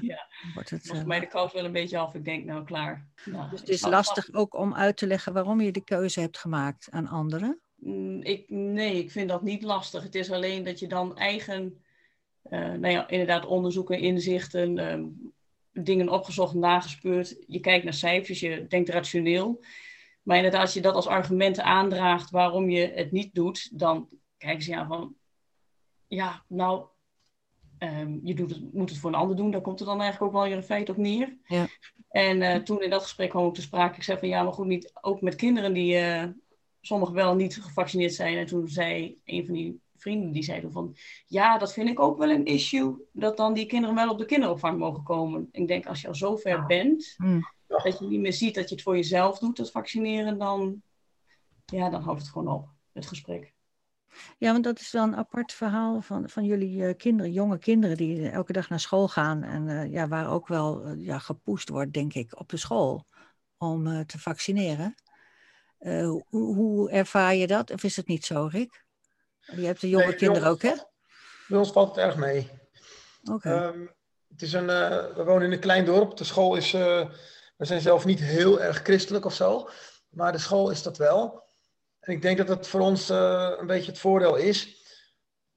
Ja, 0.00 0.28
wordt 0.54 0.70
het, 0.70 0.90
uh, 0.94 1.04
mij 1.04 1.20
de 1.20 1.26
kous 1.26 1.52
wel 1.52 1.64
een 1.64 1.72
beetje 1.72 1.98
af. 1.98 2.14
Ik 2.14 2.24
denk, 2.24 2.44
nou 2.44 2.64
klaar. 2.64 3.06
Nou, 3.24 3.50
dus 3.50 3.60
het 3.60 3.68
is 3.68 3.80
lastig 3.80 4.32
ook 4.32 4.54
om 4.54 4.74
uit 4.74 4.96
te 4.96 5.06
leggen 5.06 5.32
waarom 5.32 5.60
je 5.60 5.72
de 5.72 5.84
keuze 5.84 6.20
hebt 6.20 6.38
gemaakt 6.38 6.86
aan 6.90 7.08
anderen? 7.08 7.60
Mm, 7.76 8.22
ik, 8.22 8.44
nee, 8.48 8.98
ik 8.98 9.10
vind 9.10 9.28
dat 9.28 9.42
niet 9.42 9.62
lastig. 9.62 10.02
Het 10.02 10.14
is 10.14 10.30
alleen 10.30 10.64
dat 10.64 10.78
je 10.78 10.86
dan 10.86 11.16
eigen, 11.16 11.84
nou 12.50 12.88
ja, 12.88 13.08
inderdaad 13.08 13.46
onderzoeken, 13.46 13.98
inzichten, 13.98 14.78
ehm, 14.78 15.04
dingen 15.72 16.08
opgezocht, 16.08 16.54
nagespeurd. 16.54 17.36
Je 17.46 17.60
kijkt 17.60 17.84
naar 17.84 17.94
cijfers, 17.94 18.40
je 18.40 18.66
denkt 18.68 18.88
rationeel. 18.88 19.62
Maar 20.26 20.36
inderdaad, 20.36 20.60
als 20.60 20.74
je 20.74 20.80
dat 20.80 20.94
als 20.94 21.06
argument 21.06 21.60
aandraagt 21.60 22.30
waarom 22.30 22.70
je 22.70 22.92
het 22.94 23.12
niet 23.12 23.34
doet, 23.34 23.78
dan 23.78 24.08
kijken 24.36 24.62
ze 24.62 24.70
ja 24.70 24.86
van, 24.86 25.14
ja, 26.06 26.44
nou, 26.48 26.86
um, 27.78 28.20
je 28.22 28.34
doet 28.34 28.50
het, 28.50 28.72
moet 28.72 28.90
het 28.90 28.98
voor 28.98 29.10
een 29.10 29.16
ander 29.16 29.36
doen. 29.36 29.50
Daar 29.50 29.60
komt 29.60 29.78
het 29.78 29.88
dan 29.88 30.00
eigenlijk 30.00 30.34
ook 30.34 30.42
wel 30.42 30.52
in 30.52 30.62
feite 30.62 30.90
op 30.92 30.96
neer. 30.96 31.36
Ja. 31.44 31.66
En 32.08 32.40
uh, 32.40 32.54
toen 32.54 32.82
in 32.82 32.90
dat 32.90 33.02
gesprek 33.02 33.30
kwam 33.30 33.44
ook 33.44 33.54
te 33.54 33.60
sprake, 33.60 33.96
ik 33.96 34.02
zei 34.02 34.18
van 34.18 34.28
ja, 34.28 34.42
maar 34.42 34.52
goed, 34.52 34.66
niet, 34.66 34.90
ook 35.00 35.20
met 35.20 35.34
kinderen 35.34 35.72
die 35.72 36.00
uh, 36.00 36.24
sommigen 36.80 37.14
wel 37.14 37.34
niet 37.34 37.62
gevaccineerd 37.62 38.14
zijn. 38.14 38.36
En 38.36 38.46
toen 38.46 38.68
zei 38.68 39.18
een 39.24 39.44
van 39.44 39.54
die 39.54 39.80
vrienden, 39.96 40.32
die 40.32 40.42
zei 40.42 40.70
van, 40.70 40.96
ja, 41.26 41.58
dat 41.58 41.72
vind 41.72 41.88
ik 41.88 42.00
ook 42.00 42.18
wel 42.18 42.30
een 42.30 42.44
issue, 42.44 42.96
dat 43.12 43.36
dan 43.36 43.54
die 43.54 43.66
kinderen 43.66 43.94
wel 43.94 44.10
op 44.10 44.18
de 44.18 44.24
kinderopvang 44.26 44.78
mogen 44.78 45.02
komen. 45.02 45.48
Ik 45.52 45.68
denk, 45.68 45.86
als 45.86 46.00
je 46.00 46.08
al 46.08 46.14
zover 46.14 46.66
bent, 46.66 47.14
mm 47.16 47.54
dat 47.66 47.98
je 47.98 48.06
niet 48.06 48.20
meer 48.20 48.32
ziet 48.32 48.54
dat 48.54 48.68
je 48.68 48.74
het 48.74 48.84
voor 48.84 48.96
jezelf 48.96 49.38
doet, 49.38 49.56
dat 49.56 49.70
vaccineren, 49.70 50.38
dan, 50.38 50.82
ja, 51.64 51.90
dan 51.90 52.02
houdt 52.02 52.20
het 52.20 52.30
gewoon 52.30 52.48
op, 52.48 52.68
het 52.92 53.06
gesprek. 53.06 53.54
Ja, 54.38 54.52
want 54.52 54.64
dat 54.64 54.80
is 54.80 54.90
wel 54.90 55.02
een 55.02 55.16
apart 55.16 55.52
verhaal 55.52 56.00
van, 56.00 56.28
van 56.28 56.44
jullie 56.44 56.78
uh, 56.78 56.94
kinderen, 56.96 57.32
jonge 57.32 57.58
kinderen 57.58 57.96
die 57.96 58.28
elke 58.28 58.52
dag 58.52 58.68
naar 58.68 58.80
school 58.80 59.08
gaan 59.08 59.42
en 59.42 59.68
uh, 59.68 59.92
ja, 59.92 60.08
waar 60.08 60.30
ook 60.30 60.48
wel 60.48 60.86
uh, 60.86 61.06
ja, 61.06 61.18
gepoest 61.18 61.68
wordt, 61.68 61.92
denk 61.92 62.14
ik, 62.14 62.38
op 62.40 62.48
de 62.48 62.56
school 62.56 63.04
om 63.56 64.06
te 64.06 64.18
vaccineren. 64.18 64.94
Hoe, 65.78 66.24
hoe, 66.30 66.90
ervaar 66.90 67.34
je 67.34 67.46
dat? 67.46 67.70
Of 67.70 67.82
is 67.82 67.96
het 67.96 68.06
niet 68.06 68.24
zo, 68.24 68.48
Rick? 68.50 68.84
Je 69.40 69.66
hebt 69.66 69.80
de 69.80 69.88
jonge 69.88 70.14
kinderen 70.14 70.48
ook, 70.48 70.62
hè? 70.62 70.74
Bij 71.48 71.58
ons 71.58 71.72
valt 71.72 71.88
het 71.88 72.04
erg 72.04 72.16
mee. 72.16 72.50
Oké. 73.24 73.50
Ehm, 73.50 73.86
het 74.28 74.42
is 74.42 74.52
een, 74.52 74.70
eh, 74.70 75.14
we 75.14 75.24
wonen 75.24 75.42
in 75.42 75.52
een 75.52 75.58
klein 75.58 75.84
dorp. 75.84 76.16
De 76.16 76.24
school 76.24 76.56
is, 76.56 76.74
eh, 76.74 77.08
we 77.56 77.64
zijn 77.64 77.80
zelf 77.80 78.04
niet 78.04 78.20
heel 78.20 78.60
erg 78.60 78.82
christelijk 78.82 79.24
of 79.24 79.34
zo, 79.34 79.68
maar 80.08 80.32
de 80.32 80.38
school 80.38 80.70
is 80.70 80.82
dat 80.82 80.96
wel. 80.96 81.44
En 82.00 82.12
ik 82.12 82.22
denk 82.22 82.38
dat 82.38 82.46
dat 82.46 82.68
voor 82.68 82.80
ons 82.80 83.10
eh, 83.10 83.52
een 83.58 83.66
beetje 83.66 83.90
het 83.90 84.00
voordeel 84.00 84.36
is. 84.36 84.84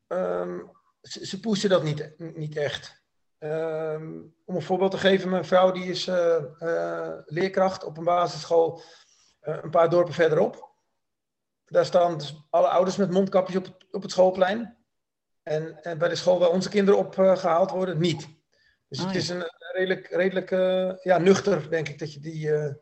Ehm, 0.08 0.60
ze, 1.02 1.26
ze 1.26 1.40
pushen 1.40 1.70
dat 1.70 1.84
niet, 1.84 2.14
niet 2.18 2.56
echt. 2.58 3.04
Ehm, 3.38 4.18
om 4.46 4.56
een 4.56 4.62
voorbeeld 4.62 4.92
te 4.92 4.98
geven, 4.98 5.30
mijn 5.30 5.46
vrouw 5.46 5.72
die 5.72 5.86
is 5.86 6.08
eh, 6.08 6.36
eh, 6.60 7.20
leerkracht 7.26 7.84
op 7.84 7.98
een 7.98 8.04
basisschool 8.04 8.82
een 9.42 9.70
paar 9.70 9.90
dorpen 9.90 10.14
verderop. 10.14 10.70
Daar 11.66 11.86
staan 11.86 12.18
dus 12.18 12.48
alle 12.50 12.68
ouders 12.68 12.96
met 12.96 13.12
mondkapjes 13.12 13.56
op 13.56 13.64
het, 13.64 13.88
op 13.92 14.02
het 14.02 14.12
schoolplein. 14.12 14.78
En, 15.44 15.84
en 15.84 15.98
bij 15.98 16.10
de 16.10 16.16
school 16.16 16.40
waar 16.40 16.50
onze 16.50 16.70
kinderen 16.70 17.00
op 17.00 17.20
eh, 17.20 17.38
gehaald 17.38 17.72
worden, 17.72 18.00
niet. 18.00 18.28
Dus 18.90 19.00
Oh, 19.00 19.06
het 19.06 19.14
ja. 19.14 19.20
is 19.20 19.30
een 19.30 19.44
redelijk, 19.74 20.08
redelijk 20.08 20.52
eh, 20.52 20.92
ja, 21.04 21.18
nuchter, 21.18 21.70
denk 21.70 21.88
ik, 21.90 22.00
dat 22.00 22.14
je 22.14 22.20
die, 22.20 22.54
eh, 22.54 22.74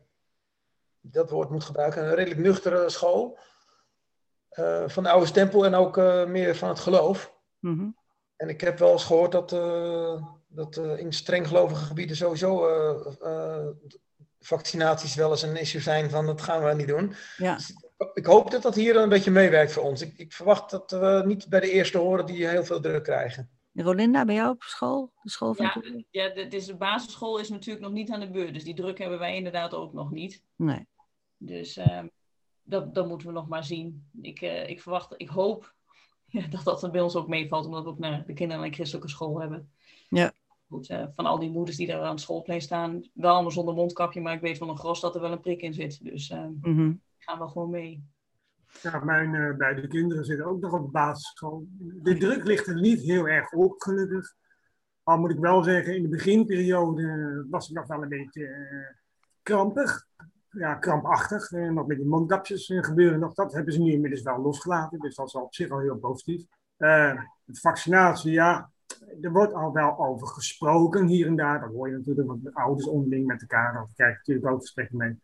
dat 1.01 1.29
woord 1.29 1.49
moet 1.49 1.63
gebruiken. 1.63 2.03
Een 2.03 2.15
redelijk 2.15 2.41
nuchtere 2.41 2.89
school. 2.89 3.39
Eh, 4.49 4.83
van 4.87 5.03
de 5.03 5.09
oude 5.09 5.25
stempel 5.25 5.65
en 5.65 5.75
ook 5.75 5.95
meer 6.27 6.55
van 6.55 6.69
het 6.69 6.79
geloof. 6.79 7.33
Mhm. 7.59 7.89
En 8.35 8.49
ik 8.49 8.61
heb 8.61 8.79
wel 8.79 8.91
eens 8.91 9.05
gehoord 9.05 9.31
dat, 9.31 9.49
dat 10.47 10.77
in 10.77 11.13
strenggelovige 11.13 11.85
gebieden 11.85 12.15
sowieso 12.15 12.67
vaccinaties 14.39 15.15
wel 15.15 15.31
eens 15.31 15.41
een 15.41 15.55
issue 15.55 15.81
zijn 15.81 16.09
van 16.09 16.25
dat 16.25 16.41
gaan 16.41 16.63
we 16.63 16.73
niet 16.73 16.87
doen. 16.87 17.13
Ja. 17.37 17.55
Dus 17.55 17.73
ik 18.13 18.25
hoop 18.25 18.51
dat 18.51 18.61
dat 18.61 18.75
hier 18.75 18.95
een 18.95 19.09
beetje 19.09 19.31
meewerkt 19.31 19.71
voor 19.71 19.83
ons. 19.83 20.01
Ik, 20.01 20.17
ik 20.17 20.33
verwacht 20.33 20.69
dat 20.69 20.91
we 20.91 21.23
niet 21.25 21.49
bij 21.49 21.59
de 21.59 21.71
eerste 21.71 21.97
horen 21.97 22.25
die 22.25 22.47
heel 22.47 22.65
veel 22.65 22.79
druk 22.79 23.03
krijgen. 23.03 23.56
Rolinda, 23.84 24.25
bij 24.25 24.36
jou 24.36 24.49
op 24.51 24.61
school? 24.63 25.11
De 25.21 25.30
school 25.30 25.53
van 25.53 25.65
Ja, 25.65 25.71
toen? 25.71 26.05
ja 26.09 26.30
de, 26.30 26.41
het 26.41 26.53
is, 26.53 26.65
de 26.65 26.75
basisschool 26.75 27.39
is 27.39 27.49
natuurlijk 27.49 27.86
nog 27.86 27.93
niet 27.93 28.11
aan 28.11 28.19
de 28.19 28.30
beurt. 28.30 28.53
Dus 28.53 28.63
die 28.63 28.73
druk 28.75 28.97
hebben 28.97 29.19
wij 29.19 29.36
inderdaad 29.36 29.73
ook 29.73 29.93
nog 29.93 30.11
niet. 30.11 30.43
Nee. 30.55 30.88
Dus 31.38 31.78
ehm, 31.78 32.07
dat, 32.63 32.93
dat 32.93 33.07
moeten 33.07 33.28
we 33.28 33.34
nog 33.34 33.47
maar 33.47 33.63
zien. 33.63 34.09
Ik, 34.21 34.41
eh, 34.41 34.69
ik 34.69 34.82
verwacht, 34.82 35.13
ik 35.17 35.30
hoop 35.30 35.75
ja, 36.25 36.47
dat 36.49 36.63
dat 36.63 36.84
er 36.84 36.91
bij 36.91 37.01
ons 37.01 37.15
ook 37.15 37.28
meevalt, 37.28 37.65
omdat 37.65 37.84
we 37.84 37.89
ook 37.89 37.99
naar 37.99 38.25
de 38.25 38.34
kinderen 38.34 38.63
en 38.63 38.73
christelijke 38.73 39.09
school 39.09 39.39
hebben. 39.39 39.71
Ja. 40.09 40.32
Goed, 40.69 40.89
eh, 40.89 41.05
van 41.15 41.25
al 41.25 41.39
die 41.39 41.49
moeders 41.49 41.78
die 41.78 41.88
daar 41.88 42.01
aan 42.01 42.09
het 42.11 42.21
schoolplein 42.21 42.61
staan, 42.61 43.09
wel 43.13 43.34
allemaal 43.34 43.51
zonder 43.51 43.73
mondkapje, 43.73 44.21
maar 44.21 44.34
ik 44.34 44.41
weet 44.41 44.57
van 44.57 44.69
een 44.69 44.78
gros 44.78 44.99
dat 44.99 45.15
er 45.15 45.21
wel 45.21 45.32
een 45.32 45.39
prik 45.39 45.61
in 45.61 45.73
zit. 45.73 46.03
Dus 46.03 46.30
Mhm. 46.30 46.93
gaan 47.17 47.39
we 47.39 47.47
gewoon 47.47 47.69
mee. 47.69 48.03
Ja, 48.82 49.03
mijn 49.03 49.36
eh, 49.36 49.55
beide 49.55 49.88
kinderen 49.88 50.26
zitten 50.26 50.45
ook 50.45 50.61
nog 50.61 50.74
op 50.74 50.86
de 50.86 50.91
basisschool. 50.91 51.68
De 51.78 52.18
druk 52.18 52.43
ligt 52.43 52.68
er 52.68 52.80
niet 52.80 53.01
heel 53.01 53.28
erg 53.28 53.51
op, 53.51 53.82
gelukkig. 53.82 54.34
Al 55.03 55.18
moet 55.18 55.32
ik 55.32 55.39
wel 55.39 55.63
zeggen, 55.63 55.95
in 55.95 56.01
de 56.01 56.09
beginperiode 56.09 57.45
was 57.49 57.70
ik 57.70 57.76
nog 57.76 57.88
wel 57.88 58.01
een 58.01 58.09
beetje 58.09 58.45
eh, 58.45 58.95
krampig. 59.43 60.07
Ja, 60.57 60.76
krampachtig. 60.76 61.51
En 61.51 61.74
nog 61.74 61.88
met 61.88 61.97
die 61.97 62.07
mondkapjes 62.07 62.70
eh, 62.70 62.84
gebeuren 62.84 63.20
nog. 63.20 63.34
Dat 63.34 63.53
hebben 63.53 63.74
ze 63.74 63.82
nu 63.82 63.91
inmiddels 63.91 64.22
wel 64.22 64.41
losgelaten. 64.41 64.99
Dus 64.99 65.15
dat 65.15 65.28
is 65.28 65.36
op 65.36 65.53
zich 65.53 65.70
al 65.70 65.80
heel 65.80 65.97
positief. 65.97 66.45
Eh, 66.78 67.22
vaccinatie, 67.45 68.32
ja. 68.32 68.72
Er 69.22 69.32
wordt 69.32 69.53
al 69.53 69.74
wel 69.74 69.99
over 69.99 70.28
gesproken 70.28 71.07
hier 71.07 71.28
en 71.28 71.36
daar. 71.36 71.59
Dat 71.59 71.72
hoor 71.72 71.89
je 71.89 71.95
natuurlijk, 71.95 72.28
want 72.28 72.43
de 72.43 72.53
ouders 72.53 72.88
onderling 72.88 73.26
met 73.26 73.41
elkaar. 73.41 73.74
Daar 73.74 73.88
krijg 73.95 74.11
je 74.11 74.18
natuurlijk 74.18 74.53
ook 74.53 74.61
gesprekken 74.61 74.97
mee. 74.97 75.20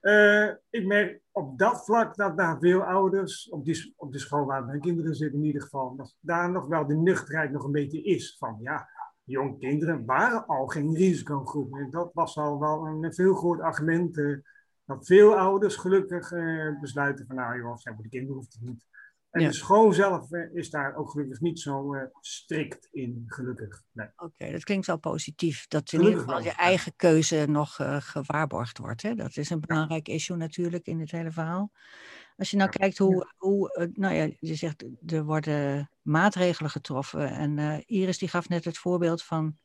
Eh, 0.00 0.54
ik 0.70 0.86
merk 0.86 1.20
op 1.32 1.58
dat 1.58 1.84
vlak 1.84 2.16
dat 2.16 2.36
daar 2.36 2.58
veel 2.58 2.82
ouders, 2.82 3.48
op, 3.48 3.64
die, 3.64 3.92
op 3.96 4.12
de 4.12 4.18
school 4.18 4.44
waar 4.44 4.64
mijn 4.64 4.80
kinderen 4.80 5.14
zitten 5.14 5.38
in 5.40 5.46
ieder 5.46 5.62
geval, 5.62 5.96
dat 5.96 6.16
daar 6.20 6.50
nog 6.50 6.66
wel 6.66 6.86
de 6.86 6.96
nuchterheid 6.96 7.50
nog 7.50 7.64
een 7.64 7.72
beetje 7.72 8.02
is. 8.02 8.36
Van 8.38 8.56
ja, 8.60 8.88
jonge 9.24 9.58
kinderen 9.58 10.04
waren 10.04 10.46
al 10.46 10.66
geen 10.66 10.94
risicogroep. 10.94 11.74
En 11.74 11.90
dat 11.90 12.10
was 12.12 12.36
al 12.36 12.60
wel 12.60 12.86
een 12.86 13.14
veel 13.14 13.34
groot 13.34 13.60
argument. 13.60 14.18
eh, 14.18 14.36
dat 14.84 15.06
veel 15.06 15.38
ouders 15.38 15.76
gelukkig 15.76 16.32
eh, 16.32 16.80
besluiten 16.80 17.26
van 17.26 17.36
nou 17.36 17.58
joh, 17.58 17.76
voor 17.76 18.02
de 18.02 18.08
kinderen 18.08 18.36
hoeft 18.36 18.52
het 18.52 18.62
niet. 18.62 18.86
En 19.32 19.40
Ja. 19.40 19.48
de 19.48 19.54
school 19.54 19.92
zelf 19.92 20.32
eh, 20.32 20.54
is 20.54 20.70
daar 20.70 20.96
ook 20.96 21.10
gelukkig 21.10 21.40
niet 21.40 21.60
zo 21.60 21.94
eh, 21.94 22.02
strikt 22.20 22.88
in, 22.90 23.24
gelukkig. 23.26 23.82
Nee. 23.92 24.06
Oké, 24.16 24.50
dat 24.50 24.64
klinkt 24.64 24.86
wel 24.86 24.98
positief. 24.98 25.66
Dat 25.68 25.92
in 25.92 26.00
ieder 26.00 26.18
geval 26.18 26.38
je 26.38 26.44
wel, 26.44 26.52
ja. 26.52 26.58
eigen 26.58 26.92
keuze 26.96 27.44
nog 27.48 27.78
eh, 27.78 27.96
gewaarborgd 28.00 28.78
wordt. 28.78 29.02
Hè? 29.02 29.14
Dat 29.14 29.36
is 29.36 29.50
een 29.50 29.60
belangrijk 29.60 30.08
issue 30.08 30.36
natuurlijk 30.36 30.86
in 30.86 31.00
het 31.00 31.10
hele 31.10 31.30
verhaal. 31.30 31.70
Als 32.36 32.50
je 32.50 32.56
nou 32.56 32.70
Ja, 32.72 32.78
kijkt 32.78 32.98
hoe, 32.98 33.32
hoe 33.36 33.90
nou 33.94 34.14
ja, 34.14 34.28
je 34.38 34.54
zegt 34.54 34.84
er 35.06 35.24
worden 35.24 35.90
maatregelen 36.02 36.70
getroffen. 36.70 37.30
En 37.30 37.58
eh, 37.58 37.78
Iris 37.86 38.18
die 38.18 38.28
gaf 38.28 38.48
net 38.48 38.64
het 38.64 38.78
voorbeeld 38.78 39.22
van, 39.22 39.58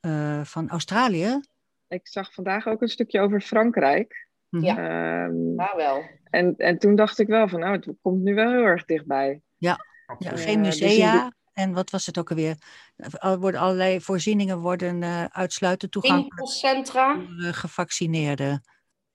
eh, 0.00 0.44
van 0.44 0.68
Australië. 0.68 1.40
Ik 1.88 2.08
zag 2.08 2.32
vandaag 2.32 2.66
ook 2.66 2.82
een 2.82 2.88
stukje 2.88 3.20
over 3.20 3.40
Frankrijk. 3.40 4.28
Mhm. 4.48 4.64
Ja. 4.64 4.76
Ehm, 4.76 5.54
Maar 5.54 5.76
wel. 5.76 6.02
En, 6.34 6.56
en 6.56 6.78
toen 6.78 6.94
dacht 6.94 7.18
ik 7.18 7.26
wel 7.26 7.48
van, 7.48 7.60
nou, 7.60 7.72
het 7.72 7.88
komt 8.02 8.22
nu 8.22 8.34
wel 8.34 8.50
heel 8.50 8.62
erg 8.62 8.84
dichtbij. 8.84 9.40
Ja, 9.56 9.86
Absoluut. 10.06 10.40
geen 10.40 10.58
Eh, 10.58 10.64
dus 10.64 10.80
musea. 10.80 11.32
En 11.52 11.72
wat 11.72 11.90
was 11.90 12.06
het 12.06 12.18
ook 12.18 12.30
alweer? 12.30 12.56
Er 12.96 13.38
worden 13.38 13.60
allerlei 13.60 14.00
voorzieningen 14.00 14.58
worden 14.58 15.02
eh, 15.02 15.24
uitsluitend 15.24 15.92
toegankelijk 15.92 16.34
Winkelcentra. 16.34 17.14
voor 17.14 17.44
eh, 17.44 17.52
gevaccineerden. 17.52 18.62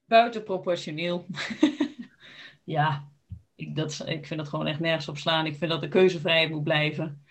Buitenproportioneel. 0.04 1.26
ja, 2.64 3.08
ik, 3.54 3.76
dat, 3.76 4.02
ik 4.06 4.26
vind 4.26 4.40
dat 4.40 4.48
gewoon 4.48 4.66
echt 4.66 4.80
nergens 4.80 5.08
op 5.08 5.18
slaan. 5.18 5.46
Ik 5.46 5.56
vind 5.56 5.70
dat 5.70 5.80
de 5.80 5.88
keuzevrijheid 5.88 6.50
moet 6.50 6.64
blijven. 6.64 7.24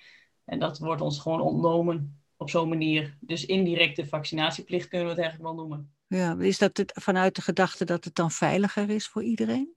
En 0.45 0.59
dat 0.59 0.79
wordt 0.79 1.01
ons 1.01 1.19
gewoon 1.19 1.41
ontnomen 1.41 2.23
op 2.37 2.49
zo'n 2.49 2.69
manier. 2.69 3.17
Dus 3.19 3.45
indirecte 3.45 4.07
vaccinatieplicht 4.07 4.87
kunnen 4.87 5.07
we 5.07 5.13
het 5.13 5.21
eigenlijk 5.21 5.51
wel 5.51 5.59
noemen. 5.59 5.93
Ja, 6.07 6.35
is 6.39 6.57
dat 6.57 6.77
het, 6.77 6.91
vanuit 6.95 7.35
de 7.35 7.41
gedachte 7.41 7.85
dat 7.85 8.03
het 8.03 8.15
dan 8.15 8.31
veiliger 8.31 8.89
is 8.89 9.07
voor 9.07 9.23
iedereen? 9.23 9.75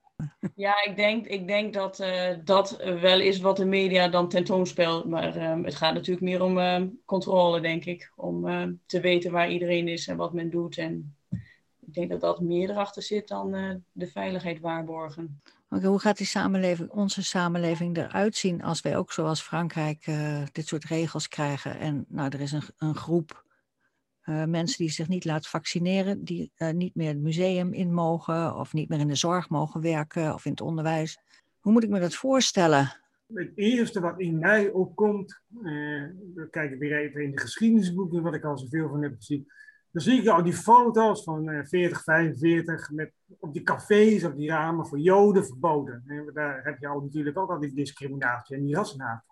Ja, 0.55 0.85
ik 0.85 0.97
denk, 0.97 1.27
ik 1.27 1.47
denk 1.47 1.75
dat 1.75 2.01
eh, 2.01 2.37
dat 2.45 2.77
wel 3.01 3.21
is 3.21 3.41
wat 3.41 3.57
de 3.57 3.65
media 3.65 4.09
dan 4.09 4.29
tentoonspeelt. 4.29 5.05
Maar 5.05 5.37
ehm, 5.37 5.63
het 5.63 5.75
gaat 5.75 5.95
natuurlijk 5.95 6.27
meer 6.27 6.43
om 6.43 6.59
ehm, 6.59 6.89
controle, 7.05 7.61
denk 7.61 7.85
ik. 7.85 8.13
Om 8.17 8.49
ehm, 8.49 8.73
te 8.87 9.01
weten 9.01 9.33
waar 9.33 9.51
iedereen 9.51 9.89
is 9.89 10.09
en 10.09 10.17
wat 10.17 10.33
men 10.33 10.51
doet. 10.51 10.79
En 10.79 11.17
ik 11.87 11.95
denk 11.95 12.11
dat 12.11 12.21
dat 12.21 12.41
meer 12.41 12.71
erachter 12.71 13.03
zit 13.03 13.29
dan 13.29 13.55
eh, 13.55 13.75
de 13.93 14.07
veiligheid 14.07 14.61
waarborgen. 14.61 15.41
Hoe 15.69 15.99
gaat 15.99 16.17
die 16.17 16.27
samenleving, 16.27 16.91
onze 16.91 17.23
samenleving 17.23 17.97
eruit 17.97 18.37
zien 18.37 18.63
als 18.63 18.81
wij 18.81 18.97
ook 18.97 19.13
zoals 19.13 19.43
Frankrijk 19.43 20.07
eh, 20.07 20.43
dit 20.53 20.67
soort 20.67 20.85
regels 20.85 21.29
krijgen? 21.29 21.79
En 21.79 22.05
nou, 22.09 22.29
er 22.29 22.41
is 22.41 22.53
een, 22.53 22.63
een 22.79 22.95
groep 22.95 23.42
eh, 24.23 24.45
mensen 24.45 24.79
die 24.79 24.91
zich 24.91 25.09
niet 25.09 25.25
laten 25.25 25.51
vaccineren, 25.51 26.25
die 26.25 26.53
eh, 26.57 26.71
niet 26.71 26.95
meer 26.95 27.09
het 27.09 27.23
museum 27.23 27.73
in 27.73 27.95
mogen 27.95 28.57
of 28.57 28.73
niet 28.73 28.89
meer 28.89 28.99
in 28.99 29.09
de 29.09 29.15
zorg 29.15 29.49
mogen 29.49 29.81
werken 29.81 30.35
of 30.35 30.45
in 30.45 30.51
het 30.51 30.61
onderwijs. 30.61 31.19
Hoe 31.61 31.73
moet 31.73 31.83
ik 31.83 31.91
me 31.91 32.01
dat 32.01 32.15
voorstellen? 32.15 33.01
Het 33.35 33.53
eerste 33.55 34.01
wat 34.01 34.21
in 34.21 34.39
mij 34.39 34.71
opkomt, 34.71 35.41
eh, 35.55 35.63
we 36.35 36.49
kijken 36.51 36.79
weer 36.79 36.99
even 36.99 37.23
in 37.23 37.31
de 37.31 37.41
geschiedenisboeken, 37.41 38.23
wat 38.23 38.35
ik 38.35 38.45
al 38.45 38.59
zoveel 38.59 38.89
van 38.89 39.03
heb 39.03 39.15
gezien. 39.17 39.47
Dan 39.91 40.03
zie 40.03 40.21
ik 40.21 40.29
al 40.29 40.43
die 40.43 40.53
foto's 40.53 41.23
van 41.25 41.49
eh 41.49 41.65
40, 41.65 42.03
45, 42.03 42.91
met 42.91 43.13
op 43.39 43.53
die 43.53 43.63
cafés, 43.63 44.25
op 44.25 44.37
die 44.37 44.49
ramen 44.49 44.87
voor 44.87 44.99
Joden 44.99 45.47
verboden. 45.47 46.05
En 46.07 46.31
daar 46.35 46.65
heb 46.65 46.79
je 46.79 46.87
al 46.87 47.01
natuurlijk 47.01 47.39
ook 47.39 47.51
al 47.51 47.61
die 47.61 47.75
discriminatie 47.75 48.57
en 48.57 48.65
die 48.65 48.75
rassenhaat. 48.75 49.25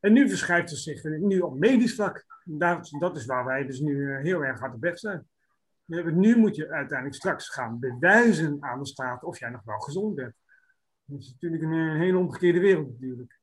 En 0.00 0.12
nu 0.12 0.28
verschuift 0.28 0.70
het 0.70 0.78
zich 0.78 1.02
nu 1.04 1.40
op 1.40 1.58
medisch 1.58 1.94
vlak. 1.94 2.24
Daar, 2.44 2.80
dat 2.98 3.16
is 3.16 3.26
waar 3.26 3.44
wij 3.44 3.66
dus 3.66 3.80
nu 3.80 4.12
eh, 4.14 4.22
heel 4.22 4.44
erg 4.44 4.58
hard 4.60 4.74
op 4.74 4.80
weg 4.80 4.98
zijn. 4.98 5.28
We 5.84 5.94
hebben- 5.94 6.18
Nu 6.18 6.36
moet 6.36 6.56
je 6.56 6.68
uiteindelijk 6.72 7.18
straks 7.18 7.48
gaan 7.48 7.78
bewijzen 7.78 8.56
aan 8.60 8.78
de 8.78 8.86
staat 8.86 9.24
of 9.24 9.38
jij 9.38 9.48
nog 9.50 9.62
wel 9.64 9.78
gezond 9.78 10.14
bent. 10.14 10.34
Dat 11.04 11.20
is 11.20 11.32
natuurlijk 11.32 11.62
een, 11.62 11.72
eh, 11.92 11.98
hele 11.98 12.18
omgekeerde 12.18 12.60
wereld 12.60 12.88
natuurlijk. 12.88 13.38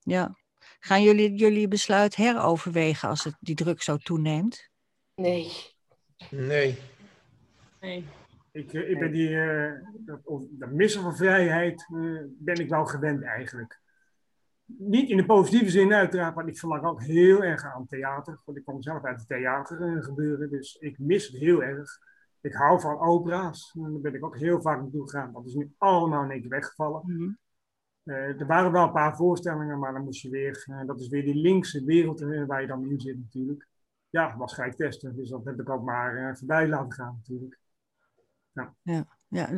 Ja. 0.00 0.36
Gaan 0.80 1.02
jullie 1.02 1.34
jullie 1.34 1.68
besluit 1.68 2.16
heroverwegen 2.16 3.08
als 3.08 3.24
het, 3.24 3.36
die 3.40 3.54
druk 3.54 3.82
zo 3.82 3.96
toeneemt? 3.96 4.68
Nee. 5.14 5.50
Nee. 6.30 6.78
Nee. 7.80 8.04
Ik, 8.52 8.72
eh, 8.72 8.90
ik 8.90 8.98
ben 8.98 9.12
die, 9.12 9.40
eh, 9.40 9.72
dat, 9.98 10.20
of- 10.24 10.42
dat 10.50 10.70
missen 10.70 11.02
van 11.02 11.16
vrijheid 11.16 11.86
eh, 11.94 12.20
ben 12.38 12.56
ik 12.56 12.68
wel 12.68 12.84
gewend 12.86 13.22
eigenlijk. 13.22 13.80
Niet 14.76 15.10
in 15.10 15.16
de 15.16 15.26
positieve 15.26 15.70
zin 15.70 15.92
uiteraard, 15.92 16.34
maar 16.34 16.48
ik 16.48 16.58
verlang 16.58 16.84
ook 16.84 17.02
heel 17.02 17.42
erg 17.42 17.64
aan 17.64 17.86
theater. 17.86 18.40
Want 18.44 18.58
ik 18.58 18.64
kom 18.64 18.82
zelf 18.82 19.04
uit 19.04 19.18
het 19.18 19.28
theater 19.28 19.82
eh, 19.82 20.02
gebeuren, 20.02 20.50
dus 20.50 20.76
ik 20.76 20.98
mis 20.98 21.26
het 21.26 21.36
heel 21.36 21.62
erg. 21.62 21.98
Ik 22.40 22.54
hou 22.54 22.80
van 22.80 22.98
opera's, 22.98 23.74
en 23.74 23.92
daar 23.92 24.00
ben 24.00 24.14
ik 24.14 24.24
ook 24.24 24.38
heel 24.38 24.60
vaak 24.60 24.80
naartoe 24.80 25.10
gegaan. 25.10 25.32
Dat 25.32 25.46
is 25.46 25.54
nu 25.54 25.74
allemaal 25.78 26.24
in 26.24 26.30
één 26.30 26.40
keer 26.40 26.50
weggevallen. 26.50 27.02
Mhm. 27.04 27.30
Eh, 28.02 28.40
er 28.40 28.46
waren 28.46 28.72
wel 28.72 28.84
een 28.84 28.92
paar 28.92 29.16
voorstellingen, 29.16 29.78
maar 29.78 29.92
dan 29.92 30.04
moest 30.04 30.22
je 30.22 30.30
weer, 30.30 30.64
eh, 30.70 30.86
dat 30.86 31.00
is 31.00 31.08
weer 31.08 31.24
die 31.24 31.40
linkse 31.40 31.84
wereld 31.84 32.20
waar 32.46 32.60
je 32.60 32.66
dan 32.66 32.90
in 32.90 33.00
zit 33.00 33.18
natuurlijk. 33.18 33.66
Ja, 34.10 34.36
was 34.36 34.60
testen, 34.76 35.16
dus 35.16 35.28
dat 35.28 35.44
heb 35.44 35.60
ik 35.60 35.68
ook 35.68 35.84
maar 35.84 36.36
voorbij 36.38 36.68
laten 36.68 36.92
gaan 36.92 37.14
natuurlijk. 37.16 37.58
Ja, 38.52 38.74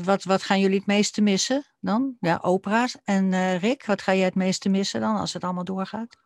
wat, 0.04 0.24
wat 0.24 0.42
gaan 0.42 0.60
jullie 0.60 0.76
het 0.76 0.86
meeste 0.86 1.22
missen 1.22 1.66
dan? 1.80 2.16
Ja, 2.20 2.38
opera's. 2.42 2.96
En 3.04 3.32
eh, 3.32 3.58
Rick, 3.58 3.84
wat 3.84 4.02
ga 4.02 4.14
jij 4.14 4.24
het 4.24 4.34
meeste 4.34 4.68
missen 4.68 5.00
dan 5.00 5.16
als 5.16 5.32
het 5.32 5.44
allemaal 5.44 5.64
doorgaat? 5.64 6.16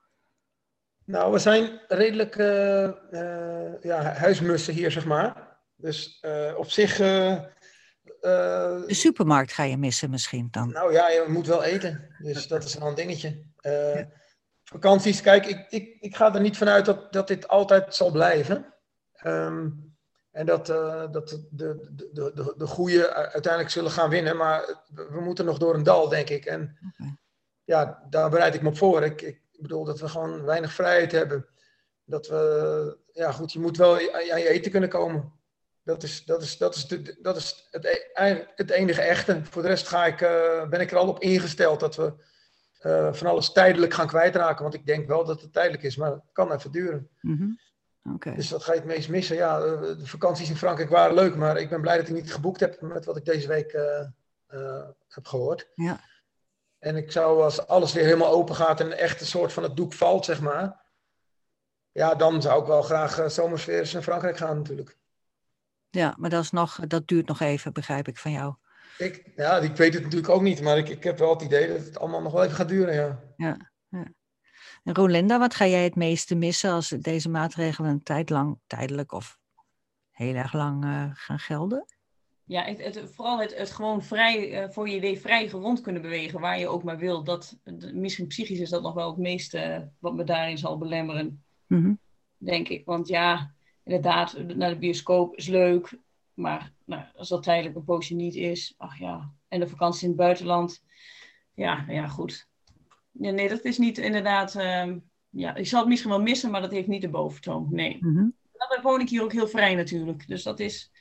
Nou, 1.05 1.33
we 1.33 1.39
zijn 1.39 1.81
redelijk 1.89 2.37
uh, 2.37 2.91
uh, 3.11 3.81
ja, 3.81 4.03
huismussen 4.03 4.75
hier, 4.75 4.91
zeg 4.91 5.05
maar. 5.05 5.59
Dus 5.77 6.19
uh, 6.23 6.53
op 6.57 6.71
zich. 6.71 6.97
de 6.97 8.85
supermarkt 8.87 9.53
ga 9.53 9.63
je 9.63 9.77
missen 9.77 10.11
misschien 10.11 10.49
dan? 10.51 10.73
Nou 10.73 10.93
ja, 10.93 11.09
je 11.09 11.25
moet 11.29 11.47
wel 11.47 11.63
eten. 11.63 12.15
Dus 12.19 12.49
dat 12.49 12.65
is 12.65 12.75
wel 12.75 12.89
een 12.89 12.95
dingetje. 12.95 13.45
Ja. 13.61 14.09
Vakanties, 14.65 15.21
kijk, 15.21 15.47
ik, 15.47 15.67
ik, 15.69 15.97
ik 16.01 16.17
ga 16.17 16.35
er 16.35 16.41
niet 16.41 16.57
vanuit 16.57 16.85
dat, 16.85 17.13
dat 17.13 17.29
dit 17.29 17.49
altijd 17.49 17.95
zal 17.95 18.11
blijven. 18.11 18.75
Um, 19.27 19.94
en 20.35 20.47
dat, 20.47 20.67
dat 21.13 21.29
de, 21.29 21.47
de, 21.51 21.89
de, 22.13 22.33
de, 22.35 22.55
de 22.57 22.67
goede 22.67 23.13
uiteindelijk 23.13 23.73
zullen 23.73 23.91
gaan 23.91 24.11
winnen. 24.11 24.37
Maar 24.37 24.85
we 24.95 25.21
moeten 25.21 25.45
nog 25.45 25.59
door 25.59 25.75
een 25.75 25.83
dal, 25.83 26.09
denk 26.09 26.29
ik. 26.29 26.45
En 26.45 26.79
okay. 26.93 27.17
ja, 27.65 28.03
daar 28.11 28.31
bereid 28.31 28.55
ik 28.55 28.63
me 28.63 28.69
op 28.69 28.77
voor. 28.77 29.03
Ik, 29.03 29.23
ik 29.23 29.41
bedoel 29.59 29.85
dat 29.85 30.01
we 30.01 30.09
gewoon 30.09 30.45
weinig 30.45 30.73
vrijheid 30.73 31.13
hebben. 31.13 31.47
Dat 32.05 32.27
we, 32.27 32.99
ja 33.13 33.33
goed, 33.33 33.53
je 33.53 33.59
moet 33.59 33.77
wel 33.77 33.93
aan 33.95 34.41
je 34.41 34.49
eten 34.49 34.71
kunnen 34.71 34.89
komen. 34.89 35.33
Dat 35.83 36.03
is, 36.03 36.25
dat 36.25 36.43
is, 36.43 36.59
dat 36.59 36.75
is, 36.75 36.87
de, 36.87 37.17
dat 37.23 37.37
is 37.37 37.69
het, 37.71 37.85
e-, 38.15 38.45
het 38.55 38.71
enige 38.71 39.03
echte. 39.03 39.45
Voor 39.45 39.63
de 39.63 39.69
rest 39.69 39.89
ga 39.89 40.07
ik, 40.07 40.21
uh, 40.21 40.69
ben 40.69 40.81
ik 40.81 40.91
er 40.91 40.97
al 40.97 41.09
op 41.09 41.21
ingesteld 41.21 41.81
dat 41.81 41.97
we 41.97 42.13
uh, 42.83 43.13
van 43.13 43.27
alles 43.27 43.53
tijdelijk 43.53 43.95
gaan 43.95 44.07
kwijtraken. 44.07 44.63
Want 44.63 44.75
ik 44.75 44.87
denk 44.87 45.07
wel 45.07 45.25
dat 45.25 45.41
het 45.41 45.53
tijdelijk 45.53 45.83
is, 45.83 45.97
maar 45.97 46.11
het 46.11 46.23
kan 46.33 46.53
even 46.53 46.73
duren. 46.73 47.09
Mm 47.21 47.37
-hmm. 47.37 47.59
Okay. 48.13 48.35
Dus 48.35 48.49
dat 48.49 48.63
ga 48.63 48.73
je 48.73 48.79
het 48.79 48.89
meest 48.89 49.09
missen. 49.09 49.37
Ja, 49.37 49.59
de 49.59 50.07
vakanties 50.07 50.49
in 50.49 50.57
Frankrijk 50.57 50.91
waren 50.91 51.15
leuk, 51.15 51.37
maar 51.37 51.57
ik 51.57 51.69
ben 51.69 51.81
blij 51.81 51.97
dat 51.97 52.09
ik 52.09 52.15
niet 52.15 52.33
geboekt 52.33 52.61
heb 52.61 52.81
met 52.81 53.05
wat 53.05 53.17
ik 53.17 53.25
deze 53.25 53.49
week 53.49 53.73
uh, 53.73 54.89
heb 55.09 55.27
gehoord. 55.27 55.69
Ja. 55.75 56.01
En 56.79 56.97
ik 56.97 57.13
zou, 57.13 57.43
als 57.43 57.67
alles 57.67 57.93
weer 57.93 58.05
helemaal 58.05 58.33
open 58.33 58.55
gaat 58.55 58.81
en 58.81 58.99
echt 58.99 59.21
een 59.21 59.27
soort 59.27 59.53
van 59.53 59.63
het 59.63 59.77
doek 59.77 59.93
valt, 59.93 60.25
zeg 60.25 60.41
maar. 60.41 60.83
Ja, 61.93 62.15
dan 62.15 62.43
zou 62.43 62.61
ik 62.61 62.67
wel 62.67 62.83
graag 62.83 63.19
uh, 63.19 63.29
zomers 63.29 63.65
weer 63.65 63.79
eens 63.79 63.93
naar 63.93 64.03
Frankrijk 64.03 64.37
gaan 64.37 64.57
natuurlijk. 64.57 64.97
Ja, 65.91 66.15
maar 66.19 66.31
dat, 66.31 66.43
is 66.43 66.51
nog, 66.51 66.81
dat 66.87 67.09
duurt 67.09 67.27
nog 67.27 67.41
even, 67.41 67.73
begrijp 67.73 68.09
ik 68.09 68.19
van 68.19 68.31
jou. 68.31 68.55
Ik, 68.99 69.33
ja, 69.37 69.59
ik 69.59 69.77
weet 69.77 69.95
het 69.95 70.03
natuurlijk 70.03 70.33
ook 70.33 70.43
niet, 70.43 70.61
maar 70.61 70.79
ik, 70.79 70.89
ik 70.89 71.05
heb 71.05 71.19
wel 71.19 71.31
het 71.31 71.43
idee 71.43 71.69
dat 71.69 71.85
het 71.85 71.99
allemaal 71.99 72.23
nog 72.23 72.33
wel 72.33 72.43
even 72.43 72.57
gaat 72.57 72.69
duren, 72.69 72.95
ja. 72.95 73.21
Ja, 73.37 73.71
ja. 73.89 74.05
En 74.85 74.95
Rolinda, 74.95 75.39
wat 75.39 75.55
ga 75.55 75.67
jij 75.67 75.85
het 75.85 75.95
meeste 75.95 76.35
missen 76.35 76.71
als 76.71 76.89
deze 76.89 77.29
maatregelen 77.29 77.91
een 77.91 78.03
tijd 78.03 78.31
lang, 78.31 78.59
tijdelijk 78.67 79.13
of 79.13 79.39
heel 80.11 80.35
erg 80.35 80.53
lang 80.53 80.85
uh, 80.85 81.11
gaan 81.13 81.39
gelden? 81.39 81.95
ja, 82.45 82.65
het, 82.65 82.85
het, 82.85 83.11
vooral 83.15 83.41
het, 83.41 83.57
het 83.57 83.71
gewoon 83.71 84.03
vrij, 84.03 84.63
uh, 84.63 84.71
voor 84.71 84.89
je 84.89 84.97
idee 84.97 85.21
vrij 85.21 85.49
rond 85.49 85.81
kunnen 85.81 86.03
bewegen 86.03 86.41
waar 86.41 86.59
je 86.59 86.69
ook 86.69 86.83
maar 86.83 86.99
wil. 86.99 87.25
Dat, 87.25 87.59
misschien 87.93 88.27
psychisch 88.27 88.59
is 88.59 88.71
dat 88.71 88.83
nog 88.83 88.95
wel 88.95 89.09
het 89.11 89.19
meeste 89.19 89.91
wat 89.99 90.15
me 90.15 90.25
daarin 90.25 90.59
zal 90.59 90.79
belemmeren, 90.79 91.45
mm 91.67 91.83
-hmm. 91.83 91.99
denk 92.37 92.69
ik. 92.69 92.85
Want 92.85 93.09
ja, 93.09 93.55
inderdaad, 93.85 94.39
naar 94.55 94.71
de 94.71 94.79
bioscoop 94.79 95.37
is 95.37 95.47
leuk, 95.47 95.99
maar 96.35 96.73
nou, 96.85 97.03
als 97.17 97.29
dat 97.29 97.43
tijdelijk 97.43 97.77
een 97.77 97.85
poosje 97.85 98.15
niet 98.15 98.35
is, 98.35 98.75
ach 98.77 98.99
ja. 98.99 99.33
En 99.49 99.61
de 99.61 99.69
vakantie 99.69 100.03
in 100.03 100.09
het 100.09 100.19
buitenland, 100.19 100.83
ja, 101.55 101.81
nou 101.81 101.93
ja, 101.93 102.09
goed. 102.09 102.49
Ja, 103.19 103.31
nee, 103.31 103.49
dat 103.49 103.65
is 103.65 103.79
niet 103.79 103.99
inderdaad, 103.99 104.55
uh, 104.55 104.93
ja, 105.31 105.55
ik 105.55 105.67
zal 105.67 105.81
het 105.81 105.89
misschien 105.89 106.11
wel 106.11 106.23
missen, 106.23 106.51
maar 106.51 106.61
dat 106.61 106.71
heeft 106.71 106.89
niet 106.89 107.03
de 107.03 107.09
boventoon, 107.09 107.69
nee. 107.71 107.97
Mm 108.01 108.17
-hmm. 108.17 108.35
Dan 108.69 108.83
woon 108.83 109.01
ik 109.01 109.09
hier 109.09 109.23
ook 109.23 109.33
heel 109.33 109.49
vrij 109.49 109.75
natuurlijk, 109.75 110.29
dus 110.29 110.43
dat 110.43 110.61
is 110.61 110.93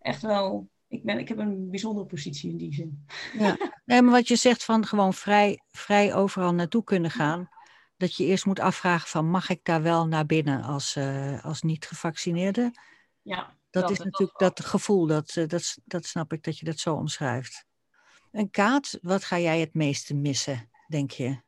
echt 0.00 0.22
wel. 0.22 0.68
Ik, 0.88 1.04
ben, 1.04 1.18
ik 1.18 1.28
heb 1.28 1.38
een 1.38 1.70
bijzondere 1.70 2.06
positie 2.06 2.50
in 2.50 2.56
die 2.56 2.74
zin. 2.74 3.06
Ja, 3.38 3.56
nee, 3.84 4.02
maar 4.02 4.12
wat 4.12 4.28
je 4.28 4.36
zegt 4.36 4.64
van 4.64 4.86
gewoon 4.86 5.14
vrij, 5.14 5.60
vrij 5.70 6.14
overal 6.14 6.54
naartoe 6.54 6.84
kunnen 6.84 7.10
gaan. 7.10 7.48
Dat 7.96 8.16
je 8.16 8.24
eerst 8.24 8.46
moet 8.46 8.60
afvragen 8.60 9.08
van 9.08 9.30
mag 9.30 9.48
ik 9.48 9.60
daar 9.62 9.82
wel 9.82 10.06
naar 10.06 10.26
binnen 10.26 10.62
als, 10.62 10.96
uh, 10.96 11.44
als 11.44 11.62
niet-gevaccineerde? 11.62 12.72
Ja. 13.22 13.56
Dat, 13.70 13.82
dat 13.82 13.90
is 13.90 13.98
natuurlijk 13.98 14.38
dat, 14.38 14.56
dat 14.56 14.66
gevoel, 14.66 15.06
dat, 15.06 15.36
uh, 15.36 15.48
dat, 15.48 15.78
dat 15.84 16.04
snap 16.04 16.32
ik 16.32 16.42
dat 16.42 16.58
je 16.58 16.64
dat 16.64 16.78
zo 16.78 16.94
omschrijft. 16.94 17.64
En 18.30 18.50
Kaat, 18.50 18.98
wat 19.02 19.24
ga 19.24 19.38
jij 19.38 19.60
het 19.60 19.74
meeste 19.74 20.14
missen, 20.14 20.70
denk 20.88 21.10
je? 21.10 21.44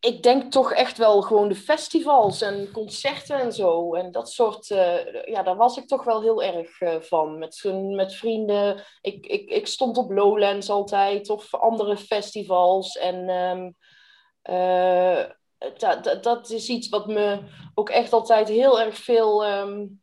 ik 0.00 0.22
denk 0.22 0.52
toch 0.52 0.72
echt 0.72 0.98
wel 0.98 1.22
gewoon 1.22 1.48
de 1.48 1.54
festivals 1.54 2.42
en 2.42 2.70
concerten 2.72 3.40
en 3.40 3.52
zo. 3.52 3.94
En 3.94 4.12
dat 4.12 4.30
soort, 4.30 4.70
uh, 4.70 5.24
ja, 5.24 5.42
daar 5.42 5.56
was 5.56 5.76
ik 5.76 5.86
toch 5.86 6.04
wel 6.04 6.22
heel 6.22 6.42
erg 6.42 6.80
uh, 6.80 7.00
van. 7.00 7.38
Met, 7.38 7.62
met 7.94 8.14
vrienden. 8.14 8.84
Ik, 9.00 9.26
ik, 9.26 9.50
ik 9.50 9.66
stond 9.66 9.96
op 9.96 10.10
Lowlands 10.10 10.70
altijd 10.70 11.30
of 11.30 11.54
andere 11.54 11.96
festivals. 11.96 12.96
En 12.96 13.28
um, 13.28 13.76
uh, 14.50 15.24
dat, 15.76 16.22
dat 16.22 16.50
is 16.50 16.68
iets 16.68 16.88
wat 16.88 17.06
me 17.06 17.38
ook 17.74 17.88
echt 17.90 18.12
altijd 18.12 18.48
heel 18.48 18.80
erg 18.80 18.96
veel 18.96 19.46
um, 19.46 20.02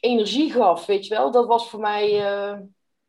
energie 0.00 0.52
gaf, 0.52 0.86
weet 0.86 1.06
je 1.06 1.14
wel. 1.14 1.30
Dat 1.30 1.46
was 1.46 1.68
voor 1.68 1.80
mij 1.80 2.22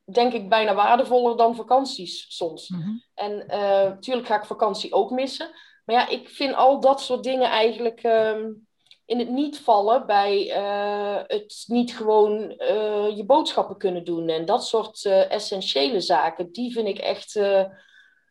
denk 0.04 0.34
ik 0.34 0.50
bijna 0.50 0.74
waardevoller 0.74 1.38
dan 1.38 1.56
vakanties 1.56 2.26
soms. 2.36 2.70
Mm 2.70 2.82
-hmm. 2.82 3.04
En 3.14 3.46
natuurlijk 3.88 4.28
ga 4.28 4.38
ik 4.38 4.46
vakantie 4.46 4.94
ook 4.94 5.12
missen. 5.12 5.50
Maar 5.86 5.96
ja, 5.96 6.08
ik 6.08 6.30
vind 6.30 6.56
al 6.56 6.80
dat 6.80 7.02
soort 7.02 7.24
dingen 7.24 7.50
eigenlijk 7.50 8.04
um, 8.04 8.68
in 9.06 9.20
het 9.20 9.30
niet 9.30 9.60
vallen 9.60 10.06
bij 10.06 10.58
uh, 10.58 11.22
het 11.28 11.64
niet 11.68 11.96
gewoon 11.96 12.42
uh, 12.42 13.18
je 13.18 13.24
boodschappen 13.26 13.78
kunnen 13.78 14.04
doen. 14.04 14.30
En 14.30 14.46
dat 14.46 14.66
soort 14.66 15.04
uh, 15.04 15.32
essentiële 15.32 16.00
zaken, 16.00 16.52
die 16.52 16.72
vind 16.72 16.88
ik 16.88 16.98
echt 16.98 17.36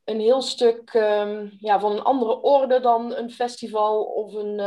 een 0.04 0.20
heel 0.20 0.42
stuk 0.42 0.94
um, 0.94 1.56
ja, 1.58 1.80
van 1.80 1.92
een 1.92 2.02
andere 2.02 2.40
orde 2.40 2.80
dan 2.80 3.14
een 3.14 3.30
festival 3.30 4.02
of 4.02 4.34
een, 4.34 4.60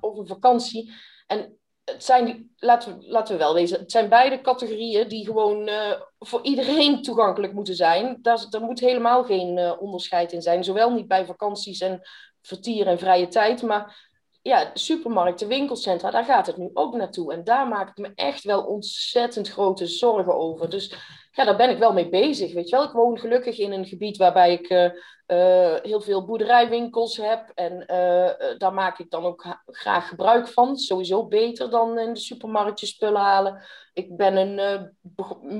of 0.00 0.16
een 0.18 0.26
vakantie. 0.26 0.92
En 1.26 1.58
het 1.84 2.04
zijn, 2.04 2.50
laten 2.56 2.98
we, 2.98 3.08
laten 3.08 3.34
we 3.34 3.40
wel 3.40 3.54
wezen, 3.54 3.78
het 3.78 3.90
zijn 3.90 4.08
beide 4.08 4.40
categorieën 4.40 5.08
die 5.08 5.24
gewoon 5.24 5.68
uh, 5.68 6.00
voor 6.18 6.42
iedereen 6.42 7.02
toegankelijk 7.02 7.52
moeten 7.52 7.74
zijn. 7.74 8.18
Daar, 8.22 8.46
moet 8.60 8.80
helemaal 8.80 9.24
geen 9.24 9.58
uh, 9.58 9.72
onderscheid 9.80 10.32
in 10.32 10.42
zijn. 10.42 10.64
Zowel 10.64 10.90
niet 10.90 11.08
bij 11.08 11.26
vakanties 11.26 11.80
en 11.80 12.00
vertier 12.42 12.86
en 12.86 12.98
vrije 12.98 13.28
tijd, 13.28 13.62
maar 13.62 14.12
ja, 14.44 14.70
supermarkten, 14.74 15.48
winkelcentra, 15.48 16.10
daar 16.10 16.24
gaat 16.24 16.46
het 16.46 16.56
nu 16.56 16.70
ook 16.72 16.94
naartoe. 16.94 17.32
En 17.32 17.44
daar 17.44 17.68
maak 17.68 17.88
ik 17.88 17.96
me 17.96 18.12
echt 18.14 18.44
wel 18.44 18.62
ontzettend 18.62 19.48
grote 19.48 19.86
zorgen 19.86 20.34
over. 20.34 20.70
Dus 20.70 20.94
ja, 21.32 21.44
daar 21.44 21.56
ben 21.56 21.70
ik 21.70 21.78
wel 21.78 21.92
mee 21.92 22.08
bezig. 22.08 22.52
Weet 22.52 22.68
je 22.68 22.76
wel, 22.76 22.84
ik 22.84 22.92
woon 22.92 23.18
gelukkig 23.18 23.58
in 23.58 23.72
een 23.72 23.86
gebied 23.86 24.16
waarbij 24.16 24.52
ik 24.52 24.70
uh, 24.70 24.84
uh, 25.26 25.74
heel 25.82 26.00
veel 26.00 26.24
boerderijwinkels 26.24 27.16
heb. 27.16 27.52
En 27.54 27.72
uh, 27.72 28.58
daar 28.58 28.72
maak 28.72 28.98
ik 28.98 29.10
dan 29.10 29.24
ook 29.24 29.46
graag 29.66 30.08
gebruik 30.08 30.48
van. 30.48 30.76
Sowieso 30.76 31.26
beter 31.26 31.70
dan 31.70 31.98
in 31.98 32.12
de 32.14 32.20
supermarktje 32.20 32.86
spullen 32.86 33.20
halen. 33.20 33.62
Ik 33.92 34.16
ben 34.16 34.36
een 34.36 34.90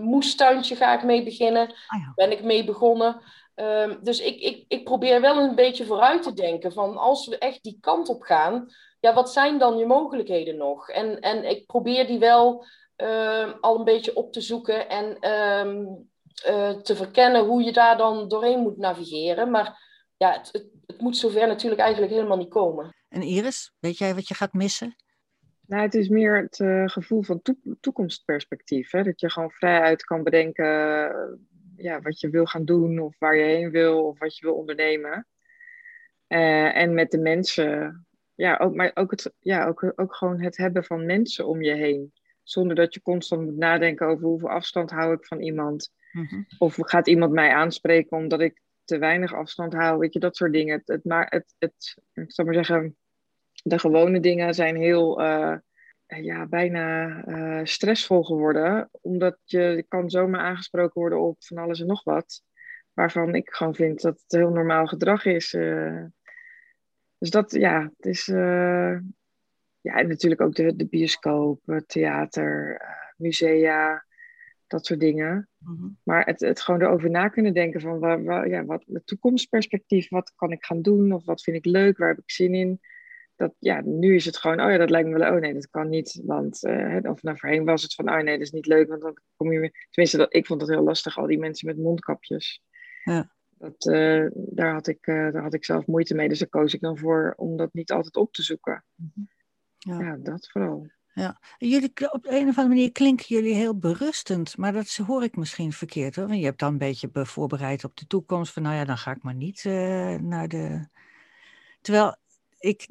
moestuintje 0.03 0.77
ga 0.77 0.95
ik 0.95 1.03
mee 1.03 1.25
beginnen. 1.25 1.69
Ja. 1.69 2.13
Ben 2.15 2.33
ik 2.33 2.43
mee 2.43 2.65
begonnen. 2.65 3.21
Um, 3.57 3.99
dus 4.03 4.21
ik, 4.21 4.41
ik, 4.41 4.65
ik 4.69 4.85
probeer 4.85 5.21
wel 5.21 5.37
een 5.37 5.55
beetje 5.55 5.85
vooruit 5.85 6.23
te 6.23 6.33
denken 6.33 6.73
van 6.73 6.97
als 6.97 7.29
we 7.29 7.39
echt 7.39 7.63
die 7.63 7.79
kant 7.81 8.09
op 8.09 8.23
gaan, 8.23 8.67
ja, 9.01 9.15
wat 9.15 9.33
zijn 9.33 9.59
dan 9.59 9.79
je 9.79 9.87
mogelijkheden 9.87 10.57
nog? 10.57 10.89
En, 10.89 11.21
en 11.21 11.45
ik 11.45 11.67
probeer 11.67 12.07
die 12.07 12.19
wel 12.19 12.67
uh, 12.97 13.53
al 13.61 13.79
een 13.79 13.85
beetje 13.85 14.17
op 14.17 14.33
te 14.33 14.41
zoeken 14.41 14.89
en 14.89 15.31
um, 15.31 16.09
uh, 16.49 16.71
te 16.71 16.97
verkennen 16.97 17.45
hoe 17.45 17.63
je 17.63 17.73
daar 17.73 17.97
dan 17.97 18.29
doorheen 18.29 18.59
moet 18.59 18.77
navigeren. 18.77 19.51
Maar 19.51 19.83
ja, 20.17 20.33
het, 20.33 20.49
het, 20.53 20.67
het, 20.87 21.01
moet 21.01 21.17
zover 21.17 21.47
natuurlijk 21.47 21.81
eigenlijk 21.81 22.13
helemaal 22.13 22.37
niet 22.37 22.49
komen. 22.49 22.95
En 23.09 23.23
Iris, 23.23 23.73
weet 23.79 23.99
jij 23.99 24.15
wat 24.15 24.29
je 24.29 24.35
gaat 24.35 24.53
missen? 24.53 24.97
Nou, 25.67 25.83
het 25.83 25.95
is 25.95 26.09
meer 26.09 26.43
het 26.43 26.59
uh, 26.59 26.89
gevoel 26.89 27.23
van 27.23 27.43
to 27.43 27.55
toekomstperspectief. 27.81 28.91
Hè? 28.91 29.03
Dat 29.03 29.21
je 29.21 29.31
gewoon 29.31 29.51
vrijuit 29.51 30.05
kan 30.05 30.23
bedenken 30.23 30.69
ja, 31.77 32.01
wat 32.01 32.21
je 32.21 32.31
wil 32.31 32.47
gaan 32.47 32.65
doen 32.65 32.99
of 32.99 33.19
waar 33.19 33.37
je 33.37 33.45
heen 33.45 33.71
wil 33.71 34.07
of 34.07 34.19
wat 34.19 34.37
je 34.37 34.47
wil 34.47 34.55
ondernemen. 34.55 35.27
Uh, 36.29 36.77
en 36.77 36.95
met 36.95 37.11
de 37.11 37.19
mensen, 37.19 38.07
ja, 38.35 38.57
ook, 38.57 38.75
maar 38.75 38.91
ook, 38.95 39.11
het, 39.11 39.33
ja 39.39 39.67
ook, 39.67 39.93
ook 39.97 40.15
gewoon 40.15 40.41
het 40.41 40.57
hebben 40.57 40.85
van 40.85 41.07
mensen 41.07 41.47
om 41.47 41.63
je 41.63 41.75
heen. 41.75 42.13
Zonder 42.43 42.77
dat 42.77 42.95
je 42.95 43.03
constant 43.03 43.45
moet 43.45 43.57
nadenken 43.57 44.07
over 44.07 44.27
hoeveel 44.27 44.49
afstand 44.49 44.91
hou 44.91 45.15
ik 45.15 45.27
van 45.27 45.41
iemand. 45.41 45.93
Mm 46.13 46.27
-hmm. 46.27 46.47
Of 46.59 46.77
gaat 46.79 47.09
iemand 47.09 47.33
mij 47.33 47.51
aanspreken 47.51 48.17
omdat 48.17 48.41
ik 48.41 48.63
te 48.85 48.99
weinig 48.99 49.35
afstand 49.35 49.73
hou. 49.73 49.99
Weet 49.99 50.13
je, 50.13 50.19
dat 50.19 50.37
soort 50.37 50.53
dingen. 50.53 50.79
Het, 50.79 50.89
het, 50.89 51.05
maar 51.05 51.27
het, 51.29 51.55
het, 51.59 51.97
ik 52.13 52.33
zal 52.33 52.45
maar 52.45 52.55
zeggen, 52.55 52.97
de 53.63 53.79
gewone 53.79 54.21
dingen 54.21 54.55
zijn 54.55 54.77
heel, 54.77 55.21
uh, 55.21 55.57
ja, 56.23 56.47
bijna 56.47 57.09
uh, 57.27 57.65
stressvol 57.65 58.23
geworden. 58.23 58.89
Omdat 59.01 59.39
je 59.45 59.85
kan 59.89 60.11
zomaar 60.11 60.41
aangesproken 60.41 61.01
worden 61.01 61.21
op 61.21 61.45
van 61.45 61.57
alles 61.57 61.81
en 61.81 61.87
nog 61.87 62.05
wat. 62.05 62.43
Waarvan 62.93 63.35
ik 63.35 63.51
gewoon 63.51 63.75
vind 63.75 64.01
dat 64.01 64.23
het 64.27 64.41
heel 64.41 64.51
normaal 64.51 64.87
gedrag 64.87 65.25
is. 65.25 65.53
Uh, 65.53 66.05
dus 67.19 67.31
dat, 67.31 67.51
ja, 67.51 67.83
het 67.97 68.07
is... 68.07 68.29
Uh, 68.29 68.99
ja, 69.81 69.95
en 69.95 70.09
natuurlijk 70.09 70.41
ook 70.41 70.55
de, 70.55 70.77
de 70.77 70.87
bioscoop, 70.87 71.83
theater, 71.87 72.81
musea, 73.17 74.05
dat 74.67 74.87
soort 74.87 75.01
dingen. 75.01 75.49
Mm 75.59 75.77
-hmm. 75.77 75.99
Maar 76.03 76.25
het, 76.25 76.41
het 76.41 76.61
gewoon 76.61 76.83
erover 76.83 77.11
na 77.11 77.29
kunnen 77.29 77.55
denken 77.55 77.81
van 77.81 77.99
waar, 77.99 78.25
waar, 78.25 78.49
ja, 78.49 78.65
wat 78.65 78.85
het 78.87 79.07
toekomstperspectief, 79.07 80.09
wat 80.09 80.33
kan 80.37 80.53
ik 80.53 80.65
gaan 80.65 80.83
doen 80.83 81.13
of 81.13 81.25
wat 81.25 81.43
vind 81.43 81.57
ik 81.57 81.65
leuk, 81.65 81.99
waar 81.99 82.09
heb 82.09 82.19
ik 82.19 82.31
zin 82.31 82.55
in. 82.55 82.81
Dat, 83.37 83.55
ja, 83.59 83.81
nu 83.85 84.15
is 84.15 84.25
het 84.25 84.37
gewoon, 84.37 84.61
oh 84.61 84.71
ja, 84.71 84.77
dat 84.77 84.91
lijkt 84.91 85.09
me 85.09 85.19
wel, 85.19 85.35
oh 85.35 85.41
nee, 85.41 85.55
dat 85.55 85.71
kan 85.71 85.89
niet. 85.89 86.21
Want, 86.25 86.65
uh, 86.65 86.99
of 87.03 87.23
nou 87.23 87.39
voorheen 87.39 87.65
was 87.65 87.83
het 87.83 87.95
van, 87.95 88.09
oh 88.11 88.17
nee, 88.17 88.25
dat 88.39 88.47
is 88.47 88.51
niet 88.51 88.67
leuk, 88.67 88.89
want 88.89 89.03
dan 89.03 89.19
kom 89.37 89.53
je 89.53 89.59
weer... 89.59 89.87
Tenminste, 89.91 90.19
dat, 90.19 90.35
ik 90.35 90.47
vond 90.47 90.61
het 90.61 90.71
heel 90.71 90.83
lastig, 90.83 91.19
al 91.19 91.27
die 91.27 91.39
mensen 91.39 91.67
met 91.69 91.79
mondkapjes. 91.79 92.63
Ja. 93.05 93.33
Dat, 93.59 93.87
uh, 93.87 94.27
daar, 94.35 94.73
had 94.73 94.87
ik, 94.87 95.07
uh, 95.07 95.33
daar 95.33 95.43
had 95.43 95.55
ik 95.55 95.65
zelf 95.65 95.87
moeite 95.87 96.15
mee, 96.15 96.29
dus 96.29 96.39
daar 96.39 96.49
koos 96.49 96.75
ik 96.75 96.81
dan 96.81 96.99
voor 96.99 97.35
om 97.37 97.57
dat 97.57 97.73
niet 97.73 97.93
altijd 97.93 98.17
op 98.17 98.33
te 98.33 98.43
zoeken. 98.43 98.85
Ja, 99.79 100.01
ja 100.01 100.17
dat 100.17 100.51
vooral. 100.51 100.87
Ja, 101.15 101.41
jullie, 101.59 102.13
op 102.13 102.27
een 102.27 102.49
of 102.49 102.57
andere 102.57 102.69
manier 102.69 102.93
klinken 102.93 103.27
jullie 103.29 103.55
heel 103.55 103.79
berustend, 103.79 104.57
maar 104.57 104.73
dat 104.73 104.97
hoor 105.07 105.23
ik 105.23 105.37
misschien 105.37 105.73
verkeerd 105.73 106.17
hoor. 106.17 106.27
Want 106.27 106.39
je 106.39 106.45
hebt 106.45 106.59
dan 106.59 106.73
een 106.73 106.79
beetje 106.79 107.09
voorbereid 107.13 107.85
op 107.85 107.97
de 107.97 108.07
toekomst 108.07 108.53
van, 108.53 108.63
nou 108.63 108.75
ja, 108.75 108.85
dan 108.85 108.99
ga 108.99 109.11
ik 109.11 109.23
maar 109.23 109.35
niet 109.35 109.65
naar 110.21 110.49
de. 110.49 110.89
Terwijl 111.81 112.17
ik, 112.59 112.89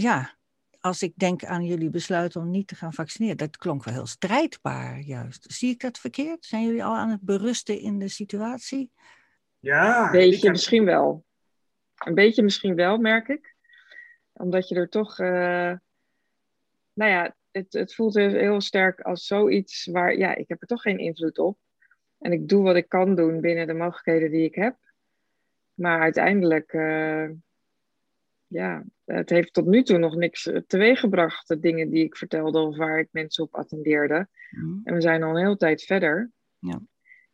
ja, 0.00 0.34
als 0.80 1.02
ik 1.02 1.12
denk 1.16 1.44
aan 1.44 1.64
jullie 1.64 1.90
besluit 1.90 2.36
om 2.36 2.50
niet 2.50 2.66
te 2.66 2.74
gaan 2.74 2.92
vaccineren, 2.92 3.36
dat 3.36 3.56
klonk 3.56 3.84
wel 3.84 3.94
heel 3.94 4.06
strijdbaar 4.06 4.98
juist. 4.98 5.52
Zie 5.52 5.70
ik 5.70 5.80
dat 5.80 5.98
verkeerd? 5.98 6.44
Zijn 6.44 6.64
jullie 6.64 6.84
al 6.84 6.96
aan 6.96 7.10
het 7.10 7.20
berusten 7.20 7.80
in 7.80 7.98
de 7.98 8.08
situatie? 8.08 8.92
Ja, 9.58 10.04
een 10.04 10.10
beetje 10.10 10.50
misschien 10.50 10.84
wel. 10.84 11.24
Een 11.94 12.14
beetje 12.14 12.42
misschien 12.42 12.74
wel, 12.74 12.98
merk 12.98 13.28
ik. 13.28 13.54
Omdat 14.32 14.68
je 14.68 14.74
er 14.74 14.88
toch, 14.88 15.18
uh, 15.18 15.72
nou 16.92 17.10
ja, 17.10 17.34
het, 17.50 17.72
het 17.72 17.94
voelt 17.94 18.14
heel 18.14 18.60
sterk 18.60 19.00
als 19.00 19.26
zoiets 19.26 19.86
waar, 19.86 20.16
ja, 20.16 20.34
ik 20.34 20.48
heb 20.48 20.60
er 20.60 20.66
toch 20.66 20.82
geen 20.82 20.98
invloed 20.98 21.38
op. 21.38 21.58
En 22.18 22.32
ik 22.32 22.48
doe 22.48 22.62
wat 22.62 22.76
ik 22.76 22.88
kan 22.88 23.14
doen 23.14 23.40
binnen 23.40 23.66
de 23.66 23.74
mogelijkheden 23.74 24.30
die 24.30 24.44
ik 24.44 24.54
heb. 24.54 24.76
Maar 25.74 26.00
uiteindelijk, 26.00 26.72
uh, 26.72 27.30
ja, 28.50 28.84
het 29.04 29.30
heeft 29.30 29.52
tot 29.52 29.66
nu 29.66 29.82
toe 29.82 29.98
nog 29.98 30.14
niks 30.14 30.50
teweeggebracht, 30.66 31.48
de 31.48 31.58
dingen 31.58 31.90
die 31.90 32.04
ik 32.04 32.16
vertelde 32.16 32.58
of 32.58 32.76
waar 32.76 32.98
ik 32.98 33.08
mensen 33.10 33.44
op 33.44 33.54
attendeerde. 33.54 34.28
Mm. 34.50 34.80
En 34.84 34.94
we 34.94 35.00
zijn 35.00 35.22
al 35.22 35.30
een 35.30 35.42
hele 35.42 35.56
tijd 35.56 35.82
verder. 35.82 36.30
Ja. 36.58 36.80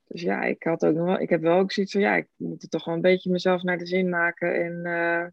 Dus 0.07 0.23
ja, 0.23 0.43
ik 0.43 0.63
had 0.63 0.85
ook 0.85 0.95
nog 0.95 1.07
wel, 1.07 1.21
ik 1.21 1.29
heb 1.29 1.41
wel 1.41 1.59
ook 1.59 1.73
zoiets 1.73 1.93
van, 1.93 2.01
ja, 2.01 2.17
ik 2.17 2.29
moet 2.37 2.63
het 2.63 2.71
toch 2.71 2.85
wel 2.85 2.95
een 2.95 3.01
beetje 3.01 3.31
mezelf 3.31 3.63
naar 3.63 3.79
de 3.79 3.87
zin 3.87 4.09
maken 4.09 4.55
en 4.65 4.81
uh, 4.85 5.27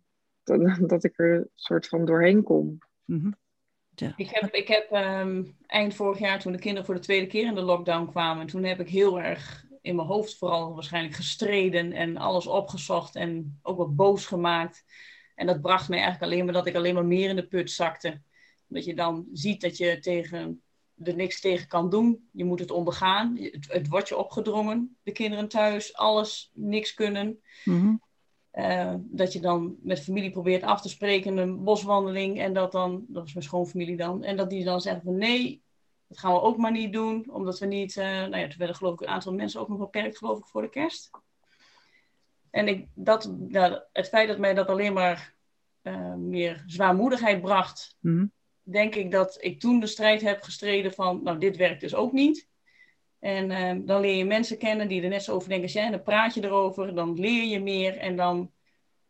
dat, 0.58 0.90
dat, 0.90 1.04
ik 1.04 1.20
er 1.20 1.34
een 1.34 1.50
soort 1.56 1.88
van 1.88 2.06
doorheen 2.06 2.44
kom. 2.44 2.78
Mm 3.06 3.20
-hmm. 3.20 3.36
Ja. 3.96 4.14
Ik 4.16 4.30
heb, 4.30 4.54
ik 4.54 4.68
heb 4.68 4.92
um, 4.92 5.56
eind 5.66 5.96
vorig 5.96 6.20
jaar, 6.20 6.40
toen 6.40 6.52
de 6.52 6.60
kinderen 6.60 6.86
voor 6.86 6.96
de 6.96 7.02
tweede 7.02 7.28
keer 7.28 7.46
in 7.46 7.56
de 7.56 7.62
lockdown 7.62 8.10
kwamen, 8.10 8.48
toen 8.48 8.64
heb 8.64 8.80
ik 8.80 8.90
heel 8.90 9.22
erg 9.22 9.66
in 9.82 9.96
mijn 9.96 10.08
hoofd 10.08 10.38
vooral 10.38 10.74
waarschijnlijk 10.74 11.16
gestreden 11.16 11.92
en 11.92 12.18
alles 12.18 12.48
opgezocht 12.48 13.16
en 13.16 13.60
ook 13.62 13.78
wat 13.78 13.96
boos 13.96 14.26
gemaakt. 14.26 14.84
En 15.36 15.48
dat 15.48 15.62
bracht 15.62 15.90
mij 15.90 16.00
eigenlijk 16.00 16.32
alleen 16.32 16.46
maar 16.46 16.54
dat 16.54 16.68
ik 16.68 16.76
alleen 16.76 16.94
maar 16.94 17.06
meer 17.06 17.30
in 17.30 17.36
de 17.36 17.48
put 17.48 17.72
zakte. 17.72 18.22
Dat 18.68 18.86
je 18.86 18.96
dan 18.96 19.28
ziet 19.34 19.62
dat 19.62 19.78
je 19.78 20.00
tegen, 20.00 20.62
er 21.04 21.16
niks 21.16 21.42
tegen 21.42 21.68
kan 21.68 21.90
doen. 21.90 22.30
Je 22.32 22.44
moet 22.44 22.60
het 22.60 22.72
ondergaan. 22.72 23.38
Het, 23.38 23.66
het 23.68 23.88
wordt 23.88 24.08
je 24.08 24.18
opgedrongen. 24.18 24.98
De 25.04 25.12
kinderen 25.12 25.48
thuis, 25.48 25.96
alles, 25.96 26.52
niks 26.54 26.94
kunnen. 26.94 27.42
Mm 27.64 27.80
-hmm. 27.80 28.02
Uh, 28.54 28.94
dat 28.98 29.34
je 29.34 29.40
dan 29.40 29.76
met 29.82 30.00
familie 30.00 30.32
probeert 30.32 30.64
af 30.64 30.82
te 30.82 30.90
spreken, 30.90 31.38
een 31.38 31.64
boswandeling. 31.64 32.40
En 32.40 32.54
dat 32.54 32.72
dan, 32.72 33.06
dat 33.08 33.26
is 33.26 33.34
mijn 33.34 33.46
schoonfamilie 33.46 33.98
dan. 33.98 34.24
En 34.24 34.38
dat 34.38 34.50
die 34.50 34.64
dan 34.64 34.82
zeggen 34.82 35.04
van 35.04 35.18
nee, 35.18 35.64
dat 36.08 36.20
gaan 36.20 36.34
we 36.34 36.42
ook 36.42 36.58
maar 36.58 36.72
niet 36.72 36.94
doen. 36.94 37.32
Omdat 37.32 37.60
we 37.60 37.66
niet, 37.66 37.96
uh, 37.96 38.04
nou 38.04 38.38
ja, 38.38 38.48
er 38.48 38.56
werden 38.58 38.76
geloof 38.76 38.94
ik 38.94 39.02
een 39.02 39.08
aantal 39.08 39.34
mensen 39.34 39.62
ook 39.62 39.68
nog 39.68 39.78
beperkt 39.78 40.18
geloof 40.18 40.38
ik 40.38 40.46
voor 40.46 40.62
de 40.62 40.70
kerst. 40.70 41.10
En 42.54 42.68
ik, 42.68 42.88
dat, 42.94 43.34
nou, 43.48 43.80
het 43.92 44.10
feit 44.10 44.28
dat 44.28 44.38
mij 44.38 44.54
dat 44.54 44.68
alleen 44.68 44.94
maar 44.94 45.34
uh, 45.84 46.14
meer 46.14 46.64
zwaarmoedigheid 46.66 47.42
bracht. 47.42 47.98
Mm 48.00 48.18
-hmm. 48.18 48.32
Denk 48.64 48.96
ik 48.96 49.12
dat 49.12 49.38
ik 49.42 49.60
toen 49.60 49.80
de 49.80 49.88
strijd 49.88 50.22
heb 50.22 50.42
gestreden 50.42 50.94
van, 50.94 51.24
nou 51.24 51.38
dit 51.38 51.58
werkt 51.58 51.82
dus 51.82 51.96
ook 51.96 52.12
niet. 52.12 52.48
En 53.20 53.50
uh, 53.50 53.88
dan 53.88 54.02
leer 54.02 54.16
je 54.16 54.26
mensen 54.26 54.58
kennen 54.58 54.88
die 54.88 55.02
er 55.02 55.10
net 55.10 55.24
zo 55.24 55.34
over 55.34 55.48
denken 55.48 55.66
als 55.66 55.74
jij. 55.74 55.86
En 55.86 55.92
dan 55.92 56.04
praat 56.04 56.34
je 56.34 56.44
erover, 56.44 56.96
dan 56.96 57.20
leer 57.20 57.46
je 57.46 57.60
meer. 57.60 57.98
En 57.98 58.16
dan 58.16 58.52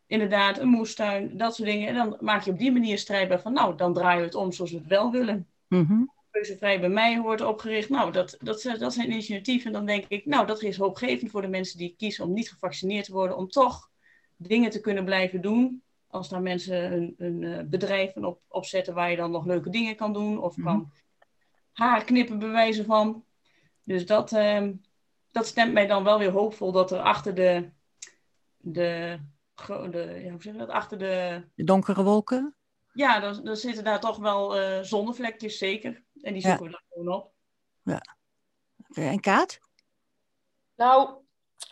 inderdaad 0.07 0.57
een 0.57 0.67
moestuin, 0.67 1.37
dat 1.37 1.55
soort 1.55 1.69
dingen. 1.69 1.87
En 1.87 1.95
dan 1.95 2.17
maak 2.19 2.43
je 2.43 2.51
op 2.51 2.57
die 2.57 2.71
manier 2.71 2.97
strijdbaar 2.97 3.41
van, 3.41 3.53
nou, 3.53 3.75
dan 3.75 3.93
draaien 3.93 4.19
we 4.19 4.25
het 4.25 4.35
om 4.35 4.51
zoals 4.51 4.71
we 4.71 4.77
het 4.77 4.87
wel 4.87 5.11
willen. 5.11 5.47
Mm 5.67 5.85
-hmm. 5.85 6.13
Keuzevrij 6.33 6.79
bij 6.79 6.89
mij 6.89 7.19
wordt 7.19 7.41
opgericht. 7.41 7.89
Nou, 7.89 8.11
dat, 8.11 8.37
dat, 8.39 8.75
dat 8.79 8.93
zijn 8.93 9.11
initiatieven. 9.11 9.65
En 9.65 9.73
dan 9.73 9.85
denk 9.85 10.05
ik, 10.07 10.25
nou, 10.25 10.45
dat 10.45 10.61
is 10.61 10.77
hoopgevend 10.77 11.31
voor 11.31 11.41
de 11.41 11.47
mensen 11.47 11.77
die 11.77 11.95
kiezen 11.97 12.25
om 12.25 12.33
niet 12.33 12.49
gevaccineerd 12.49 13.05
te 13.05 13.11
worden. 13.11 13.37
Om 13.37 13.47
toch 13.47 13.89
dingen 14.37 14.69
te 14.69 14.79
kunnen 14.79 15.05
blijven 15.05 15.41
doen. 15.41 15.83
Als 16.07 16.29
daar 16.29 16.41
mensen 16.41 16.93
een, 16.93 17.15
een 17.17 17.69
bedrijf 17.69 18.15
op, 18.15 18.41
opzetten 18.47 18.93
waar 18.93 19.09
je 19.09 19.15
dan 19.15 19.31
nog 19.31 19.45
leuke 19.45 19.69
dingen 19.69 19.95
kan 19.95 20.13
doen. 20.13 20.41
Of 20.41 20.57
mm 20.57 20.63
kan 20.63 20.91
haar 21.73 22.03
knippen 22.03 22.39
bewijzen 22.39 22.85
van. 22.85 23.25
Dus 23.83 24.05
dat, 24.05 24.31
uh, 24.31 24.69
dat 25.31 25.47
stemt 25.47 25.73
mij 25.73 25.87
dan 25.87 26.03
wel 26.03 26.19
weer 26.19 26.31
hoopvol 26.31 26.71
dat 26.71 26.91
er 26.91 26.99
achter 26.99 27.35
de, 27.35 27.69
de, 28.57 29.19
de 29.89 30.21
ja, 30.23 30.31
hoe 30.31 30.41
zeg 30.41 30.53
je 30.53 30.59
dat, 30.59 30.69
achter 30.69 30.97
de... 30.97 31.43
De 31.55 31.63
donkere 31.63 32.03
wolken? 32.03 32.55
Ja, 32.93 33.19
dan, 33.19 33.43
dan 33.43 33.55
zitten 33.55 33.83
daar 33.83 33.99
toch 33.99 34.17
wel 34.17 34.59
uh, 34.59 34.79
zonnevlekjes, 34.81 35.57
zeker. 35.57 36.03
En 36.21 36.33
die 36.33 36.41
zoeken 36.41 36.65
ja. 36.65 36.71
we 36.71 36.71
dan 36.71 36.81
gewoon 36.89 37.15
op. 37.15 37.31
Ja. 37.83 38.01
Okay. 38.89 39.07
En 39.07 39.19
Kaat? 39.19 39.59
Nou, 40.75 41.09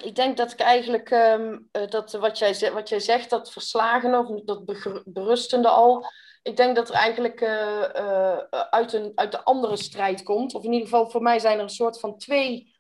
ik 0.04 0.16
denk 0.16 0.38
dat 0.38 0.52
ik 0.52 0.60
eigenlijk, 0.60 1.12
um, 1.12 1.70
dat 1.72 2.12
wat 2.12 2.38
jij, 2.38 2.72
wat 2.72 2.90
jij 2.90 3.00
zegt, 3.00 3.30
dat 3.30 3.52
verslagen 3.52 4.16
of 4.16 4.42
dat 4.42 4.66
berustende 5.06 5.70
al, 5.70 6.06
ik 6.42 6.58
denk 6.58 6.76
dat 6.76 6.90
er 6.90 6.96
eigenlijk 6.96 7.42
uh, 7.42 7.90
uh, 7.96 8.38
uit, 8.70 8.94
een, 8.94 9.12
uit 9.16 9.32
de 9.32 9.44
andere 9.44 9.78
strijd 9.78 10.24
komt. 10.24 10.54
Of 10.54 10.64
in 10.64 10.72
ieder 10.72 10.88
geval, 10.88 11.10
voor 11.10 11.22
mij 11.22 11.40
zijn 11.40 11.58
er 11.58 11.64
een 11.64 11.70
soort 11.70 12.00
van 12.00 12.18
twee 12.18 12.76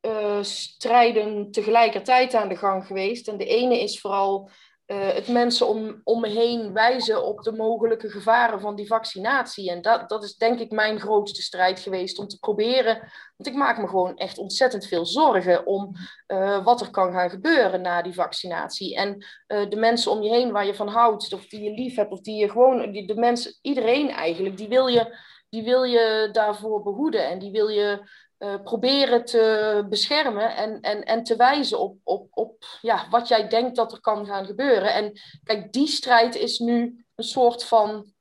uh, 0.00 0.42
strijden 0.42 1.50
tegelijkertijd 1.50 2.34
aan 2.34 2.48
de 2.48 2.56
gang 2.56 2.86
geweest. 2.86 3.28
En 3.28 3.36
de 3.36 3.46
ene 3.46 3.80
is 3.80 4.00
vooral 4.00 4.50
het 4.94 5.28
mensen 5.28 5.68
om, 5.68 6.00
om 6.04 6.20
me 6.20 6.28
heen 6.28 6.72
wijzen 6.72 7.24
op 7.24 7.42
de 7.42 7.52
mogelijke 7.52 8.10
gevaren 8.10 8.60
van 8.60 8.76
die 8.76 8.86
vaccinatie. 8.86 9.70
En 9.70 9.82
dat, 9.82 10.08
dat 10.08 10.24
is 10.24 10.36
denk 10.36 10.58
ik 10.58 10.70
mijn 10.70 11.00
grootste 11.00 11.42
strijd 11.42 11.80
geweest 11.80 12.18
om 12.18 12.28
te 12.28 12.38
proberen. 12.38 12.98
Want 13.36 13.50
ik 13.50 13.54
maak 13.54 13.78
me 13.78 13.88
gewoon 13.88 14.16
echt 14.16 14.38
ontzettend 14.38 14.86
veel 14.86 15.06
zorgen 15.06 15.66
om 15.66 15.92
uh, 16.28 16.64
wat 16.64 16.80
er 16.80 16.90
kan 16.90 17.12
gaan 17.12 17.30
gebeuren 17.30 17.80
na 17.80 18.02
die 18.02 18.14
vaccinatie. 18.14 18.96
En 18.96 19.24
uh, 19.48 19.68
de 19.68 19.76
mensen 19.76 20.12
om 20.12 20.22
je 20.22 20.30
heen 20.30 20.52
waar 20.52 20.66
je 20.66 20.74
van 20.74 20.88
houdt, 20.88 21.32
of 21.32 21.46
die 21.46 21.62
je 21.62 21.70
lief 21.70 21.96
hebt, 21.96 22.12
of 22.12 22.20
die 22.20 22.36
je 22.36 22.50
gewoon, 22.50 22.92
die, 22.92 23.06
de 23.06 23.16
mensen, 23.16 23.58
iedereen 23.62 24.10
eigenlijk, 24.10 24.56
die 24.56 24.68
wil 24.68 24.86
je, 24.86 25.16
die 25.48 25.62
wil 25.62 25.82
je 25.82 26.28
daarvoor 26.32 26.82
behoeden. 26.82 27.26
En 27.28 27.38
die 27.38 27.50
wil 27.50 27.68
je 27.68 28.08
uh, 28.38 28.54
proberen 28.64 29.24
te 29.24 29.86
beschermen 29.88 30.56
en, 30.56 30.80
en, 30.80 31.04
en 31.04 31.22
te 31.22 31.36
wijzen 31.36 31.78
op, 31.78 31.96
op, 32.04 32.28
op 32.30 32.64
ja, 32.80 33.06
wat 33.10 33.28
jij 33.28 33.48
denkt 33.48 33.76
dat 33.76 33.92
er 33.92 34.00
kan 34.00 34.26
gaan 34.26 34.46
gebeuren. 34.46 34.94
En 34.94 35.20
kijk, 35.44 35.72
die 35.72 35.86
strijd 35.86 36.34
is 36.34 36.58
nu 36.58 37.04
een 37.14 37.24
soort 37.24 37.64
van 37.64 38.12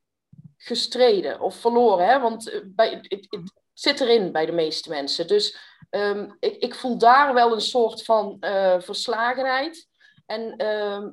gestreden 0.57 1.39
of 1.39 1.55
verloren. 1.55 2.07
Hè? 2.07 2.19
Want 2.19 2.61
bij, 2.65 2.99
het, 3.01 3.27
zit 3.73 3.99
erin 3.99 4.31
bij 4.31 4.45
de 4.45 4.51
meeste 4.51 4.89
mensen. 4.89 5.27
Dus 5.27 5.57
um, 5.89 6.35
ik, 6.39 6.55
ik 6.55 6.75
voel 6.75 6.97
daar 6.97 7.33
wel 7.33 7.53
een 7.53 7.61
soort 7.61 8.03
van 8.03 8.37
uh, 8.39 8.79
verslagenheid. 8.79 9.87
En 10.25 10.53
uh, 10.57 11.03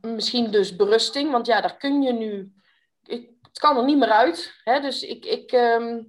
misschien 0.00 0.50
dus 0.50 0.76
berusting, 0.76 1.30
want 1.30 1.46
ja, 1.46 1.60
daar 1.60 1.76
kun 1.76 2.02
je 2.02 2.12
nu. 2.12 2.52
Het 3.02 3.58
kan 3.58 3.76
er 3.76 3.84
niet 3.84 3.98
meer 3.98 4.10
uit. 4.10 4.54
Hè? 4.64 4.80
Dus 4.80 5.02
ik, 5.02 5.24
ik, 5.24 5.52
um, 5.52 6.08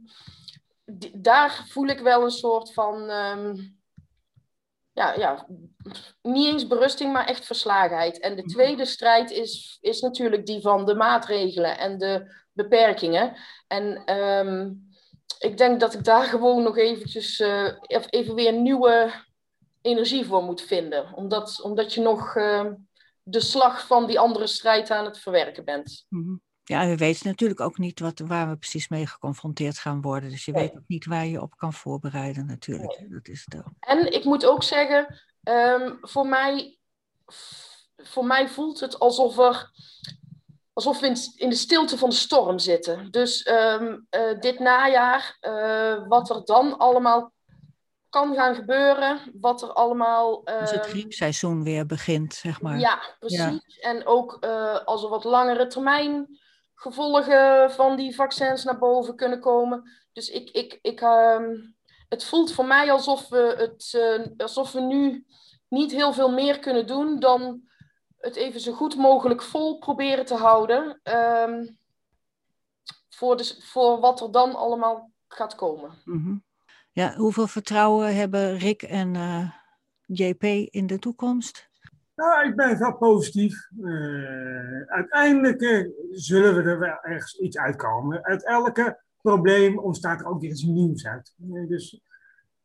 daar 1.14 1.66
voel 1.68 1.88
ik 1.88 2.00
wel 2.00 2.24
een 2.24 2.32
soort 2.32 2.74
van. 2.74 3.10
Um, 3.10 3.80
ja, 4.94 5.14
ja, 5.14 5.48
niet 6.22 6.48
eens 6.48 6.68
berusting, 6.68 7.14
maar 7.14 7.26
echt 7.26 7.46
verslagenheid. 7.46 8.20
En 8.20 8.36
de 8.36 8.44
tweede 8.44 8.86
strijd 8.86 9.32
is, 9.32 9.78
is 9.82 10.02
natuurlijk 10.02 10.46
die 10.46 10.62
van 10.62 10.86
de 10.86 10.96
maatregelen 10.96 11.78
en 11.78 11.98
de 11.98 12.36
beperkingen. 12.52 13.36
En 13.68 14.18
um, 14.20 14.90
ik 15.40 15.58
denk 15.58 15.80
dat 15.80 15.94
ik 15.94 16.04
daar 16.04 16.24
gewoon 16.34 16.64
nog 16.64 16.78
eventjes 16.78 17.40
uh, 17.40 17.72
even 17.88 18.36
weer 18.36 18.54
nieuwe 18.54 19.12
energie 19.82 20.26
voor 20.26 20.44
moet 20.44 20.62
vinden. 20.62 21.14
Omdat, 21.14 21.62
omdat 21.62 21.94
je 21.94 22.02
nog 22.02 22.36
uh, 22.36 22.72
de 23.24 23.40
slag 23.40 23.88
van 23.88 24.06
die 24.06 24.20
andere 24.20 24.48
strijd 24.48 24.92
aan 24.92 25.06
het 25.06 25.20
verwerken 25.20 25.66
bent. 25.66 26.06
Mm 26.10 26.24
-hmm. 26.24 26.42
Ja, 26.64 26.88
we 26.88 26.98
weten 26.98 27.28
natuurlijk 27.28 27.60
ook 27.60 27.78
niet 27.78 28.00
wat, 28.00 28.20
waar 28.20 28.50
we 28.50 28.58
precies 28.58 28.88
mee 28.88 29.08
geconfronteerd 29.08 29.78
gaan 29.78 30.02
worden. 30.02 30.30
Dus 30.30 30.46
je 30.46 30.52
nee. 30.52 30.62
weet 30.62 30.78
ook 30.78 30.88
niet 30.88 31.06
waar 31.06 31.26
je 31.26 31.42
op 31.42 31.58
kan 31.58 31.74
voorbereiden 31.74 32.46
natuurlijk. 32.46 33.00
Nee. 33.00 33.10
Dat 33.10 33.28
is 33.28 33.46
het 33.46 33.60
ook. 33.60 33.74
En 33.80 34.14
ik 34.14 34.24
moet 34.24 34.46
ook 34.46 34.64
zeggen, 34.64 35.22
um, 35.44 35.98
voor, 36.02 36.28
mij, 36.28 36.78
voor 37.98 38.26
mij 38.26 38.50
voelt 38.50 38.80
het 38.80 39.00
alsof 39.00 39.38
er 39.38 39.72
alsof 40.74 41.00
we 41.00 41.32
in, 41.36 41.50
de 41.50 41.56
stilte 41.56 41.98
van 41.98 42.10
de 42.10 42.16
storm 42.16 42.60
zitten. 42.60 43.12
Dus 43.12 43.48
um, 43.48 44.08
uh, 44.16 44.40
dit 44.40 44.60
najaar, 44.60 45.38
uh, 45.42 46.08
wat 46.08 46.30
er 46.30 46.46
dan 46.46 46.78
allemaal 46.78 47.32
kan 48.10 48.36
gaan 48.36 48.56
gebeuren, 48.56 49.20
wat 49.34 49.62
er 49.62 49.74
allemaal... 49.74 50.42
Uh, 50.50 50.60
dus 50.60 50.72
het 50.72 50.86
griepseizoen 50.86 51.64
weer 51.64 51.86
begint, 51.86 52.34
zeg 52.34 52.62
maar. 52.62 52.80
Ja, 52.80 53.00
precies. 53.20 53.40
Ja. 53.40 53.90
En 53.90 54.06
ook 54.06 54.38
uh, 54.46 54.86
als 54.86 55.04
er 55.04 55.10
wat 55.10 55.24
langere 55.24 55.68
termijn 55.68 56.40
gevolgen 56.82 57.72
van 57.72 57.96
die 57.96 58.16
vaccins 58.16 58.64
naar 58.64 58.78
boven 58.78 59.16
kunnen 59.16 59.40
komen. 59.40 59.92
Dus 60.14 60.30
ik, 60.30 60.50
ik, 60.50 60.80
ik, 60.82 61.02
ehm, 61.02 61.56
het 62.10 62.24
voelt 62.24 62.54
voor 62.54 62.66
mij 62.66 62.92
alsof 62.92 63.30
we, 63.30 63.56
het, 63.58 63.94
uh, 63.96 64.38
alsof 64.38 64.72
we 64.72 64.82
nu 64.82 65.26
niet 65.68 65.92
heel 65.92 66.14
veel 66.14 66.32
meer 66.32 66.60
kunnen 66.60 66.88
doen 66.88 67.20
dan 67.20 67.62
het 68.18 68.36
even 68.36 68.60
zo 68.60 68.74
goed 68.74 68.96
mogelijk 68.96 69.42
vol 69.42 69.78
proberen 69.78 70.26
te 70.26 70.36
houden. 70.36 71.00
Ehm, 71.04 71.68
voor, 73.10 73.38
de, 73.38 73.56
voor 73.60 74.00
wat 74.00 74.22
er 74.22 74.32
dan 74.32 74.56
allemaal 74.56 75.12
gaat 75.28 75.56
komen. 75.56 75.92
Mhm. 76.06 76.36
Ja, 76.92 77.16
hoeveel 77.16 77.48
vertrouwen 77.48 78.16
hebben 78.16 78.58
Rick 78.58 78.82
en 78.82 79.16
eh, 79.16 79.52
JP 80.06 80.44
in 80.74 80.88
de 80.88 81.00
toekomst? 81.00 81.70
Nou, 82.22 82.48
ik 82.48 82.56
ben 82.56 82.80
wel 82.80 82.98
positief. 82.98 83.70
Uh, 83.80 84.82
uiteindelijk 84.86 85.62
uh, 85.62 85.90
zullen 86.12 86.56
we 86.56 86.70
er 86.70 86.80
wel 86.80 87.00
ergens 87.02 87.40
iets 87.40 87.58
uitkomen. 87.58 88.24
Uit 88.24 88.46
elke 88.46 89.02
probleem 89.22 89.80
ontstaat 89.80 90.20
er 90.20 90.28
ook 90.28 90.42
weer 90.42 90.50
iets 90.50 90.64
nieuws 90.64 91.08
uit. 91.08 91.34
dus 91.68 92.02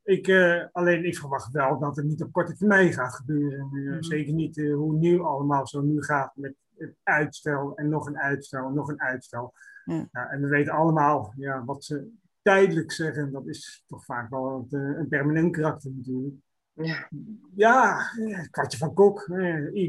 ik, 0.03 0.31
alleen 0.73 1.05
ik 1.05 1.19
verwacht 1.19 1.53
wel 1.53 1.79
dat 1.79 1.97
het 1.97 2.05
niet 2.05 2.23
op 2.23 2.33
korte 2.33 2.57
termijn 2.57 2.93
gaat 2.93 3.15
gebeuren. 3.15 3.69
Mm 3.71 4.03
Zeker 4.03 4.33
niet 4.33 4.57
hoe 4.57 4.97
nu 4.97 5.21
allemaal 5.21 5.67
zo 5.67 5.83
nu 5.83 6.03
gaat 6.03 6.33
met 6.35 6.55
het 6.77 6.95
uitstel 7.03 7.77
en 7.77 7.89
nog 7.89 8.07
een 8.07 8.19
uitstel 8.19 8.67
en 8.67 8.75
nog 8.75 8.89
een 8.89 9.01
uitstel. 9.01 9.53
Ja. 9.85 10.31
en 10.31 10.41
we 10.41 10.49
weten 10.49 10.73
allemaal 10.73 11.33
ja, 11.37 11.65
wat 11.65 11.85
ze 11.85 12.11
tijdelijk 12.43 12.93
zeggen, 12.93 13.33
dat 13.33 13.47
is 13.47 13.85
toch 13.87 14.05
vaak 14.05 14.31
wel 14.31 14.67
een, 14.71 14.99
een 14.99 15.09
permanent 15.09 15.53
karakter 15.53 15.91
natuurlijk. 15.95 16.35
Ja, 16.77 17.09
ja 17.55 18.11
kwartje 18.51 18.79
van 18.79 18.95
kok. 18.95 19.29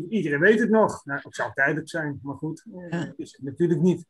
iedereen 0.10 0.40
weet 0.40 0.60
het 0.60 0.70
nog. 0.70 1.06
Nou, 1.06 1.20
het 1.24 1.36
zou 1.36 1.54
tijdelijk 1.54 1.90
zijn, 1.90 2.20
maar 2.22 2.36
goed, 2.36 2.66
ja. 2.90 3.14
is 3.16 3.32
het 3.32 3.42
natuurlijk 3.42 3.82
niet. 3.82 4.06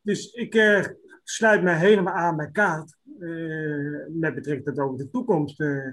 Dus 0.00 0.32
ik 0.32 0.54
eh, 0.54 0.84
sluit 1.22 1.62
me 1.62 1.74
helemaal 1.74 2.14
aan 2.14 2.36
bij 2.36 2.50
Kaat 2.50 2.96
uh, 3.18 4.06
met 4.08 4.34
betrekking 4.34 4.64
tot 4.64 4.78
over 4.78 4.98
de 4.98 5.10
toekomst. 5.10 5.60
Uh, 5.60 5.92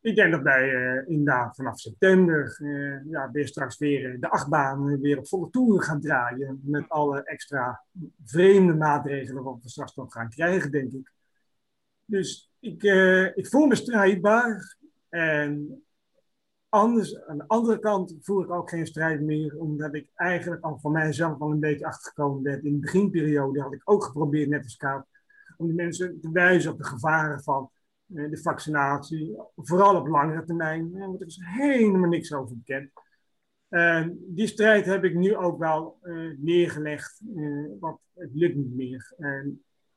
ik 0.00 0.16
denk 0.16 0.32
dat 0.32 0.42
wij 0.42 0.68
uh, 0.68 1.08
inderdaad 1.08 1.56
vanaf 1.56 1.78
september 1.78 2.58
uh, 2.62 3.10
ja, 3.10 3.30
weer 3.30 3.46
straks 3.46 3.78
weer 3.78 4.20
de 4.20 4.28
achtbaan 4.28 5.00
weer 5.00 5.18
op 5.18 5.28
volle 5.28 5.50
toeren 5.50 5.82
gaan 5.82 6.00
draaien. 6.00 6.60
Met 6.62 6.88
alle 6.88 7.22
extra 7.22 7.82
vreemde 8.24 8.74
maatregelen 8.74 9.42
wat 9.42 9.62
we 9.62 9.68
straks 9.68 9.94
nog 9.94 10.12
gaan 10.12 10.30
krijgen, 10.30 10.70
denk 10.70 10.92
ik. 10.92 11.12
Dus 12.04 12.45
ik, 12.60 12.82
uh, 12.82 13.36
ik 13.36 13.46
voel 13.46 13.66
me 13.66 13.74
strijdbaar. 13.74 14.76
En 15.08 15.82
anders, 16.68 17.24
aan 17.26 17.38
de 17.38 17.44
andere 17.46 17.78
kant 17.78 18.14
voel 18.20 18.42
ik 18.42 18.50
ook 18.50 18.70
geen 18.70 18.86
strijd 18.86 19.20
meer, 19.20 19.56
omdat 19.58 19.94
ik 19.94 20.10
eigenlijk 20.14 20.62
al 20.64 20.78
van 20.78 20.92
mijzelf 20.92 21.40
al 21.40 21.50
een 21.50 21.60
beetje 21.60 21.86
achtergekomen 21.86 22.42
ben. 22.42 22.64
In 22.64 22.72
de 22.72 22.78
beginperiode 22.78 23.60
had 23.60 23.72
ik 23.72 23.82
ook 23.84 24.04
geprobeerd, 24.04 24.48
net 24.48 24.62
als 24.62 24.76
Kaat, 24.76 25.06
om 25.56 25.66
de 25.66 25.72
mensen 25.72 26.20
te 26.20 26.30
wijzen 26.32 26.72
op 26.72 26.78
de 26.78 26.84
gevaren 26.84 27.42
van 27.42 27.70
eh, 28.14 28.30
de 28.30 28.38
vaccinatie, 28.42 29.36
vooral 29.56 29.96
op 29.96 30.06
langere 30.06 30.44
termijn. 30.44 30.94
er 30.94 31.26
is 31.26 31.40
helemaal 31.42 32.08
niks 32.08 32.32
over 32.32 32.56
bekend. 32.56 32.90
die 34.16 34.46
strijd 34.46 34.86
heb 34.86 35.04
ik 35.04 35.14
nu 35.14 35.36
ook 35.36 35.58
wel 35.58 35.98
uh, 36.02 36.38
neergelegd, 36.38 37.20
want 37.80 37.98
het 38.14 38.30
lukt 38.34 38.56
niet 38.56 38.74
meer. 38.74 39.14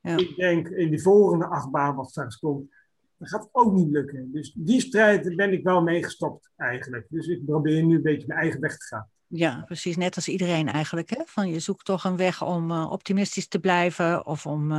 Ja. 0.00 0.16
ik 0.16 0.36
denk 0.36 0.68
in 0.68 0.90
de 0.90 1.00
volgende 1.00 1.46
achtbaan 1.46 1.96
wat 1.96 2.10
straks 2.10 2.38
komt, 2.38 2.70
dat 3.16 3.28
gaat 3.28 3.48
ook 3.52 3.72
niet 3.72 3.90
lukken. 3.90 4.32
Dus 4.32 4.52
die 4.56 4.80
strijd 4.80 5.36
ben 5.36 5.52
ik 5.52 5.62
wel 5.62 5.82
meegestopt 5.82 6.50
eigenlijk. 6.56 7.06
Dus 7.08 7.26
ik 7.26 7.44
probeer 7.44 7.82
nu 7.82 7.94
een 7.94 8.02
beetje 8.02 8.26
mijn 8.26 8.40
eigen 8.40 8.60
weg 8.60 8.76
te 8.76 8.86
gaan. 8.86 9.08
Ja, 9.26 9.62
precies. 9.66 9.96
Net 9.96 10.16
als 10.16 10.28
iedereen 10.28 10.68
eigenlijk. 10.68 11.10
Hè? 11.10 11.22
Van 11.24 11.48
je 11.48 11.60
zoekt 11.60 11.84
toch 11.84 12.04
een 12.04 12.16
weg 12.16 12.42
om 12.42 12.70
optimistisch 12.72 13.48
te 13.48 13.60
blijven 13.60 14.26
of 14.26 14.46
om 14.46 14.72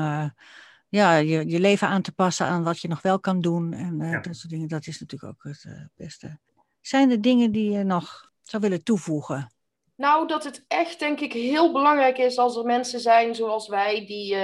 ja, 0.91 1.15
je, 1.15 1.49
je 1.49 1.59
leven 1.59 1.87
aan 1.87 2.01
te 2.01 2.11
passen 2.11 2.45
aan 2.45 2.63
wat 2.63 2.79
je 2.79 2.87
nog 2.87 3.01
wel 3.01 3.19
kan 3.19 3.41
doen. 3.41 3.73
En 3.73 4.01
uh, 4.01 4.21
dat 4.21 4.35
soort 4.35 4.49
dingen, 4.49 4.67
dat 4.67 4.87
is 4.87 4.99
natuurlijk 4.99 5.33
ook 5.33 5.43
het 5.43 5.63
uh, 5.67 5.81
beste. 5.95 6.39
Zijn 6.81 7.11
er 7.11 7.21
dingen 7.21 7.51
die 7.51 7.71
je 7.71 7.83
nog 7.83 8.31
zou 8.43 8.61
willen 8.61 8.83
toevoegen? 8.83 9.51
Nou, 9.95 10.27
dat 10.27 10.43
het 10.43 10.65
echt 10.67 10.99
denk 10.99 11.19
ik 11.19 11.33
heel 11.33 11.71
belangrijk 11.71 12.17
is 12.17 12.37
als 12.37 12.57
er 12.57 12.65
mensen 12.65 12.99
zijn 12.99 13.35
zoals 13.35 13.67
wij 13.67 14.05
die, 14.05 14.35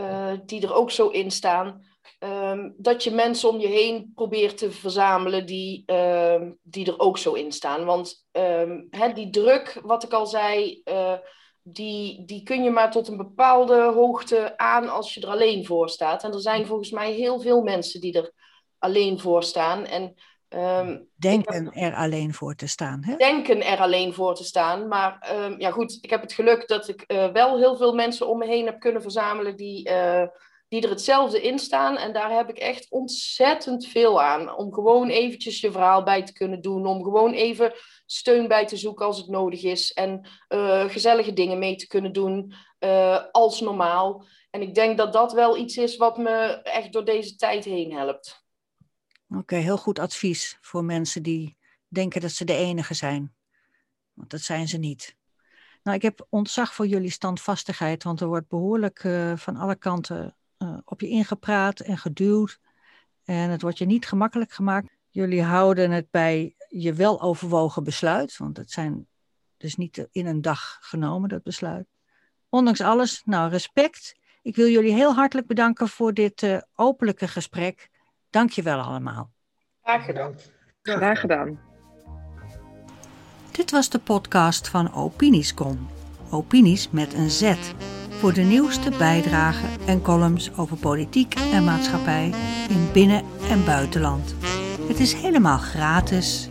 uh, 0.00 0.32
die 0.46 0.62
er 0.62 0.74
ook 0.74 0.90
zo 0.90 1.08
in 1.08 1.30
staan. 1.30 1.88
Um, 2.18 2.74
dat 2.76 3.04
je 3.04 3.10
mensen 3.10 3.48
om 3.48 3.60
je 3.60 3.66
heen 3.66 4.12
probeert 4.14 4.58
te 4.58 4.70
verzamelen 4.70 5.46
die, 5.46 5.82
uh, 5.86 6.42
die 6.62 6.86
er 6.86 6.98
ook 6.98 7.18
zo 7.18 7.32
in 7.32 7.52
staan. 7.52 7.84
Want 7.84 8.26
hè, 8.90 9.12
die 9.12 9.30
druk, 9.30 9.80
wat 9.82 10.02
ik 10.02 10.12
al 10.12 10.26
zei, 10.26 10.82
die, 11.62 12.24
die 12.24 12.42
kun 12.42 12.62
je 12.62 12.70
maar 12.70 12.90
tot 12.90 13.08
een 13.08 13.16
bepaalde 13.16 13.82
hoogte 13.82 14.58
aan 14.58 14.88
als 14.88 15.14
je 15.14 15.20
er 15.20 15.28
alleen 15.28 15.66
voor 15.66 15.88
staat. 15.88 16.24
En 16.24 16.32
er 16.32 16.40
zijn 16.40 16.66
volgens 16.66 16.90
mij 16.90 17.12
heel 17.12 17.40
veel 17.40 17.62
mensen 17.62 18.00
die 18.00 18.12
er 18.12 18.32
alleen 18.78 19.20
voor 19.20 19.42
staan. 19.42 19.84
En, 19.84 20.14
um, 20.54 21.08
denken 21.16 21.72
er 21.72 21.94
alleen 21.94 22.34
voor 22.34 22.54
te 22.54 22.66
staan. 22.66 23.04
Hè? 23.04 23.16
Denken 23.16 23.62
er 23.62 23.78
alleen 23.78 24.14
voor 24.14 24.34
te 24.34 24.44
staan. 24.44 24.88
Maar 24.88 25.32
um, 25.34 25.60
ja, 25.60 25.70
goed, 25.70 25.98
ik 26.00 26.10
heb 26.10 26.20
het 26.20 26.32
geluk 26.32 26.68
dat 26.68 26.88
ik 26.88 27.04
uh, 27.06 27.32
wel 27.32 27.58
heel 27.58 27.76
veel 27.76 27.94
mensen 27.94 28.28
om 28.28 28.38
me 28.38 28.46
heen 28.46 28.66
heb 28.66 28.80
kunnen 28.80 29.02
verzamelen 29.02 29.56
die, 29.56 29.88
uh, 29.88 30.22
die 30.68 30.82
er 30.82 30.90
hetzelfde 30.90 31.42
in 31.42 31.58
staan. 31.58 31.96
En 31.96 32.12
daar 32.12 32.30
heb 32.30 32.48
ik 32.48 32.58
echt 32.58 32.90
ontzettend 32.90 33.86
veel 33.86 34.22
aan. 34.22 34.56
Om 34.56 34.72
gewoon 34.72 35.08
eventjes 35.08 35.60
je 35.60 35.72
verhaal 35.72 36.02
bij 36.02 36.22
te 36.22 36.32
kunnen 36.32 36.62
doen. 36.62 36.86
Om 36.86 37.02
gewoon 37.02 37.32
even 37.32 37.72
steun 38.06 38.48
bij 38.48 38.66
te 38.66 38.76
zoeken 38.76 39.06
als 39.06 39.18
het 39.18 39.28
nodig 39.28 39.62
is. 39.62 39.92
En 39.92 40.28
uh, 40.48 40.84
gezellige 40.84 41.32
dingen 41.32 41.58
mee 41.58 41.76
te 41.76 41.86
kunnen 41.86 42.12
doen 42.12 42.54
als 43.30 43.60
normaal. 43.60 44.24
En 44.50 44.62
ik 44.62 44.74
denk 44.74 44.98
dat 44.98 45.12
dat 45.12 45.32
wel 45.32 45.56
iets 45.56 45.76
is 45.76 45.96
wat 45.96 46.18
me 46.18 46.60
echt 46.62 46.92
door 46.92 47.04
deze 47.04 47.36
tijd 47.36 47.64
heen 47.64 47.92
helpt. 47.92 48.48
Oké, 49.36 49.56
heel 49.56 49.78
goed 49.78 49.98
advies 49.98 50.58
voor 50.60 50.84
mensen 50.84 51.22
die 51.22 51.56
denken 51.88 52.20
dat 52.20 52.30
ze 52.30 52.44
de 52.44 52.54
enige 52.54 52.94
zijn. 52.94 53.34
Want 54.12 54.30
dat 54.30 54.40
zijn 54.40 54.68
ze 54.68 54.78
niet. 54.78 55.16
Nou, 55.82 55.96
ik 55.96 56.02
heb 56.02 56.26
ontzag 56.28 56.74
voor 56.74 56.86
jullie 56.86 57.10
standvastigheid, 57.10 58.02
want 58.02 58.20
er 58.20 58.26
wordt 58.26 58.48
behoorlijk 58.48 59.04
uh, 59.04 59.36
van 59.36 59.56
alle 59.56 59.76
kanten 59.76 60.36
uh, 60.58 60.78
op 60.84 61.00
je 61.00 61.08
ingepraat 61.08 61.80
en 61.80 61.98
geduwd. 61.98 62.60
En 63.24 63.50
het 63.50 63.62
wordt 63.62 63.78
je 63.78 63.86
niet 63.86 64.06
gemakkelijk 64.06 64.52
gemaakt. 64.52 64.88
Jullie 65.08 65.42
houden 65.42 65.90
het 65.90 66.10
bij 66.10 66.54
je 66.68 66.92
wel 66.92 67.20
overwogen 67.20 67.84
besluit, 67.84 68.36
want 68.36 68.56
het 68.56 68.70
zijn 68.70 69.06
dus 69.56 69.76
niet 69.76 70.08
in 70.12 70.26
een 70.26 70.40
dag 70.40 70.78
genomen, 70.80 71.28
dat 71.28 71.42
besluit. 71.42 71.86
Ondanks 72.48 72.80
alles, 72.80 73.22
nou 73.24 73.50
respect. 73.50 74.18
Ik 74.42 74.56
wil 74.56 74.66
jullie 74.66 74.92
heel 74.92 75.14
hartelijk 75.14 75.46
bedanken 75.46 75.88
voor 75.88 76.14
dit 76.14 76.42
uh, 76.42 76.58
openlijke 76.74 77.28
gesprek. 77.28 77.90
Dank 78.30 78.50
je 78.50 78.62
wel 78.62 78.80
allemaal. 78.80 79.30
Graag 79.82 80.04
gedaan. 80.04 80.34
Graag 80.82 81.20
gedaan. 81.20 81.60
Dit 83.52 83.70
was 83.70 83.88
de 83.88 83.98
podcast 83.98 84.68
van 84.68 84.94
Opiniescom. 84.94 85.88
Opinies 86.30 86.90
met 86.90 87.14
een 87.14 87.30
Z. 87.30 87.54
Voor 88.10 88.32
de 88.32 88.40
nieuwste 88.40 88.90
bijdragen 88.98 89.86
en 89.86 90.02
columns 90.02 90.56
over 90.56 90.76
politiek 90.76 91.34
en 91.34 91.64
maatschappij 91.64 92.32
in 92.68 92.92
binnen- 92.92 93.24
en 93.48 93.64
buitenland. 93.64 94.34
Het 94.88 95.00
is 95.00 95.12
helemaal 95.12 95.58
gratis 95.58 96.48